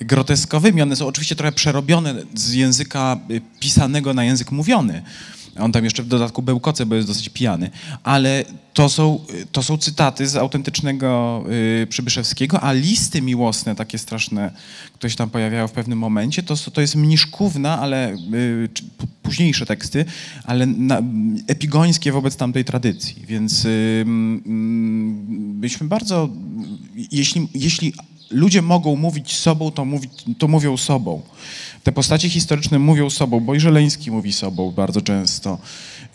groteskowymi, 0.00 0.82
one 0.82 0.96
są 0.96 1.06
oczywiście 1.06 1.36
trochę 1.36 1.52
przerobione 1.52 2.14
z 2.34 2.52
języka 2.52 3.20
y, 3.30 3.40
pisanego 3.60 4.14
na 4.14 4.24
język 4.24 4.52
mówiony, 4.52 5.02
On 5.60 5.72
tam 5.72 5.84
jeszcze 5.84 6.02
w 6.02 6.06
dodatku 6.08 6.42
bełkoce, 6.42 6.86
bo 6.86 6.94
jest 6.94 7.08
dosyć 7.08 7.28
pijany. 7.28 7.70
Ale 8.02 8.44
to 8.74 8.88
są, 8.88 9.20
to 9.52 9.62
są 9.62 9.78
cytaty 9.78 10.28
z 10.28 10.36
autentycznego 10.36 11.44
y, 11.82 11.86
Przybyszewskiego, 11.86 12.60
a 12.60 12.72
listy 12.72 13.22
miłosne, 13.22 13.74
takie 13.74 13.98
straszne, 13.98 14.52
się 15.08 15.16
tam 15.16 15.30
pojawiają 15.30 15.68
w 15.68 15.72
pewnym 15.72 15.98
momencie, 15.98 16.42
to, 16.42 16.56
to 16.56 16.80
jest 16.80 16.96
mniszkówna, 16.96 17.78
ale 17.78 18.12
y, 18.12 18.68
późniejsze 19.22 19.66
teksty, 19.66 20.04
ale 20.44 20.66
na, 20.66 21.02
epigońskie 21.46 22.12
wobec 22.12 22.36
tamtej 22.36 22.64
tradycji. 22.64 23.24
Więc 23.26 23.64
y, 23.64 24.04
byśmy 25.54 25.88
bardzo, 25.88 26.28
jeśli, 27.12 27.48
jeśli 27.54 27.92
ludzie 28.30 28.62
mogą 28.62 28.96
mówić 28.96 29.36
sobą, 29.36 29.70
to, 29.70 29.84
mówić, 29.84 30.10
to 30.38 30.48
mówią 30.48 30.76
sobą. 30.76 31.22
Te 31.82 31.92
postacie 31.92 32.28
historyczne 32.28 32.78
mówią 32.78 33.10
sobą, 33.10 33.40
bo 33.40 33.54
i 33.54 33.60
Żeleński 33.60 34.10
mówi 34.10 34.32
sobą 34.32 34.72
bardzo 34.72 35.00
często. 35.00 35.58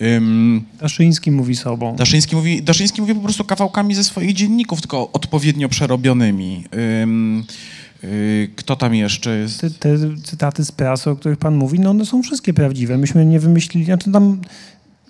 Ym, 0.01 0.64
Daszyński 0.82 1.32
mówi 1.32 1.55
sobą. 1.55 1.95
Daszyński 1.95 2.36
mówi, 2.36 2.64
Daszyński 2.64 3.01
mówi 3.01 3.16
po 3.16 3.22
prostu 3.22 3.43
kawałkami 3.43 3.95
ze 3.95 4.03
swoich 4.03 4.34
dzienników, 4.34 4.82
tylko 4.82 5.11
odpowiednio 5.11 5.70
przerobionymi. 5.70 6.64
Ym, 7.03 7.43
y, 8.03 8.49
kto 8.55 8.76
tam 8.76 8.95
jeszcze 8.95 9.38
jest? 9.38 9.61
Te, 9.61 9.70
te 9.70 9.97
cytaty 10.24 10.66
z 10.66 10.72
prasy, 10.72 11.09
o 11.09 11.16
których 11.16 11.38
pan 11.38 11.55
mówi, 11.55 11.80
no 11.80 11.89
one 11.89 12.05
są 12.05 12.24
wszystkie 12.24 12.53
prawdziwe. 12.53 12.97
Myśmy 12.97 13.26
nie 13.26 13.39
wymyślili, 13.39 13.86
znaczy 13.86 14.11
tam, 14.11 14.41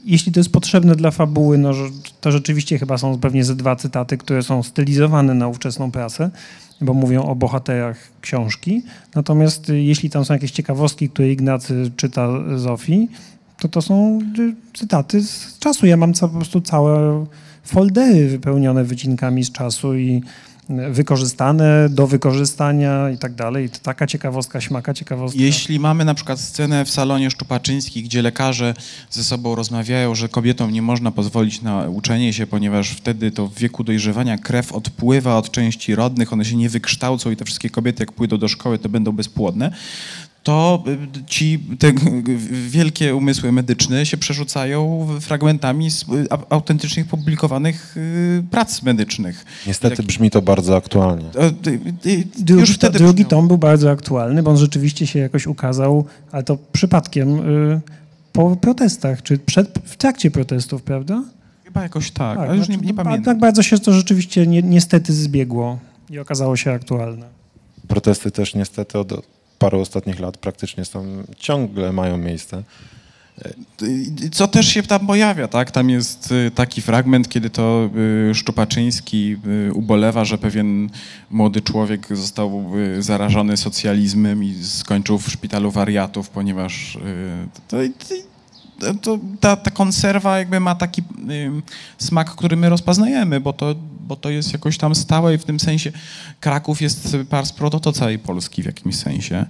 jeśli 0.06 0.32
to 0.32 0.39
jest 0.39 0.51
potrzebne 0.51 0.95
dla 0.95 1.12
fabuły, 1.12 1.58
no 1.58 1.72
to 2.22 2.32
rzeczywiście 2.32 2.80
chyba 2.80 2.97
są 2.97 3.20
pewnie 3.20 3.43
ze 3.43 3.56
dwa 3.56 3.76
cytaty, 3.76 4.18
które 4.18 4.43
są 4.43 4.64
stylizowane 4.64 5.34
na 5.34 5.47
ówczesną 5.47 5.91
prasę, 5.91 6.32
bo 6.82 6.93
mówią 6.93 7.24
o 7.24 7.36
bohaterach 7.36 7.97
książki. 8.21 8.84
Natomiast 9.15 9.69
y, 9.69 9.82
jeśli 9.82 10.09
tam 10.09 10.26
są 10.26 10.34
jakieś 10.34 10.51
ciekawostki, 10.51 11.09
które 11.09 11.32
Ignacy 11.32 11.91
czyta 11.95 12.30
Zofii, 12.55 13.07
to 13.59 13.67
to 13.67 13.82
są 13.82 14.19
y, 14.39 14.78
cytaty 14.78 15.21
z 15.21 15.59
czasu. 15.59 15.86
Ja 15.86 15.97
mam 15.97 16.13
po 16.13 16.30
prostu 16.30 16.61
całe 16.61 17.26
foldery 17.63 18.28
wypełnione 18.28 18.84
wycinkami 18.84 19.43
z 19.43 19.51
czasu 19.51 19.95
i 19.95 20.21
wykorzystane 20.70 21.89
do 21.89 22.07
wykorzystania 22.07 23.09
i 23.09 23.18
tak 23.18 23.36
dalej. 23.36 23.70
Taka 23.84 24.07
ciekawostka, 24.07 24.61
śmaka 24.61 24.93
ciekawostka. 24.93 25.41
Jeśli 25.41 25.80
mamy 25.80 26.05
na 26.05 26.14
przykład 26.14 26.39
scenę 26.39 26.86
w 26.86 26.89
salonie 26.89 27.32
Szczupaczyńskich, 27.32 28.03
gdzie 28.05 28.22
lekarze 28.22 28.74
ze 29.09 29.24
sobą 29.24 29.55
rozmawiają, 29.55 30.16
że 30.16 30.30
kobietom 30.30 30.72
nie 30.72 30.82
można 30.82 31.11
pozwolić 31.11 31.61
na 31.61 31.88
uczenie 31.88 32.34
się, 32.34 32.47
ponieważ 32.47 32.89
wtedy 32.89 33.32
to 33.32 33.47
w 33.47 33.55
wieku 33.55 33.84
dojrzewania 33.84 34.38
krew 34.38 34.72
odpływa 34.72 35.38
od 35.38 35.51
części 35.51 35.95
rodnych, 35.95 36.34
one 36.34 36.45
się 36.45 36.55
nie 36.55 36.70
wykształcą 36.70 37.32
i 37.32 37.36
te 37.36 37.45
wszystkie 37.45 37.70
kobiety, 37.70 38.03
jak 38.03 38.11
pójdą 38.11 38.38
do 38.38 38.47
szkoły, 38.47 38.80
to 38.80 38.89
będą 38.89 39.11
bezpłodne, 39.11 39.72
to 40.43 40.83
y, 40.87 41.23
ci 41.27 41.59
te 41.79 41.93
wielkie 42.69 43.15
umysły 43.15 43.51
medyczne 43.51 44.05
się 44.05 44.17
przerzucają 44.17 45.07
fragmentami 45.21 45.91
z 45.91 46.03
y, 46.03 46.05
autentycznych 46.49 47.07
publikowanych 47.07 47.97
y, 47.97 48.43
prac 48.51 48.83
medycznych. 48.83 49.45
Niestety 49.67 49.95
Jak- 49.99 50.07
brzmi 50.07 50.29
to 50.31 50.41
bardzo 50.41 50.75
aktualnie. 50.75 51.25
E, 51.35 51.51
Drugi, 52.37 52.61
Już 52.61 52.71
wtedy 52.71 52.97
drugi 52.99 53.13
brzmiało. 53.13 53.29
tom 53.29 53.47
był 53.47 53.57
bardzo 53.57 53.91
aktualny, 53.91 54.43
bo 54.43 54.51
on 54.51 54.57
rzeczywiście 54.57 55.07
się 55.07 55.19
jakoś 55.19 55.47
ukazał, 55.47 56.05
ale 56.31 56.43
to 56.43 56.57
przypadkiem 56.71 57.39
po 58.33 58.55
protestach, 58.55 59.23
czy 59.23 59.37
przed, 59.37 59.79
w 59.85 59.97
trakcie 59.97 60.31
protestów, 60.31 60.81
prawda? 60.83 61.23
Chyba 61.63 61.83
jakoś 61.83 62.11
tak, 62.11 62.39
ale 62.39 62.57
już 62.57 62.69
nie, 62.69 62.75
znaczy, 62.75 62.87
nie 62.87 62.93
no, 62.93 63.03
pamiętam. 63.03 63.25
Tak 63.25 63.39
bardzo 63.39 63.63
się 63.63 63.79
to 63.79 63.93
rzeczywiście 63.93 64.47
ni 64.47 64.63
niestety 64.63 65.13
zbiegło 65.13 65.79
i 66.09 66.19
okazało 66.19 66.55
się 66.55 66.71
aktualne. 66.71 67.25
Protesty 67.87 68.31
też 68.31 68.55
niestety 68.55 68.99
od 68.99 69.11
paru 69.64 69.80
ostatnich 69.80 70.20
lat 70.20 70.38
praktycznie 70.38 70.86
są, 70.86 71.24
ciągle 71.38 71.91
mają 71.91 72.18
miejsce. 72.18 72.64
Co 74.32 74.47
też 74.47 74.68
się 74.68 74.84
tam 74.84 75.07
pojawia, 75.07 75.47
tak? 75.47 75.72
Tam 75.72 75.89
jest 75.89 76.32
y, 76.32 76.51
taki 76.51 76.82
fragment, 76.82 77.30
kiedy 77.30 77.49
to 77.49 77.89
y, 78.30 78.36
Szczupaczyński 78.36 79.38
y, 79.68 79.74
ubolewa, 79.74 80.26
że 80.26 80.38
pewien 80.38 80.89
młody 81.30 81.61
człowiek 81.61 82.18
został 82.18 82.72
zarażony 82.99 83.57
socjalizmem 83.57 84.43
i 84.43 84.64
skończył 84.64 85.18
w 85.20 85.32
szpitalu 85.32 85.72
wariatów, 85.72 86.30
ponieważ 86.30 86.97
to, 87.68 87.78
to, 88.84 88.93
to, 88.93 89.19
ta, 89.39 89.55
ta 89.55 89.71
konserwa 89.71 90.39
jakby 90.39 90.59
ma 90.59 90.75
taki 90.75 91.01
y, 91.01 91.51
smak, 91.97 92.36
który 92.36 92.55
my 92.55 92.69
rozpoznajemy, 92.69 93.39
bo 93.39 93.53
to, 93.53 93.75
bo 94.07 94.15
to 94.15 94.29
jest 94.29 94.53
jakoś 94.53 94.77
tam 94.77 94.95
stałe 94.95 95.36
i 95.36 95.38
w 95.38 95.45
tym 95.45 95.59
sensie 95.59 95.91
Kraków 96.39 96.81
jest 96.81 97.17
pars 97.29 97.51
pro 97.51 97.69
do 97.69 97.91
całej 97.91 98.19
Polski 98.19 98.63
w 98.63 98.65
jakimś 98.65 98.95
sensie. 98.95 99.45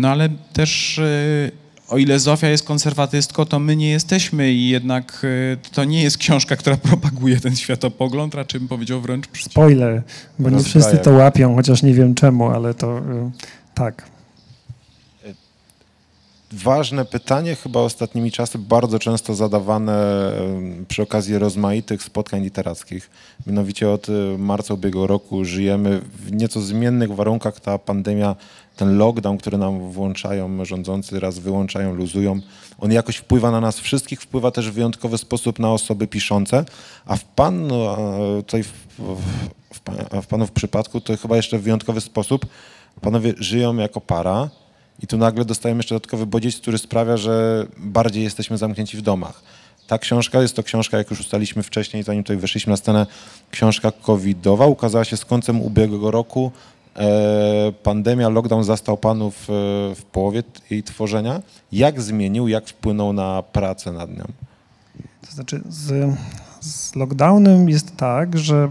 No 0.00 0.08
ale 0.08 0.28
też 0.52 0.98
y, 0.98 1.52
o 1.88 1.98
ile 1.98 2.18
Zofia 2.18 2.48
jest 2.48 2.64
konserwatystką, 2.64 3.44
to 3.44 3.58
my 3.58 3.76
nie 3.76 3.90
jesteśmy 3.90 4.52
i 4.52 4.68
jednak 4.68 5.20
y, 5.24 5.56
to 5.72 5.84
nie 5.84 6.02
jest 6.02 6.18
książka, 6.18 6.56
która 6.56 6.76
propaguje 6.88 7.40
ten 7.40 7.56
światopogląd, 7.56 8.34
raczej 8.34 8.60
bym 8.60 8.68
powiedział 8.68 9.00
wręcz. 9.00 9.26
Spoiler, 9.40 10.02
bo 10.38 10.50
nie 10.50 10.64
wszyscy 10.64 10.98
to 10.98 11.10
łapią, 11.10 11.54
chociaż 11.54 11.82
nie 11.82 11.94
wiem 11.94 12.14
czemu, 12.14 12.50
ale 12.50 12.74
to 12.74 12.98
y, 12.98 13.02
tak. 13.74 14.15
Ważne 16.64 17.04
pytanie, 17.04 17.54
chyba 17.54 17.80
ostatnimi 17.80 18.32
czasy 18.32 18.58
bardzo 18.58 18.98
często 18.98 19.34
zadawane 19.34 20.32
przy 20.88 21.02
okazji 21.02 21.38
rozmaitych 21.38 22.02
spotkań 22.02 22.42
literackich. 22.42 23.10
Mianowicie 23.46 23.90
od 23.90 24.08
y, 24.08 24.12
marca 24.38 24.74
ubiegłego 24.74 25.06
roku 25.06 25.44
żyjemy 25.44 26.00
w 26.14 26.32
nieco 26.32 26.60
zmiennych 26.60 27.14
warunkach. 27.14 27.60
Ta 27.60 27.78
pandemia, 27.78 28.36
ten 28.76 28.98
lockdown, 28.98 29.38
który 29.38 29.58
nam 29.58 29.90
włączają 29.92 30.64
rządzący, 30.64 31.20
raz 31.20 31.38
wyłączają, 31.38 31.94
luzują, 31.94 32.40
on 32.78 32.92
jakoś 32.92 33.16
wpływa 33.16 33.50
na 33.50 33.60
nas 33.60 33.80
wszystkich, 33.80 34.20
wpływa 34.20 34.50
też 34.50 34.70
w 34.70 34.74
wyjątkowy 34.74 35.18
sposób 35.18 35.58
na 35.58 35.72
osoby 35.72 36.06
piszące. 36.06 36.64
A 37.06 37.16
w 37.16 37.24
panu, 37.24 37.74
e, 37.84 37.96
tutaj 38.42 38.62
w, 38.62 38.72
w, 38.98 39.20
w, 40.22 40.46
w 40.46 40.50
przypadku 40.50 41.00
to 41.00 41.16
chyba 41.16 41.36
jeszcze 41.36 41.58
w 41.58 41.62
wyjątkowy 41.62 42.00
sposób 42.00 42.46
panowie 43.00 43.34
żyją 43.38 43.76
jako 43.76 44.00
para. 44.00 44.50
I 45.02 45.06
tu 45.06 45.18
nagle 45.18 45.44
dostajemy 45.44 45.78
jeszcze 45.78 45.94
dodatkowy 45.94 46.26
bodziec, 46.26 46.56
który 46.56 46.78
sprawia, 46.78 47.16
że 47.16 47.66
bardziej 47.78 48.24
jesteśmy 48.24 48.58
zamknięci 48.58 48.96
w 48.96 49.02
domach. 49.02 49.42
Ta 49.86 49.98
książka 49.98 50.42
jest 50.42 50.56
to 50.56 50.62
książka, 50.62 50.98
jak 50.98 51.10
już 51.10 51.20
ustaliliśmy 51.20 51.62
wcześniej, 51.62 52.02
zanim 52.02 52.22
tutaj 52.22 52.36
weszliśmy 52.36 52.70
na 52.70 52.76
scenę, 52.76 53.06
książka 53.50 53.92
covidowa. 53.92 54.66
Ukazała 54.66 55.04
się 55.04 55.16
z 55.16 55.24
końcem 55.24 55.60
ubiegłego 55.62 56.10
roku. 56.10 56.52
E, 56.96 57.72
pandemia, 57.82 58.28
lockdown 58.28 58.64
zastał 58.64 58.96
panów 58.96 59.34
e, 59.34 59.44
w 59.94 60.02
połowie 60.12 60.42
jej 60.70 60.82
tworzenia. 60.82 61.42
Jak 61.72 62.00
zmienił, 62.00 62.48
jak 62.48 62.68
wpłynął 62.68 63.12
na 63.12 63.42
pracę 63.42 63.92
nad 63.92 64.10
nią? 64.18 64.24
To 65.26 65.32
znaczy 65.32 65.60
z, 65.68 66.14
z 66.60 66.96
lockdownem 66.96 67.68
jest 67.68 67.96
tak, 67.96 68.38
że 68.38 68.68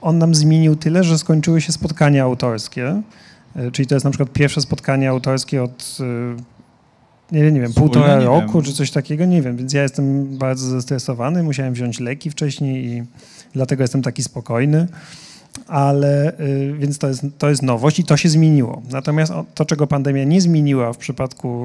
on 0.00 0.18
nam 0.18 0.34
zmienił 0.34 0.76
tyle, 0.76 1.04
że 1.04 1.18
skończyły 1.18 1.60
się 1.60 1.72
spotkania 1.72 2.24
autorskie. 2.24 3.02
Y, 3.56 3.72
Czyli 3.72 3.86
to 3.86 3.94
jest 3.94 4.04
na 4.04 4.10
przykład 4.10 4.32
pierwsze 4.32 4.60
spotkanie 4.60 5.10
autorskie 5.10 5.62
od 5.62 5.98
y, 6.00 6.04
nie 7.32 7.44
wiem, 7.44 7.54
nie 7.54 7.60
wiem 7.60 7.72
półtora 7.72 8.18
nie 8.18 8.24
roku 8.24 8.52
wiem. 8.52 8.62
czy 8.62 8.72
coś 8.72 8.90
takiego, 8.90 9.24
nie 9.24 9.42
wiem, 9.42 9.56
więc 9.56 9.72
ja 9.72 9.82
jestem 9.82 10.38
bardzo 10.38 10.66
zestresowany, 10.66 11.42
musiałem 11.42 11.74
wziąć 11.74 12.00
leki 12.00 12.30
wcześniej 12.30 12.86
i 12.86 13.02
dlatego 13.52 13.82
jestem 13.84 14.02
taki 14.02 14.22
spokojny. 14.22 14.86
Ale 15.66 16.38
y, 16.40 16.74
więc 16.78 16.98
to 16.98 17.08
jest, 17.08 17.22
to 17.38 17.48
jest 17.48 17.62
nowość 17.62 17.98
i 17.98 18.04
to 18.04 18.16
się 18.16 18.28
zmieniło. 18.28 18.82
Natomiast 18.90 19.32
to, 19.54 19.64
czego 19.64 19.86
pandemia 19.86 20.24
nie 20.24 20.40
zmieniła 20.40 20.92
w 20.92 20.96
przypadku 20.96 21.64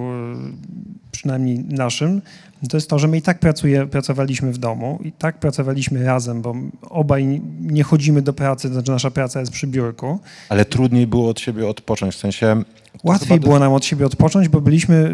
przynajmniej 1.12 1.60
naszym, 1.60 2.22
to 2.68 2.78
jest 2.78 2.89
to, 2.89 2.99
że 2.99 3.07
my 3.07 3.18
i 3.18 3.22
tak 3.22 3.39
pracuje, 3.39 3.88
pracowaliśmy 3.88 4.51
w 4.51 4.57
domu, 4.57 4.99
i 5.03 5.12
tak 5.12 5.39
pracowaliśmy 5.39 6.03
razem, 6.03 6.41
bo 6.41 6.55
obaj 6.89 7.41
nie 7.62 7.84
chodzimy 7.84 8.22
do 8.22 8.34
pracy, 8.34 8.68
to 8.68 8.74
znaczy 8.74 8.91
nasza 8.91 9.12
praca 9.12 9.39
jest 9.39 9.51
przy 9.51 9.68
biurku. 9.68 10.20
Ale 10.49 10.66
trudniej 10.66 11.07
było 11.07 11.30
od 11.30 11.39
siebie 11.39 11.68
odpocząć, 11.68 12.16
w 12.16 12.18
sensie... 12.18 12.64
Łatwiej 13.03 13.39
było 13.39 13.60
nam 13.60 13.74
od 13.74 13.86
siebie 13.86 14.05
odpocząć, 14.05 14.49
bo 14.49 14.62
byliśmy, 14.62 15.12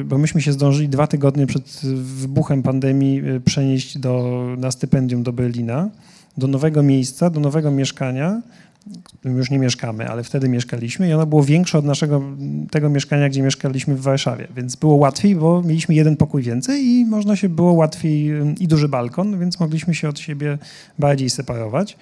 y, 0.00 0.04
bo 0.04 0.18
myśmy 0.18 0.42
się 0.42 0.52
zdążyli 0.52 0.88
dwa 0.88 1.06
tygodnie 1.06 1.46
przed 1.46 1.80
wybuchem 1.94 2.62
pandemii 2.62 3.28
y, 3.28 3.40
przenieść 3.40 3.98
do, 3.98 4.44
na 4.58 4.70
stypendium 4.70 5.22
do 5.22 5.32
Berlina, 5.32 5.88
do 6.38 6.46
nowego 6.46 6.82
miejsca, 6.82 7.30
do 7.30 7.40
nowego 7.40 7.70
mieszkania, 7.70 8.42
już 9.24 9.50
nie 9.50 9.58
mieszkamy, 9.58 10.08
ale 10.08 10.24
wtedy 10.24 10.48
mieszkaliśmy 10.48 11.08
i 11.08 11.12
ono 11.12 11.26
było 11.26 11.42
większe 11.42 11.78
od 11.78 11.84
naszego 11.84 12.22
tego 12.70 12.90
mieszkania, 12.90 13.28
gdzie 13.28 13.42
mieszkaliśmy 13.42 13.96
w 13.96 14.00
Warszawie, 14.00 14.48
więc 14.56 14.76
było 14.76 14.94
łatwiej, 14.94 15.36
bo 15.36 15.62
mieliśmy 15.62 15.94
jeden 15.94 16.16
pokój 16.16 16.42
więcej 16.42 16.84
i 16.84 17.04
można 17.04 17.36
się 17.36 17.48
było 17.48 17.72
łatwiej 17.72 18.30
i 18.60 18.68
duży 18.68 18.88
balkon, 18.88 19.38
więc 19.38 19.60
mogliśmy 19.60 19.94
się 19.94 20.08
od 20.08 20.18
siebie 20.18 20.58
bardziej 20.98 21.30
separować. 21.30 21.96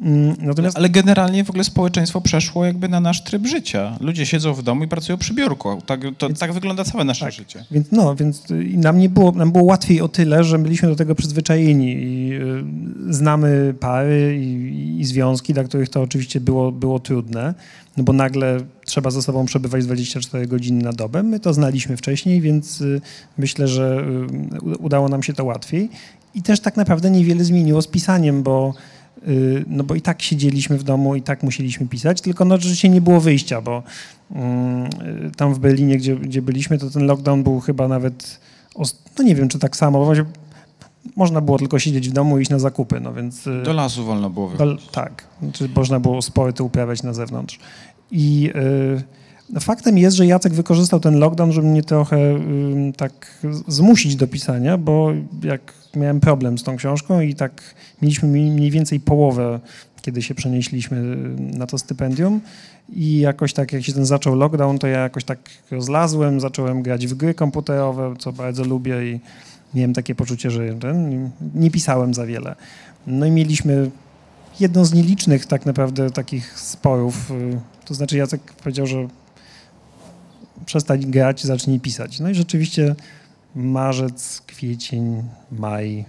Mm, 0.00 0.36
Natomiast 0.38 0.76
Ale 0.76 0.88
generalnie 0.88 1.44
w 1.44 1.50
ogóle 1.50 1.64
społeczeństwo 1.64 2.20
przeszło 2.20 2.64
jakby 2.64 2.88
na 2.88 3.00
nasz 3.00 3.24
tryb 3.24 3.46
życia. 3.46 3.96
Ludzie 4.00 4.26
siedzą 4.26 4.54
w 4.54 4.62
domu 4.62 4.84
i 4.84 4.88
pracują 4.88 5.18
przy 5.18 5.34
biurku. 5.34 5.82
Tak, 5.86 6.00
to, 6.18 6.28
tak 6.28 6.52
wygląda 6.52 6.84
całe 6.84 7.04
nasze 7.04 7.24
tak. 7.24 7.34
życie. 7.34 7.64
Więc 7.70 7.86
no, 7.92 8.14
więc 8.14 8.50
y, 8.50 8.64
i 8.64 8.78
nam 8.78 8.98
nie 8.98 9.08
było, 9.08 9.32
nam 9.32 9.52
było 9.52 9.64
łatwiej 9.64 10.00
o 10.00 10.08
tyle, 10.08 10.44
że 10.44 10.58
byliśmy 10.58 10.88
do 10.88 10.96
tego 10.96 11.14
przyzwyczajeni 11.14 11.92
i 11.92 12.32
y, 12.34 13.14
znamy 13.14 13.74
pary 13.80 14.38
i, 14.42 15.00
i 15.00 15.04
związki, 15.04 15.54
dla 15.54 15.64
których 15.64 15.88
to 15.88 16.02
oczywiście 16.02 16.40
było, 16.40 16.72
było 16.72 16.98
trudne, 16.98 17.54
no 17.96 18.04
bo 18.04 18.12
nagle 18.12 18.58
trzeba 18.84 19.10
ze 19.10 19.22
sobą 19.22 19.46
przebywać 19.46 19.84
24 19.84 20.46
godziny 20.46 20.84
na 20.84 20.92
dobę. 20.92 21.22
My 21.22 21.40
to 21.40 21.54
znaliśmy 21.54 21.96
wcześniej, 21.96 22.40
więc 22.40 22.80
y, 22.80 23.00
myślę, 23.38 23.68
że 23.68 24.04
y, 24.72 24.76
udało 24.78 25.08
nam 25.08 25.22
się 25.22 25.32
to 25.32 25.44
łatwiej. 25.44 25.88
I 26.34 26.42
też 26.42 26.60
tak 26.60 26.76
naprawdę 26.76 27.10
niewiele 27.10 27.44
zmieniło 27.44 27.82
z 27.82 27.86
pisaniem, 27.86 28.42
bo 28.42 28.74
no 29.66 29.84
bo 29.84 29.94
i 29.94 30.00
tak 30.00 30.22
siedzieliśmy 30.22 30.78
w 30.78 30.82
domu, 30.82 31.16
i 31.16 31.22
tak 31.22 31.42
musieliśmy 31.42 31.86
pisać, 31.88 32.20
tylko 32.20 32.44
no 32.44 32.56
rzeczywiście 32.56 32.88
nie 32.88 33.00
było 33.00 33.20
wyjścia, 33.20 33.60
bo 33.60 33.82
mm, 34.34 34.86
y, 35.26 35.30
tam 35.36 35.54
w 35.54 35.58
Berlinie, 35.58 35.96
gdzie, 35.96 36.16
gdzie 36.16 36.42
byliśmy, 36.42 36.78
to 36.78 36.90
ten 36.90 37.06
lockdown 37.06 37.42
był 37.42 37.60
chyba 37.60 37.88
nawet, 37.88 38.40
no 39.18 39.24
nie 39.24 39.34
wiem, 39.34 39.48
czy 39.48 39.58
tak 39.58 39.76
samo, 39.76 40.06
bo 40.06 40.12
można 41.16 41.40
było 41.40 41.58
tylko 41.58 41.78
siedzieć 41.78 42.10
w 42.10 42.12
domu 42.12 42.38
i 42.38 42.42
iść 42.42 42.50
na 42.50 42.58
zakupy, 42.58 43.00
no 43.00 43.14
więc... 43.14 43.46
y, 43.46 43.62
Do 43.64 43.72
lasu 43.72 44.04
wolno 44.04 44.30
było 44.30 44.48
wychodzić. 44.48 44.88
tak, 44.88 45.24
znaczy 45.42 45.68
można 45.76 46.00
było 46.00 46.22
sporty 46.22 46.62
uprawiać 46.62 47.02
na 47.02 47.12
zewnątrz. 47.12 47.58
I 48.10 48.50
y, 48.98 49.02
no 49.50 49.60
faktem 49.60 49.98
jest, 49.98 50.16
że 50.16 50.26
Jacek 50.26 50.52
wykorzystał 50.52 51.00
ten 51.00 51.18
lockdown, 51.18 51.52
żeby 51.52 51.66
mnie 51.68 51.82
trochę 51.82 52.16
y, 52.18 52.92
tak 52.96 53.42
zmusić 53.68 54.16
do 54.16 54.26
pisania, 54.26 54.78
bo 54.78 55.10
jak 55.42 55.81
miałem 55.96 56.20
problem 56.20 56.58
z 56.58 56.62
tą 56.62 56.76
książką 56.76 57.20
i 57.20 57.34
tak 57.34 57.74
mieliśmy 58.02 58.28
mi- 58.28 58.50
mniej 58.50 58.70
więcej 58.70 59.00
połowę, 59.00 59.60
kiedy 60.02 60.22
się 60.22 60.34
przenieśliśmy 60.34 60.96
y, 60.96 61.58
na 61.58 61.66
to 61.66 61.78
stypendium 61.78 62.40
i 62.92 63.18
jakoś 63.18 63.52
tak, 63.52 63.72
jak 63.72 63.82
się 63.84 63.92
ten 63.92 64.06
zaczął 64.06 64.34
lockdown, 64.34 64.78
to 64.78 64.86
ja 64.86 64.98
jakoś 64.98 65.24
tak 65.24 65.38
rozlazłem, 65.70 66.40
zacząłem 66.40 66.82
grać 66.82 67.06
w 67.06 67.14
gry 67.14 67.34
komputerowe, 67.34 68.14
co 68.18 68.32
bardzo 68.32 68.64
lubię 68.64 69.10
i 69.12 69.20
miałem 69.74 69.92
takie 69.94 70.14
poczucie, 70.14 70.50
że 70.50 70.74
ten, 70.74 71.30
nie 71.54 71.70
pisałem 71.70 72.14
za 72.14 72.26
wiele. 72.26 72.54
No 73.06 73.26
i 73.26 73.30
mieliśmy 73.30 73.90
jedną 74.60 74.84
z 74.84 74.92
nielicznych 74.94 75.46
tak 75.46 75.66
naprawdę 75.66 76.10
takich 76.10 76.58
sporów. 76.60 77.30
y, 77.30 77.60
To 77.84 77.94
znaczy 77.94 78.16
Jacek 78.16 78.40
powiedział, 78.52 78.86
że 78.86 79.08
przestań 80.66 81.00
grać, 81.00 81.44
zacznij 81.44 81.80
pisać. 81.80 82.20
No 82.20 82.30
i 82.30 82.34
rzeczywiście 82.34 82.94
marzec, 83.54 84.42
kwiecień, 84.46 85.22
maj 85.52 86.04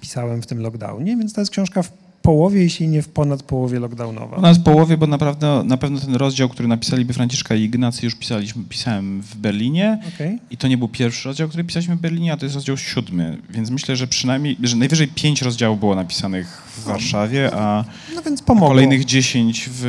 pisałem 0.00 0.42
w 0.42 0.46
tym 0.46 0.60
lockdownie, 0.60 1.16
więc 1.16 1.32
to 1.32 1.40
jest 1.40 1.50
książka 1.50 1.82
w 1.82 1.92
połowie, 2.22 2.62
jeśli 2.62 2.88
nie 2.88 3.02
w 3.02 3.08
ponad 3.08 3.42
połowie 3.42 3.80
lockdownowa. 3.80 4.54
W 4.54 4.62
połowie, 4.62 4.96
bo 4.96 5.06
naprawdę 5.06 5.62
na 5.64 5.76
pewno 5.76 6.00
ten 6.00 6.14
rozdział, 6.14 6.48
który 6.48 6.68
napisaliby 6.68 7.12
Franciszka 7.12 7.54
i 7.54 7.62
Ignacy 7.62 8.04
już 8.06 8.14
pisaliśmy, 8.14 8.62
pisałem 8.68 9.20
w 9.22 9.36
Berlinie 9.36 9.98
Okej. 10.14 10.38
i 10.50 10.56
to 10.56 10.68
nie 10.68 10.78
był 10.78 10.88
pierwszy 10.88 11.28
rozdział, 11.28 11.48
który 11.48 11.64
pisaliśmy 11.64 11.96
w 11.96 12.00
Berlinie, 12.00 12.32
a 12.32 12.36
to 12.36 12.46
jest 12.46 12.54
rozdział 12.54 12.76
siódmy, 12.76 13.38
więc 13.50 13.70
myślę, 13.70 13.96
że 13.96 14.06
przynajmniej, 14.06 14.56
że 14.62 14.76
najwyżej 14.76 15.08
pięć 15.08 15.42
rozdziałów 15.42 15.80
było 15.80 15.94
napisanych 15.94 16.46
w 16.76 16.84
Warszawie, 16.84 17.50
a 17.54 17.84
No 18.14 18.22
więc 18.22 18.42
pomogło. 18.42 18.68
kolejnych 18.68 19.04
dziesięć 19.04 19.68
w, 19.72 19.80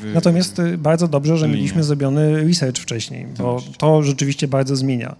w... 0.00 0.10
Natomiast 0.14 0.58
y, 0.58 0.78
bardzo 0.78 1.08
dobrze, 1.08 1.36
że 1.36 1.40
Berlinie. 1.40 1.62
mieliśmy 1.62 1.84
zrobiony 1.84 2.44
research 2.44 2.78
wcześniej, 2.78 3.26
bo 3.38 3.62
to 3.78 4.02
rzeczywiście 4.02 4.48
bardzo 4.48 4.76
zmienia. 4.76 5.16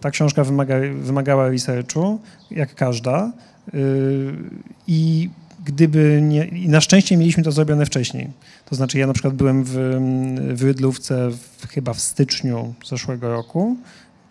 Ta 0.00 0.10
książka 0.10 0.44
wymaga, 0.44 0.74
wymagała 1.00 1.48
researchu, 1.48 2.20
jak 2.50 2.74
każda. 2.74 3.32
y, 3.74 4.32
I 4.86 5.30
gdyby 5.64 6.20
nie. 6.22 6.44
I 6.44 6.68
na 6.68 6.80
szczęście 6.80 7.16
mieliśmy 7.16 7.42
to 7.42 7.52
zrobione 7.52 7.86
wcześniej. 7.86 8.28
To 8.64 8.76
znaczy, 8.76 8.98
ja 8.98 9.06
na 9.06 9.12
przykład 9.12 9.34
byłem 9.34 9.64
w, 9.64 9.72
w 10.54 10.62
Rydlówce 10.62 11.30
w, 11.30 11.66
chyba 11.68 11.92
w 11.92 12.00
styczniu 12.00 12.74
zeszłego 12.86 13.28
roku, 13.28 13.76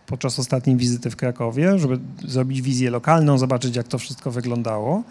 podczas 0.05 0.39
ostatniej 0.39 0.75
wizyty 0.75 1.09
w 1.09 1.15
Krakowie, 1.15 1.79
żeby 1.79 1.99
zrobić 2.25 2.61
wizję 2.61 2.89
lokalną, 2.89 3.37
zobaczyć, 3.37 3.75
jak 3.75 3.87
to 3.87 3.97
wszystko 3.97 4.31
wyglądało. 4.31 5.03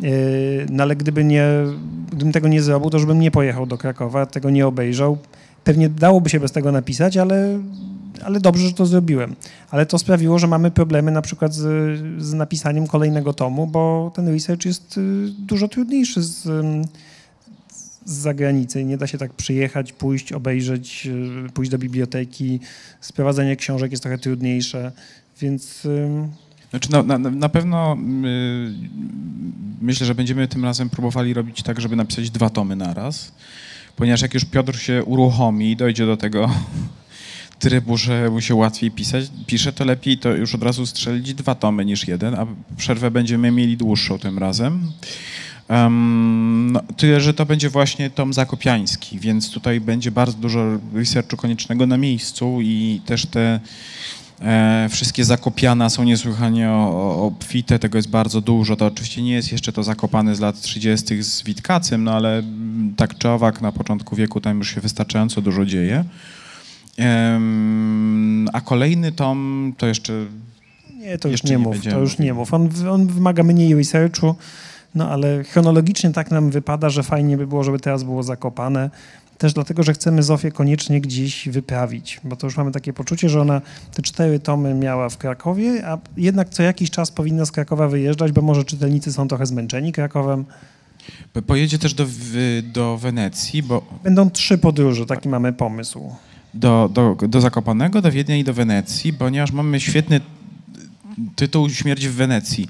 Yy, 0.00 0.66
No 0.70 0.82
ale 0.82 0.96
gdyby 0.96 1.24
nie, 1.24 1.48
gdybym 2.12 2.32
tego 2.32 2.48
nie 2.48 2.62
zrobił, 2.62 2.90
to 2.90 2.98
żebym 2.98 3.20
nie 3.20 3.30
pojechał 3.30 3.66
do 3.66 3.78
Krakowa, 3.78 4.26
tego 4.26 4.50
nie 4.50 4.66
obejrzał. 4.66 5.18
Pewnie 5.64 5.88
dałoby 5.88 6.30
się 6.30 6.40
bez 6.40 6.52
tego 6.52 6.72
napisać, 6.72 7.16
ale, 7.16 7.58
ale 8.24 8.40
dobrze, 8.40 8.66
że 8.66 8.72
to 8.72 8.86
zrobiłem. 8.86 9.36
Ale 9.70 9.86
to 9.86 9.98
sprawiło, 9.98 10.38
że 10.38 10.46
mamy 10.46 10.70
problemy 10.70 11.10
na 11.10 11.22
przykład 11.22 11.54
z, 11.54 11.62
z 12.22 12.32
napisaniem 12.32 12.86
kolejnego 12.86 13.32
tomu, 13.32 13.66
bo 13.66 14.12
ten 14.14 14.28
research 14.28 14.64
jest 14.64 14.98
y, 14.98 15.28
dużo 15.38 15.68
trudniejszy 15.68 16.22
z, 16.22 16.42
z 18.04 18.12
zagranicy. 18.12 18.84
Nie 18.84 18.98
da 18.98 19.06
się 19.06 19.18
tak 19.18 19.32
przyjechać, 19.32 19.92
pójść, 19.92 20.32
obejrzeć, 20.32 21.08
y, 21.46 21.52
pójść 21.52 21.70
do 21.70 21.78
biblioteki. 21.78 22.60
Sprowadzenie 23.00 23.56
książek 23.56 23.90
jest 23.90 24.02
trochę 24.02 24.18
trudniejsze, 24.18 24.92
więc 25.40 25.86
Znaczy 26.70 26.92
na, 26.92 27.02
na, 27.02 27.18
na 27.18 27.48
pewno 27.48 27.96
y, 28.24 28.72
myślę, 29.80 30.06
że 30.06 30.14
będziemy 30.14 30.48
tym 30.48 30.64
razem 30.64 30.90
próbowali 30.90 31.34
robić 31.34 31.62
tak, 31.62 31.80
żeby 31.80 31.96
napisać 31.96 32.30
dwa 32.30 32.50
tomy 32.50 32.76
naraz, 32.76 33.32
ponieważ 33.96 34.22
jak 34.22 34.34
już 34.34 34.44
Piotr 34.44 34.78
się 34.78 35.04
uruchomi 35.04 35.70
i 35.70 35.76
dojdzie 35.76 36.06
do 36.06 36.16
tego 36.16 36.50
trybu, 37.58 37.96
mu 38.30 38.40
się 38.40 38.54
łatwiej 38.54 38.90
pisać, 38.90 39.24
pisze, 39.46 39.72
to 39.72 39.84
lepiej 39.84 40.18
to 40.18 40.28
już 40.28 40.54
od 40.54 40.62
razu 40.62 40.86
strzelić 40.86 41.34
dwa 41.34 41.54
tomy 41.54 41.84
niż 41.84 42.08
jeden, 42.08 42.34
a 42.34 42.46
przerwę 42.76 43.10
będziemy 43.10 43.50
mieli 43.50 43.76
dłuższą 43.76 44.18
tym 44.18 44.38
razem. 44.38 44.92
Um, 45.68 46.72
no, 46.72 46.80
tyle, 46.96 47.20
że 47.20 47.34
to 47.34 47.46
będzie 47.46 47.70
właśnie 47.70 48.10
tom 48.10 48.32
zakopiański, 48.32 49.18
więc 49.18 49.50
tutaj 49.50 49.80
będzie 49.80 50.10
bardzo 50.10 50.38
dużo 50.38 50.60
researchu 50.94 51.36
koniecznego 51.36 51.86
na 51.86 51.96
miejscu 51.96 52.58
i 52.62 53.00
też 53.06 53.26
te 53.26 53.60
E, 54.42 54.88
wszystkie 54.90 55.24
zakopiana 55.24 55.90
są 55.90 56.04
niesłychanie 56.04 56.70
obfite, 56.70 57.78
tego 57.78 57.98
jest 57.98 58.10
bardzo 58.10 58.40
dużo. 58.40 58.76
To 58.76 58.86
oczywiście 58.86 59.22
nie 59.22 59.32
jest 59.32 59.52
jeszcze 59.52 59.72
to 59.72 59.82
zakopane 59.82 60.36
z 60.36 60.40
lat 60.40 60.60
30. 60.60 61.22
z 61.22 61.42
Witkacem, 61.42 62.04
no 62.04 62.12
ale 62.12 62.42
tak 62.96 63.18
czy 63.18 63.28
owak 63.28 63.60
na 63.60 63.72
początku 63.72 64.16
wieku 64.16 64.40
tam 64.40 64.58
już 64.58 64.74
się 64.74 64.80
wystarczająco 64.80 65.42
dużo 65.42 65.66
dzieje. 65.66 66.04
A 68.52 68.60
kolejny 68.60 69.12
tom 69.12 69.72
to 69.78 69.86
jeszcze 69.86 70.12
Nie, 70.96 71.18
to 71.18 71.28
już 71.28 71.44
nie 71.44 71.50
nie 71.50 71.58
mów, 71.58 71.72
będziemy 71.72 71.94
to 71.94 72.00
już 72.00 72.18
nie 72.18 72.34
mów. 72.34 72.54
On, 72.54 72.68
on 72.90 73.06
wymaga 73.06 73.42
mniej 73.42 73.74
researchu, 73.74 74.34
no 74.94 75.10
ale 75.10 75.44
chronologicznie 75.44 76.10
tak 76.10 76.30
nam 76.30 76.50
wypada, 76.50 76.90
że 76.90 77.02
fajnie 77.02 77.36
by 77.36 77.46
było, 77.46 77.64
żeby 77.64 77.78
teraz 77.78 78.04
było 78.04 78.22
zakopane. 78.22 78.90
Też 79.38 79.52
dlatego, 79.52 79.82
że 79.82 79.92
chcemy 79.92 80.22
Zofię 80.22 80.52
koniecznie 80.52 81.00
gdzieś 81.00 81.48
wyprawić, 81.48 82.20
bo 82.24 82.36
to 82.36 82.46
już 82.46 82.56
mamy 82.56 82.72
takie 82.72 82.92
poczucie, 82.92 83.28
że 83.28 83.40
ona 83.40 83.60
te 83.94 84.02
cztery 84.02 84.38
tomy 84.40 84.74
miała 84.74 85.08
w 85.08 85.18
Krakowie, 85.18 85.86
a 85.86 85.98
jednak 86.16 86.48
co 86.48 86.62
jakiś 86.62 86.90
czas 86.90 87.10
powinna 87.10 87.44
z 87.44 87.52
Krakowa 87.52 87.88
wyjeżdżać, 87.88 88.32
bo 88.32 88.42
może 88.42 88.64
czytelnicy 88.64 89.12
są 89.12 89.28
trochę 89.28 89.46
zmęczeni 89.46 89.92
Krakowem. 89.92 90.44
pojedzie 91.46 91.78
też 91.78 91.94
do, 91.94 92.06
do 92.62 92.98
Wenecji, 92.98 93.62
bo 93.62 93.82
Będą 94.04 94.30
trzy 94.30 94.58
podróże, 94.58 95.06
taki 95.06 95.28
mamy 95.28 95.52
pomysł. 95.52 96.12
Do, 96.54 96.90
do, 96.92 97.16
do 97.28 97.40
Zakopanego, 97.40 98.02
do 98.02 98.12
Wiednia 98.12 98.36
i 98.36 98.44
do 98.44 98.54
Wenecji, 98.54 99.12
ponieważ 99.12 99.52
mamy 99.52 99.80
świetny 99.80 100.20
tytuł 101.36 101.70
Śmierć 101.70 102.08
w 102.08 102.14
Wenecji, 102.14 102.68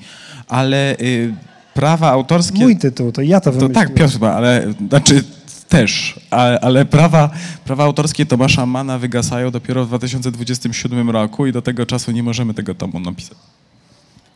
ale 0.49 0.97
y, 1.01 1.35
prawa 1.75 2.11
autorskie... 2.11 2.59
Mój 2.59 2.77
tytuł, 2.77 3.13
to 3.13 3.23
ja 3.23 3.41
to 3.41 3.45
To 3.45 3.59
wymyśliłem. 3.59 3.89
tak, 3.89 3.95
Piotr, 3.95 4.25
ale 4.25 4.75
znaczy 4.89 5.25
też, 5.69 6.21
ale, 6.31 6.61
ale 6.61 6.85
prawa, 6.85 7.31
prawa 7.65 7.85
autorskie 7.85 8.27
Tomasza 8.27 8.67
Mana 8.67 8.99
wygasają 8.99 9.51
dopiero 9.51 9.85
w 9.85 9.89
2027 9.89 11.11
roku 11.11 11.47
i 11.47 11.53
do 11.53 11.63
tego 11.63 11.87
czasu 11.87 12.13
nie 12.13 12.23
możemy 12.23 12.55
tego 12.55 12.75
tomu 12.75 13.01
napisać. 13.01 13.39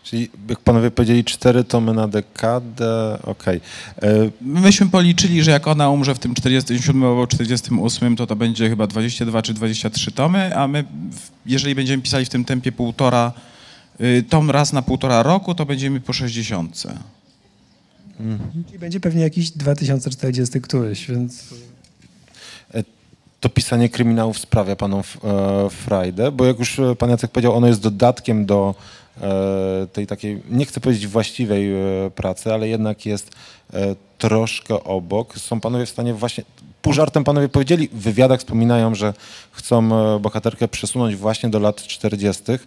Czyli 0.05 0.31
jak 0.49 0.59
panowie 0.61 0.91
powiedzieli, 0.91 1.25
cztery 1.25 1.65
tomy 1.65 1.93
na 1.95 2.09
dekadę, 2.09 3.19
okej. 3.23 3.61
E, 4.03 4.31
Myśmy 4.41 4.87
policzyli, 4.87 5.43
że 5.43 5.51
jak 5.51 5.67
ona 5.67 5.91
umrze 5.91 6.15
w 6.15 6.19
tym 6.19 6.35
47 6.35 7.05
albo 7.05 7.27
48, 7.27 8.17
to 8.17 8.27
to 8.27 8.37
będzie 8.37 8.69
chyba 8.69 8.87
22 8.87 9.43
czy 9.43 9.55
23 9.55 10.13
tomy, 10.13 10.57
a 10.57 10.69
my, 10.69 10.85
jeżeli 11.47 11.75
będziemy 11.75 12.03
pisali 12.03 12.25
w 12.25 12.29
tym 12.29 12.45
tempie 12.45 12.73
półtora, 12.73 13.33
y, 14.01 14.25
tom 14.29 14.51
raz 14.51 14.73
na 14.73 14.83
półtora 14.83 15.23
roku, 15.23 15.55
to 15.55 15.67
będziemy 15.67 16.01
po 16.01 16.13
60. 16.13 16.83
I 18.75 18.79
będzie 18.79 19.01
pewnie 19.01 19.23
jakiś 19.23 19.51
2040 19.51 20.61
któryś, 20.61 21.07
więc... 21.11 21.45
to 23.41 23.49
pisanie 23.49 23.89
kryminałów 23.89 24.39
sprawia 24.39 24.77
panom 24.77 25.01
f- 25.01 25.19
e, 25.25 25.71
frajdę, 25.71 26.33
bo 26.33 26.45
jak 26.45 26.59
już 26.59 26.79
e, 26.79 26.97
pan 26.97 27.11
Jacek 27.11 27.31
powiedział, 27.31 27.57
ono 27.57 27.67
jest 27.67 27.81
dodatkiem 27.81 28.47
do 28.47 28.75
e, 28.75 29.02
tej 29.93 30.07
takiej, 30.07 30.43
nie 30.51 30.67
chcę 30.67 30.81
powiedzieć 30.81 31.07
właściwej 31.07 31.73
e, 31.73 32.11
pracy, 32.11 32.53
ale 32.53 32.69
jednak 32.69 33.07
jest 33.07 33.31
e, 33.75 33.97
troszkę 34.19 34.85
obok. 34.85 35.39
Są 35.39 35.61
panowie 35.61 35.87
w 35.87 35.91
stanie 35.91 36.15
właśnie, 36.15 36.45
pół 36.83 36.93
żartem 36.93 37.25
panowie 37.25 37.49
powiedzieli, 37.49 37.89
w 37.89 38.01
wywiadach 38.01 38.41
wspominają, 38.41 38.95
że 38.95 39.15
chcą 39.53 39.79
e, 40.15 40.19
bohaterkę 40.19 40.69
przesunąć 40.69 41.17
właśnie 41.17 41.49
do 41.49 41.59
lat 41.59 41.83
40. 41.83 42.43
E, 42.53 42.59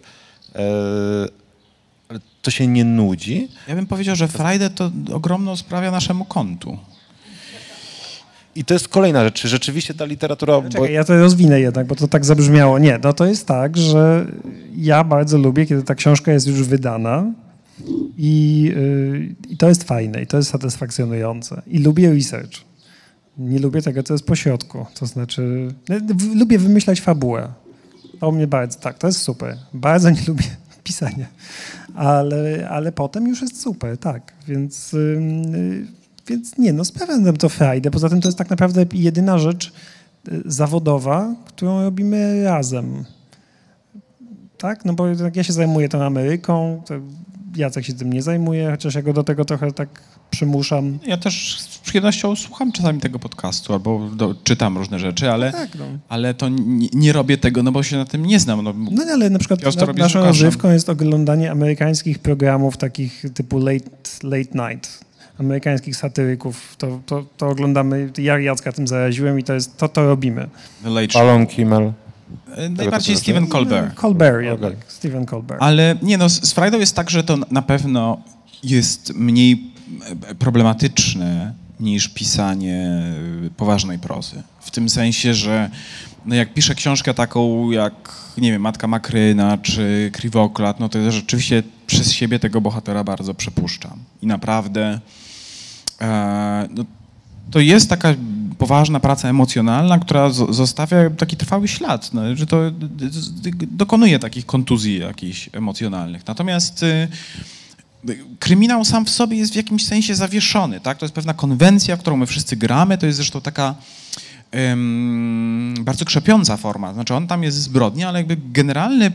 ale 2.08 2.20
to 2.42 2.50
się 2.50 2.66
nie 2.66 2.84
nudzi. 2.84 3.48
Ja 3.68 3.74
bym 3.74 3.86
powiedział, 3.86 4.16
że 4.16 4.28
frajdę 4.28 4.70
to 4.70 4.90
ogromną 5.14 5.56
sprawia 5.56 5.90
naszemu 5.90 6.24
kontu. 6.24 6.78
I 8.56 8.64
to 8.64 8.74
jest 8.74 8.88
kolejna 8.88 9.24
rzecz. 9.24 9.40
Czy 9.40 9.48
rzeczywiście 9.48 9.94
ta 9.94 10.04
literatura... 10.04 10.60
Bo... 10.60 10.68
Czekaj, 10.68 10.92
ja 10.92 11.04
to 11.04 11.16
rozwinę 11.16 11.60
jednak, 11.60 11.86
bo 11.86 11.94
to 11.94 12.08
tak 12.08 12.24
zabrzmiało. 12.24 12.78
Nie, 12.78 12.98
no 13.04 13.12
to 13.12 13.26
jest 13.26 13.46
tak, 13.46 13.76
że 13.76 14.26
ja 14.76 15.04
bardzo 15.04 15.38
lubię, 15.38 15.66
kiedy 15.66 15.82
ta 15.82 15.94
książka 15.94 16.32
jest 16.32 16.46
już 16.46 16.62
wydana 16.62 17.32
i, 18.18 18.62
yy, 18.76 19.34
i 19.48 19.56
to 19.56 19.68
jest 19.68 19.84
fajne 19.84 20.22
i 20.22 20.26
to 20.26 20.36
jest 20.36 20.50
satysfakcjonujące. 20.50 21.62
I 21.66 21.78
lubię 21.78 22.14
research. 22.14 22.52
Nie 23.38 23.58
lubię 23.58 23.82
tego, 23.82 24.02
co 24.02 24.14
jest 24.14 24.26
pośrodku. 24.26 24.86
To 24.94 25.06
znaczy, 25.06 25.68
no, 25.88 25.96
lubię 26.34 26.58
wymyślać 26.58 27.00
fabułę. 27.00 27.48
To 28.20 28.32
mnie 28.32 28.46
bardzo, 28.46 28.78
tak, 28.78 28.98
to 28.98 29.06
jest 29.06 29.20
super. 29.20 29.56
Bardzo 29.74 30.10
nie 30.10 30.20
lubię 30.28 30.44
pisania. 30.84 31.26
Ale, 31.94 32.68
ale 32.70 32.92
potem 32.92 33.28
już 33.28 33.42
jest 33.42 33.60
super, 33.60 33.98
tak. 33.98 34.32
Więc, 34.48 34.94
ym, 34.94 35.54
y, 35.54 35.86
więc 36.28 36.58
nie, 36.58 36.72
no 36.72 36.84
sprawia 36.84 37.16
nam 37.16 37.36
to 37.36 37.48
frajdę. 37.48 37.90
Poza 37.90 38.08
tym 38.08 38.20
to 38.20 38.28
jest 38.28 38.38
tak 38.38 38.50
naprawdę 38.50 38.86
jedyna 38.92 39.38
rzecz 39.38 39.72
y, 40.28 40.42
zawodowa, 40.44 41.34
którą 41.46 41.82
robimy 41.82 42.44
razem. 42.44 43.04
Tak? 44.58 44.84
No 44.84 44.92
bo 44.92 45.06
jak 45.08 45.36
ja 45.36 45.42
się 45.44 45.52
zajmuję 45.52 45.88
tą 45.88 46.02
Ameryką, 46.04 46.82
to 46.86 46.94
Jacek 47.56 47.84
się 47.84 47.94
tym 47.94 48.12
nie 48.12 48.22
zajmuje, 48.22 48.70
chociaż 48.70 48.94
ja 48.94 49.02
go 49.02 49.12
do 49.12 49.24
tego 49.24 49.44
trochę 49.44 49.72
tak 49.72 50.02
przymuszam. 50.30 50.98
Ja 51.06 51.16
też 51.16 51.60
z 51.60 51.78
przyjemnością 51.78 52.36
słucham 52.36 52.72
czasami 52.72 53.00
tego 53.00 53.18
podcastu 53.18 53.72
albo 53.72 54.10
do, 54.16 54.34
czytam 54.44 54.78
różne 54.78 54.98
rzeczy, 54.98 55.30
ale, 55.30 55.52
Tak, 55.52 55.74
no. 55.78 55.84
ale 56.08 56.34
to 56.34 56.48
nie, 56.48 56.88
nie 56.92 57.12
robię 57.12 57.38
tego, 57.38 57.62
no 57.62 57.72
bo 57.72 57.82
się 57.82 57.96
na 57.96 58.04
tym 58.04 58.26
nie 58.26 58.40
znam. 58.40 58.64
No, 58.64 58.74
No 58.90 59.04
ale 59.12 59.30
na 59.30 59.38
przykład 59.38 59.60
Piotr 59.60 59.86
na, 59.86 59.92
naszą 59.92 60.24
rozrywką 60.24 60.70
jest 60.70 60.88
oglądanie 60.88 61.50
amerykańskich 61.50 62.18
programów 62.18 62.76
takich 62.76 63.24
typu 63.34 63.58
late, 63.58 63.90
late 64.22 64.70
night, 64.72 65.04
amerykańskich 65.40 65.96
satyryków. 65.96 66.76
To, 66.78 67.00
to, 67.06 67.24
to 67.36 67.48
oglądamy, 67.48 68.10
ja 68.18 68.38
Jacka 68.38 68.72
tym 68.72 68.88
zaraziłem 68.88 69.38
i 69.38 69.44
to 69.44 69.54
jest, 69.54 69.76
to, 69.76 69.88
to 69.88 70.06
robimy. 70.06 70.48
Palon 71.12 71.46
Kimmel. 71.46 71.92
E, 72.56 72.68
Najbardziej 72.68 73.16
Stephen? 73.16 73.46
Colbert. 73.46 73.94
Colbert 73.94 74.42
jednak, 74.42 74.60
Colbert. 74.60 74.92
Stephen 74.92 75.26
Colbert. 75.26 75.62
Ale 75.62 75.96
nie 76.02 76.18
no, 76.18 76.28
z 76.28 76.52
frajdą 76.52 76.78
jest 76.78 76.96
tak, 76.96 77.10
że 77.10 77.24
to 77.24 77.36
na 77.50 77.62
pewno 77.62 78.20
jest 78.62 79.14
mniej 79.14 79.70
problematyczne 80.38 81.54
niż 81.80 82.08
pisanie 82.08 83.12
e, 83.46 83.50
poważnej 83.56 83.98
prozy. 83.98 84.42
W 84.60 84.70
tym 84.70 84.88
sensie, 84.88 85.34
że 85.34 85.70
no 86.26 86.34
jak 86.34 86.54
piszę 86.54 86.74
książkę 86.74 87.14
taką 87.14 87.70
jak, 87.70 87.94
nie 88.38 88.52
wiem, 88.52 88.62
Matka 88.62 88.86
Makryna 88.86 89.58
czy 89.58 90.10
Kriwoklat, 90.12 90.80
no 90.80 90.88
to 90.88 90.98
ja 90.98 91.10
rzeczywiście 91.10 91.62
przez 91.86 92.12
siebie 92.12 92.38
tego 92.38 92.60
bohatera 92.60 93.04
bardzo 93.04 93.34
przepuszczam. 93.34 93.98
I 94.26 94.28
naprawdę 94.28 95.00
e, 96.00 96.68
no, 96.74 96.84
to 97.50 97.60
jest 97.60 97.90
taka 97.90 98.14
poważna 98.58 99.00
praca 99.00 99.28
emocjonalna, 99.28 99.98
która 99.98 100.30
zostawia 100.30 101.10
taki 101.10 101.36
trwały 101.36 101.68
ślad, 101.68 102.14
no, 102.14 102.36
że 102.36 102.46
to 102.46 102.60
dokonuje 103.70 104.18
takich 104.18 104.46
kontuzji 104.46 104.98
jakichś 104.98 105.50
emocjonalnych. 105.52 106.26
Natomiast 106.26 106.82
y, 106.82 107.08
kryminał 108.38 108.84
sam 108.84 109.04
w 109.04 109.10
sobie 109.10 109.36
jest 109.36 109.52
w 109.52 109.56
jakimś 109.56 109.84
sensie 109.84 110.14
zawieszony, 110.14 110.80
tak? 110.80 110.98
To 110.98 111.04
jest 111.04 111.14
pewna 111.14 111.34
konwencja, 111.34 111.96
w 111.96 112.00
którą 112.00 112.16
my 112.16 112.26
wszyscy 112.26 112.56
gramy, 112.56 112.98
to 112.98 113.06
jest 113.06 113.16
zresztą 113.16 113.40
taka 113.40 113.74
bardzo 115.80 116.04
krzepiąca 116.04 116.56
forma. 116.56 116.94
Znaczy 116.94 117.14
on 117.14 117.26
tam 117.26 117.42
jest 117.42 117.56
zbrodnia, 117.56 118.08
ale 118.08 118.18
jakby 118.18 118.36
generalny 118.52 119.12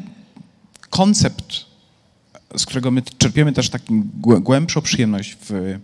koncept, 0.89 1.70
z 2.57 2.65
którego 2.65 2.91
my 2.91 3.01
czerpiemy 3.17 3.53
też 3.53 3.69
taką 3.69 4.03
głę- 4.21 4.41
głębszą 4.41 4.81
przyjemność 4.81 5.37
w, 5.41 5.79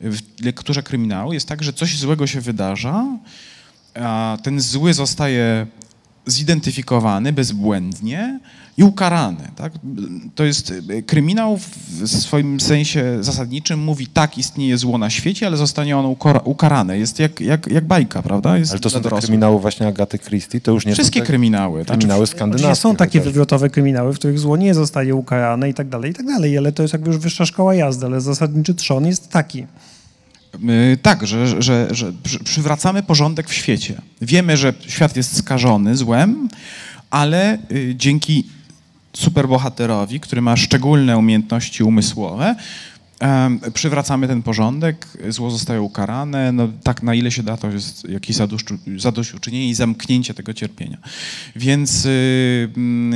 w 0.00 0.44
lekturze 0.44 0.82
kryminału, 0.82 1.32
jest 1.32 1.48
tak, 1.48 1.62
że 1.62 1.72
coś 1.72 1.98
złego 1.98 2.26
się 2.26 2.40
wydarza, 2.40 3.04
a 3.94 4.38
ten 4.42 4.60
zły 4.60 4.94
zostaje 4.94 5.66
zidentyfikowany 6.30 7.32
bezbłędnie 7.32 8.40
i 8.76 8.82
ukarany. 8.82 9.48
Tak? 9.56 9.72
To 10.34 10.44
jest 10.44 10.70
y, 10.70 11.02
kryminał 11.02 11.56
w 11.56 12.08
swoim 12.08 12.60
sensie 12.60 13.18
zasadniczym 13.20 13.80
mówi 13.80 14.06
tak, 14.06 14.38
istnieje 14.38 14.78
zło 14.78 14.98
na 14.98 15.10
świecie, 15.10 15.46
ale 15.46 15.56
zostanie 15.56 15.96
ono 15.96 16.16
ukarane. 16.44 16.98
Jest 16.98 17.18
jak, 17.18 17.40
jak, 17.40 17.66
jak 17.66 17.84
bajka, 17.84 18.22
prawda? 18.22 18.58
Jest 18.58 18.70
Ale 18.70 18.80
to 18.80 18.90
są 18.90 19.02
te 19.02 19.10
kryminały 19.10 19.60
właśnie 19.60 19.86
Agaty 19.86 20.18
Christie, 20.18 20.60
to 20.60 20.72
już 20.72 20.86
nie 20.86 20.92
Wszystkie 20.92 21.20
są 21.20 21.24
te 21.24 21.26
kryminały. 21.26 21.84
Znaczy, 21.84 21.98
kryminały 21.98 22.26
skandynawskie. 22.26 22.82
są 22.82 22.96
takie 22.96 23.20
wywrotowe 23.20 23.70
kryminały, 23.70 24.12
w 24.12 24.18
których 24.18 24.38
zło 24.38 24.56
nie 24.56 24.74
zostaje 24.74 25.14
ukarane 25.14 25.70
i 25.70 25.74
tak 25.74 25.88
dalej, 25.88 26.10
i 26.10 26.14
tak 26.14 26.26
dalej, 26.26 26.58
ale 26.58 26.72
to 26.72 26.82
jest 26.82 26.92
jakby 26.92 27.10
już 27.10 27.18
wyższa 27.18 27.46
szkoła 27.46 27.74
jazdy, 27.74 28.06
ale 28.06 28.20
zasadniczy 28.20 28.74
trzon 28.74 29.06
jest 29.06 29.28
taki. 29.28 29.66
Y, 30.54 30.96
Tak, 31.02 31.26
że, 31.26 31.62
że, 31.62 31.88
że 31.90 32.12
przy- 32.22 32.44
przywracamy 32.44 33.02
porządek 33.02 33.48
w 33.48 33.54
świecie. 33.54 34.00
Wiemy, 34.22 34.56
że 34.56 34.72
świat 34.86 35.16
jest 35.16 35.36
skażony 35.36 35.96
złem, 35.96 36.48
ale 37.10 37.58
y, 37.72 37.94
dzięki 37.96 38.44
superbohaterowi, 39.12 40.20
który 40.20 40.42
ma 40.42 40.56
szczególne 40.56 41.18
umiejętności 41.18 41.82
umysłowe, 41.82 42.54
przywracamy 43.74 44.28
ten 44.28 44.42
porządek, 44.42 45.06
zło 45.28 45.50
zostaje 45.50 45.82
ukarane, 45.82 46.52
no 46.52 46.68
tak 46.82 47.02
na 47.02 47.14
ile 47.14 47.30
się 47.30 47.42
da, 47.42 47.56
to 47.56 47.70
jest 47.70 48.08
jakieś 48.08 48.36
zadośćuczynienie 48.96 49.68
i 49.68 49.74
zamknięcie 49.74 50.34
tego 50.34 50.54
cierpienia. 50.54 50.98
Więc 51.56 52.04
y, 52.06 52.68
mm, 52.76 53.14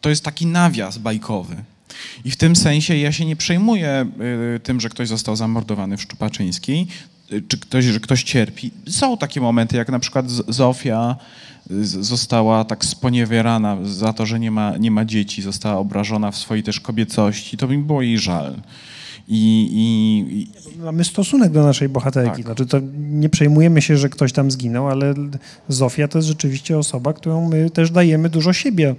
to 0.00 0.08
jest 0.08 0.24
taki 0.24 0.46
nawias 0.46 0.98
bajkowy. 0.98 1.56
I 2.24 2.30
w 2.30 2.36
tym 2.36 2.56
sensie 2.56 2.96
ja 2.96 3.12
się 3.12 3.24
nie 3.24 3.36
przejmuję 3.36 4.06
y, 4.56 4.60
tym, 4.60 4.80
że 4.80 4.88
ktoś 4.88 5.08
został 5.08 5.36
zamordowany 5.36 5.96
w 5.96 6.02
Szczupaczyńskiej, 6.02 6.86
y, 7.32 7.42
czy 7.48 7.58
ktoś, 7.58 7.84
że 7.84 8.00
ktoś 8.00 8.22
cierpi. 8.22 8.70
Są 8.88 9.16
takie 9.16 9.40
momenty, 9.40 9.76
jak 9.76 9.88
na 9.88 9.98
przykład 9.98 10.30
Zofia 10.30 11.16
y, 11.70 11.84
została 11.84 12.64
tak 12.64 12.84
sponiewierana 12.84 13.76
za 13.84 14.12
to, 14.12 14.26
że 14.26 14.40
nie 14.40 14.50
ma, 14.50 14.76
nie 14.76 14.90
ma 14.90 15.04
dzieci, 15.04 15.42
została 15.42 15.78
obrażona 15.78 16.30
w 16.30 16.36
swojej 16.36 16.62
też 16.62 16.80
kobiecości. 16.80 17.56
To 17.56 17.68
mi 17.68 17.78
było 17.78 18.02
jej 18.02 18.18
żal. 18.18 18.54
I, 19.28 19.68
i, 19.72 20.40
i 20.40 20.78
Mamy 20.78 21.04
stosunek 21.04 21.52
do 21.52 21.62
naszej 21.62 21.88
bohaterki. 21.88 22.36
Tak. 22.36 22.44
Znaczy 22.44 22.66
to 22.66 22.80
nie 22.94 23.28
przejmujemy 23.28 23.82
się, 23.82 23.96
że 23.96 24.08
ktoś 24.08 24.32
tam 24.32 24.50
zginął, 24.50 24.88
ale 24.88 25.14
Zofia 25.68 26.08
to 26.08 26.18
jest 26.18 26.28
rzeczywiście 26.28 26.78
osoba, 26.78 27.12
którą 27.12 27.48
my 27.48 27.70
też 27.70 27.90
dajemy 27.90 28.28
dużo 28.28 28.52
siebie. 28.52 28.94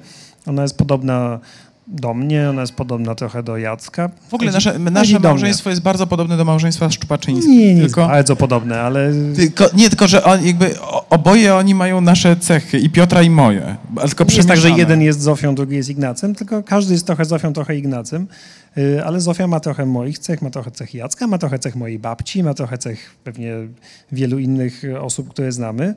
Ona 0.46 0.62
jest 0.62 0.78
podobna 0.78 1.40
do 1.88 2.14
mnie, 2.14 2.50
ona 2.50 2.62
jest 2.62 2.74
podobna 2.74 3.16
trochę 3.16 3.44
do 3.44 3.58
Jacka. 3.58 4.10
w 4.30 4.34
ogóle 4.34 4.52
nasze, 4.52 4.80
nasze 4.80 5.20
małżeństwo 5.20 5.70
jest 5.70 5.82
bardzo 5.82 6.08
podobne 6.08 6.38
do 6.38 6.46
małżeństwa 6.46 6.92
Szczupaczyńskich. 6.92 7.50
Nie, 7.50 7.76
nie 7.76 7.82
tylko, 7.82 8.02
jest 8.02 8.12
bardzo 8.12 8.36
podobne, 8.36 8.82
ale 8.82 9.12
tylko, 9.36 9.66
nie, 9.74 9.90
tylko 9.90 10.08
że 10.08 10.24
on, 10.24 10.46
jakby 10.46 10.76
oboje 11.10 11.56
oni 11.56 11.76
mają 11.76 12.02
nasze 12.02 12.36
cechy, 12.36 12.80
i 12.80 12.90
Piotra, 12.90 13.22
i 13.22 13.30
moje. 13.30 13.76
Tylko 14.08 14.24
nie 14.24 14.36
jest 14.36 14.48
tak, 14.48 14.60
że 14.60 14.70
jeden 14.70 15.02
jest 15.02 15.22
Zofią, 15.22 15.56
drugi 15.56 15.76
jest 15.76 15.90
Ignacem, 15.90 16.36
tylko 16.36 16.64
każdy 16.64 16.94
jest 16.94 17.06
trochę 17.06 17.26
Zofią, 17.26 17.54
trochę 17.54 17.76
Ignacem. 17.76 18.28
Y, 18.78 19.04
Ale 19.06 19.22
Zofia 19.22 19.48
ma 19.48 19.60
trochę 19.60 19.86
moich 19.86 20.20
cech, 20.20 20.42
ma 20.42 20.50
trochę 20.50 20.72
cech 20.72 20.94
Jacka, 20.94 21.28
ma 21.28 21.38
trochę 21.38 21.60
cech 21.60 21.76
mojej 21.76 22.00
babci, 22.00 22.44
ma 22.44 22.54
trochę 22.54 22.78
cech 22.78 23.16
pewnie 23.24 23.54
wielu 24.12 24.40
innych 24.40 24.82
osób, 25.02 25.30
które 25.30 25.52
znamy. 25.52 25.96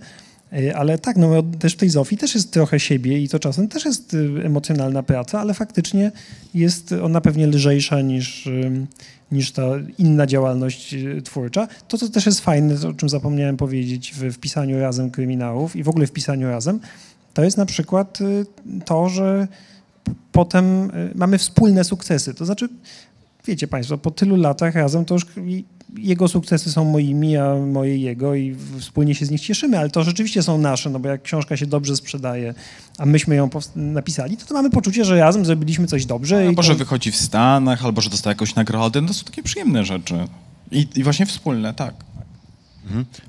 Y, 0.52 0.76
Ale 0.76 0.98
tak, 0.98 1.16
no 1.16 1.42
też 1.42 1.72
w 1.72 1.76
tej 1.76 1.88
Zofii 1.88 2.16
też 2.16 2.34
jest 2.34 2.50
trochę 2.50 2.80
siebie 2.80 3.18
i 3.18 3.28
to 3.28 3.38
czasem 3.38 3.68
też 3.68 3.84
jest 3.84 4.14
y, 4.14 4.18
emocjonalna 4.44 5.02
praca, 5.02 5.40
ale 5.40 5.54
faktycznie 5.54 6.12
jest 6.54 6.92
ona 6.92 7.20
pewnie 7.20 7.46
lżejsza 7.46 8.00
niż, 8.00 8.46
ym, 8.46 8.86
niż 9.32 9.52
ta 9.52 9.62
inna 9.98 10.26
działalność 10.26 10.94
y, 10.94 11.22
twórcza. 11.22 11.68
To, 11.88 11.98
co 11.98 12.08
też 12.08 12.26
jest 12.26 12.40
fajne, 12.40 12.88
o 12.88 12.92
czym 12.92 13.08
zapomniałem 13.08 13.56
powiedzieć 13.56 14.12
w, 14.12 14.34
w 14.34 14.38
pisaniu 14.38 14.80
razem 14.80 15.10
kryminałów 15.10 15.76
i 15.76 15.82
w 15.82 15.88
ogóle 15.88 16.06
w 16.06 16.12
pisaniu 16.12 16.48
razem, 16.48 16.80
to 17.34 17.44
jest 17.44 17.56
na 17.56 17.66
przykład 17.66 18.20
y, 18.20 18.46
to, 18.84 19.08
że 19.08 19.48
potem 20.32 20.90
y, 20.90 21.10
mamy 21.14 21.38
wspólne 21.38 21.84
sukcesy. 21.84 22.34
To 22.34 22.44
znaczy, 22.44 22.68
wiecie 23.46 23.66
Państwo, 23.66 23.98
po 23.98 24.10
tylu 24.10 24.36
latach 24.36 24.74
razem 24.74 25.04
to 25.04 25.14
już 25.14 25.26
jego 25.98 26.28
sukcesy 26.28 26.72
są 26.72 26.84
moimi, 26.84 27.36
a 27.36 27.54
moje 27.54 27.96
jego 27.96 28.34
i 28.34 28.56
wspólnie 28.78 29.14
się 29.14 29.26
z 29.26 29.30
nich 29.30 29.40
cieszymy, 29.40 29.78
ale 29.78 29.90
to 29.90 30.04
rzeczywiście 30.04 30.42
są 30.42 30.58
nasze, 30.58 30.90
no 30.90 30.98
bo 30.98 31.08
jak 31.08 31.22
książka 31.22 31.56
się 31.56 31.66
dobrze 31.66 31.96
sprzedaje, 31.96 32.54
a 32.98 33.06
myśmy 33.06 33.34
ją 33.34 33.50
napisali, 33.76 34.36
to, 34.36 34.46
to 34.46 34.54
mamy 34.54 34.70
poczucie, 34.70 35.04
że 35.04 35.18
razem 35.18 35.44
zrobiliśmy 35.44 35.86
coś 35.86 36.06
dobrze. 36.06 36.44
i 36.44 36.48
Albo, 36.48 36.62
to, 36.62 36.68
że 36.68 36.74
wychodzi 36.74 37.12
w 37.12 37.16
Stanach, 37.16 37.84
albo, 37.84 38.00
że 38.00 38.10
dostaje 38.10 38.32
jakąś 38.32 38.54
nagrodę. 38.54 39.00
No 39.00 39.08
to 39.08 39.14
są 39.14 39.24
takie 39.24 39.42
przyjemne 39.42 39.84
rzeczy. 39.84 40.14
I, 40.70 40.88
i 40.96 41.02
właśnie 41.02 41.26
wspólne, 41.26 41.74
tak. 41.74 41.94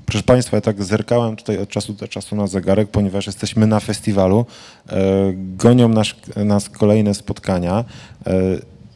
Proszę 0.06 0.24
Państwa, 0.24 0.58
ja 0.58 0.62
tak 0.62 0.84
zerkałem 0.84 1.36
tutaj 1.36 1.58
od 1.58 1.70
czasu 1.70 1.94
do 1.94 2.08
czasu 2.08 2.36
na 2.36 2.48
zegarek, 2.48 2.90
ponieważ 2.90 3.28
jesteśmy 3.28 3.68
na 3.68 3.80
festiwalu. 3.80 4.46
E, 4.90 4.98
gonią 5.36 5.90
nas, 5.90 6.08
nas 6.46 6.70
kolejne 6.70 7.14
spotkania. 7.14 7.86
E, 8.26 8.34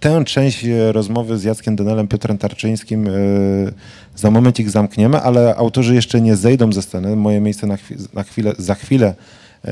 tę 0.02 0.26
część 0.26 0.66
e, 0.66 0.92
rozmowy 0.92 1.38
z 1.38 1.44
Jackiem 1.44 1.76
Denelem, 1.76 2.08
Piotrem 2.08 2.38
Tarczyńskim 2.38 3.08
e, 3.08 3.12
za 4.16 4.32
momencik 4.32 4.70
zamkniemy, 4.70 5.22
ale 5.22 5.56
autorzy 5.56 5.96
jeszcze 5.96 6.22
nie 6.22 6.36
zejdą 6.36 6.74
ze 6.74 6.82
sceny. 6.82 7.16
Moje 7.16 7.42
miejsce 7.42 7.68
na, 7.68 7.76
chwi- 7.76 8.08
na 8.14 8.24
chwilę, 8.24 8.54
za 8.58 8.76
chwilę 8.76 9.16
e, 9.66 9.72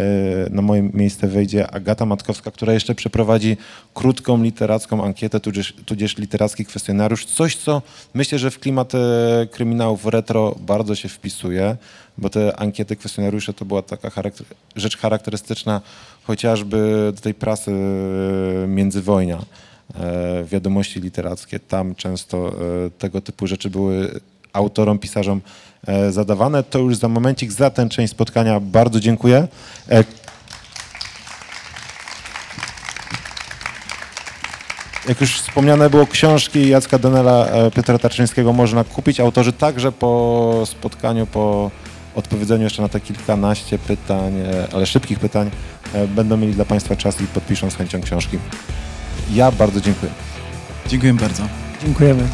na 0.49 0.61
moje 0.61 0.84
miejsce 0.93 1.27
wejdzie 1.27 1.71
Agata 1.71 2.05
Matkowska, 2.05 2.51
która 2.51 2.73
jeszcze 2.73 2.95
przeprowadzi 2.95 3.57
krótką 3.93 4.43
literacką 4.43 5.03
ankietę, 5.03 5.39
tudzież, 5.39 5.73
tudzież 5.86 6.17
literacki 6.17 6.65
kwestionariusz. 6.65 7.25
Coś, 7.25 7.55
co 7.55 7.82
myślę, 8.13 8.39
że 8.39 8.51
w 8.51 8.59
klimat 8.59 8.91
kryminałów 9.51 10.05
retro 10.05 10.55
bardzo 10.59 10.95
się 10.95 11.09
wpisuje, 11.09 11.77
bo 12.17 12.30
te 12.30 12.59
ankiety, 12.59 12.95
kwestionariusze 12.95 13.53
to 13.53 13.65
była 13.65 13.82
taka 13.82 14.09
charakter, 14.09 14.47
rzecz 14.75 14.97
charakterystyczna 14.97 15.82
chociażby 16.23 17.13
tej 17.21 17.34
prasy 17.34 17.71
międzywojnia 18.67 19.39
wiadomości 20.46 21.00
literackie. 21.00 21.60
Tam 21.60 21.96
często 21.96 22.48
e, 22.48 22.90
tego 22.90 23.22
typu 23.22 23.48
rzeczy 23.48 23.70
były 23.70 24.20
autorom, 24.54 25.00
pisarzom 25.00 25.42
e, 25.88 26.12
zadawane. 26.12 26.64
To 26.64 26.80
już 26.80 26.96
za 26.96 27.08
momencik, 27.08 27.52
za 27.52 27.70
tę 27.70 27.90
część 27.90 28.12
spotkania 28.12 28.60
bardzo 28.60 29.00
dziękuję. 29.00 29.48
E, 29.90 30.04
Jak 35.10 35.22
już 35.22 35.42
wspomniane 35.42 35.90
było, 35.90 36.08
książki 36.08 36.70
Jacka 36.70 37.00
Denela, 37.00 37.46
e, 37.46 37.72
Piotra 37.72 38.00
Tarczyńskiego 38.00 38.54
można 38.54 38.84
kupić. 38.84 39.20
Autorzy 39.20 39.54
także 39.54 39.92
po 39.92 40.64
spotkaniu, 40.66 41.28
po 41.28 41.72
odpowiedzeniu 42.16 42.64
jeszcze 42.64 42.82
na 42.82 42.90
te 42.90 43.00
kilkanaście 43.00 43.78
pytań, 43.80 44.34
e, 44.40 44.68
ale 44.74 44.86
szybkich 44.86 45.20
pytań, 45.20 45.52
e, 45.94 46.08
będą 46.08 46.38
mieli 46.38 46.54
dla 46.54 46.66
Państwa 46.66 46.96
czas 46.96 47.22
i 47.22 47.28
podpiszą 47.28 47.70
z 47.72 47.76
chęcią 47.76 48.02
książki. 48.02 48.38
Ja 49.34 49.51
bardzo 49.51 49.82
dziękuję. 49.82 50.11
Dziękuję 50.88 51.13
bardzo. 51.13 51.43
Dziękujemy. 51.86 52.27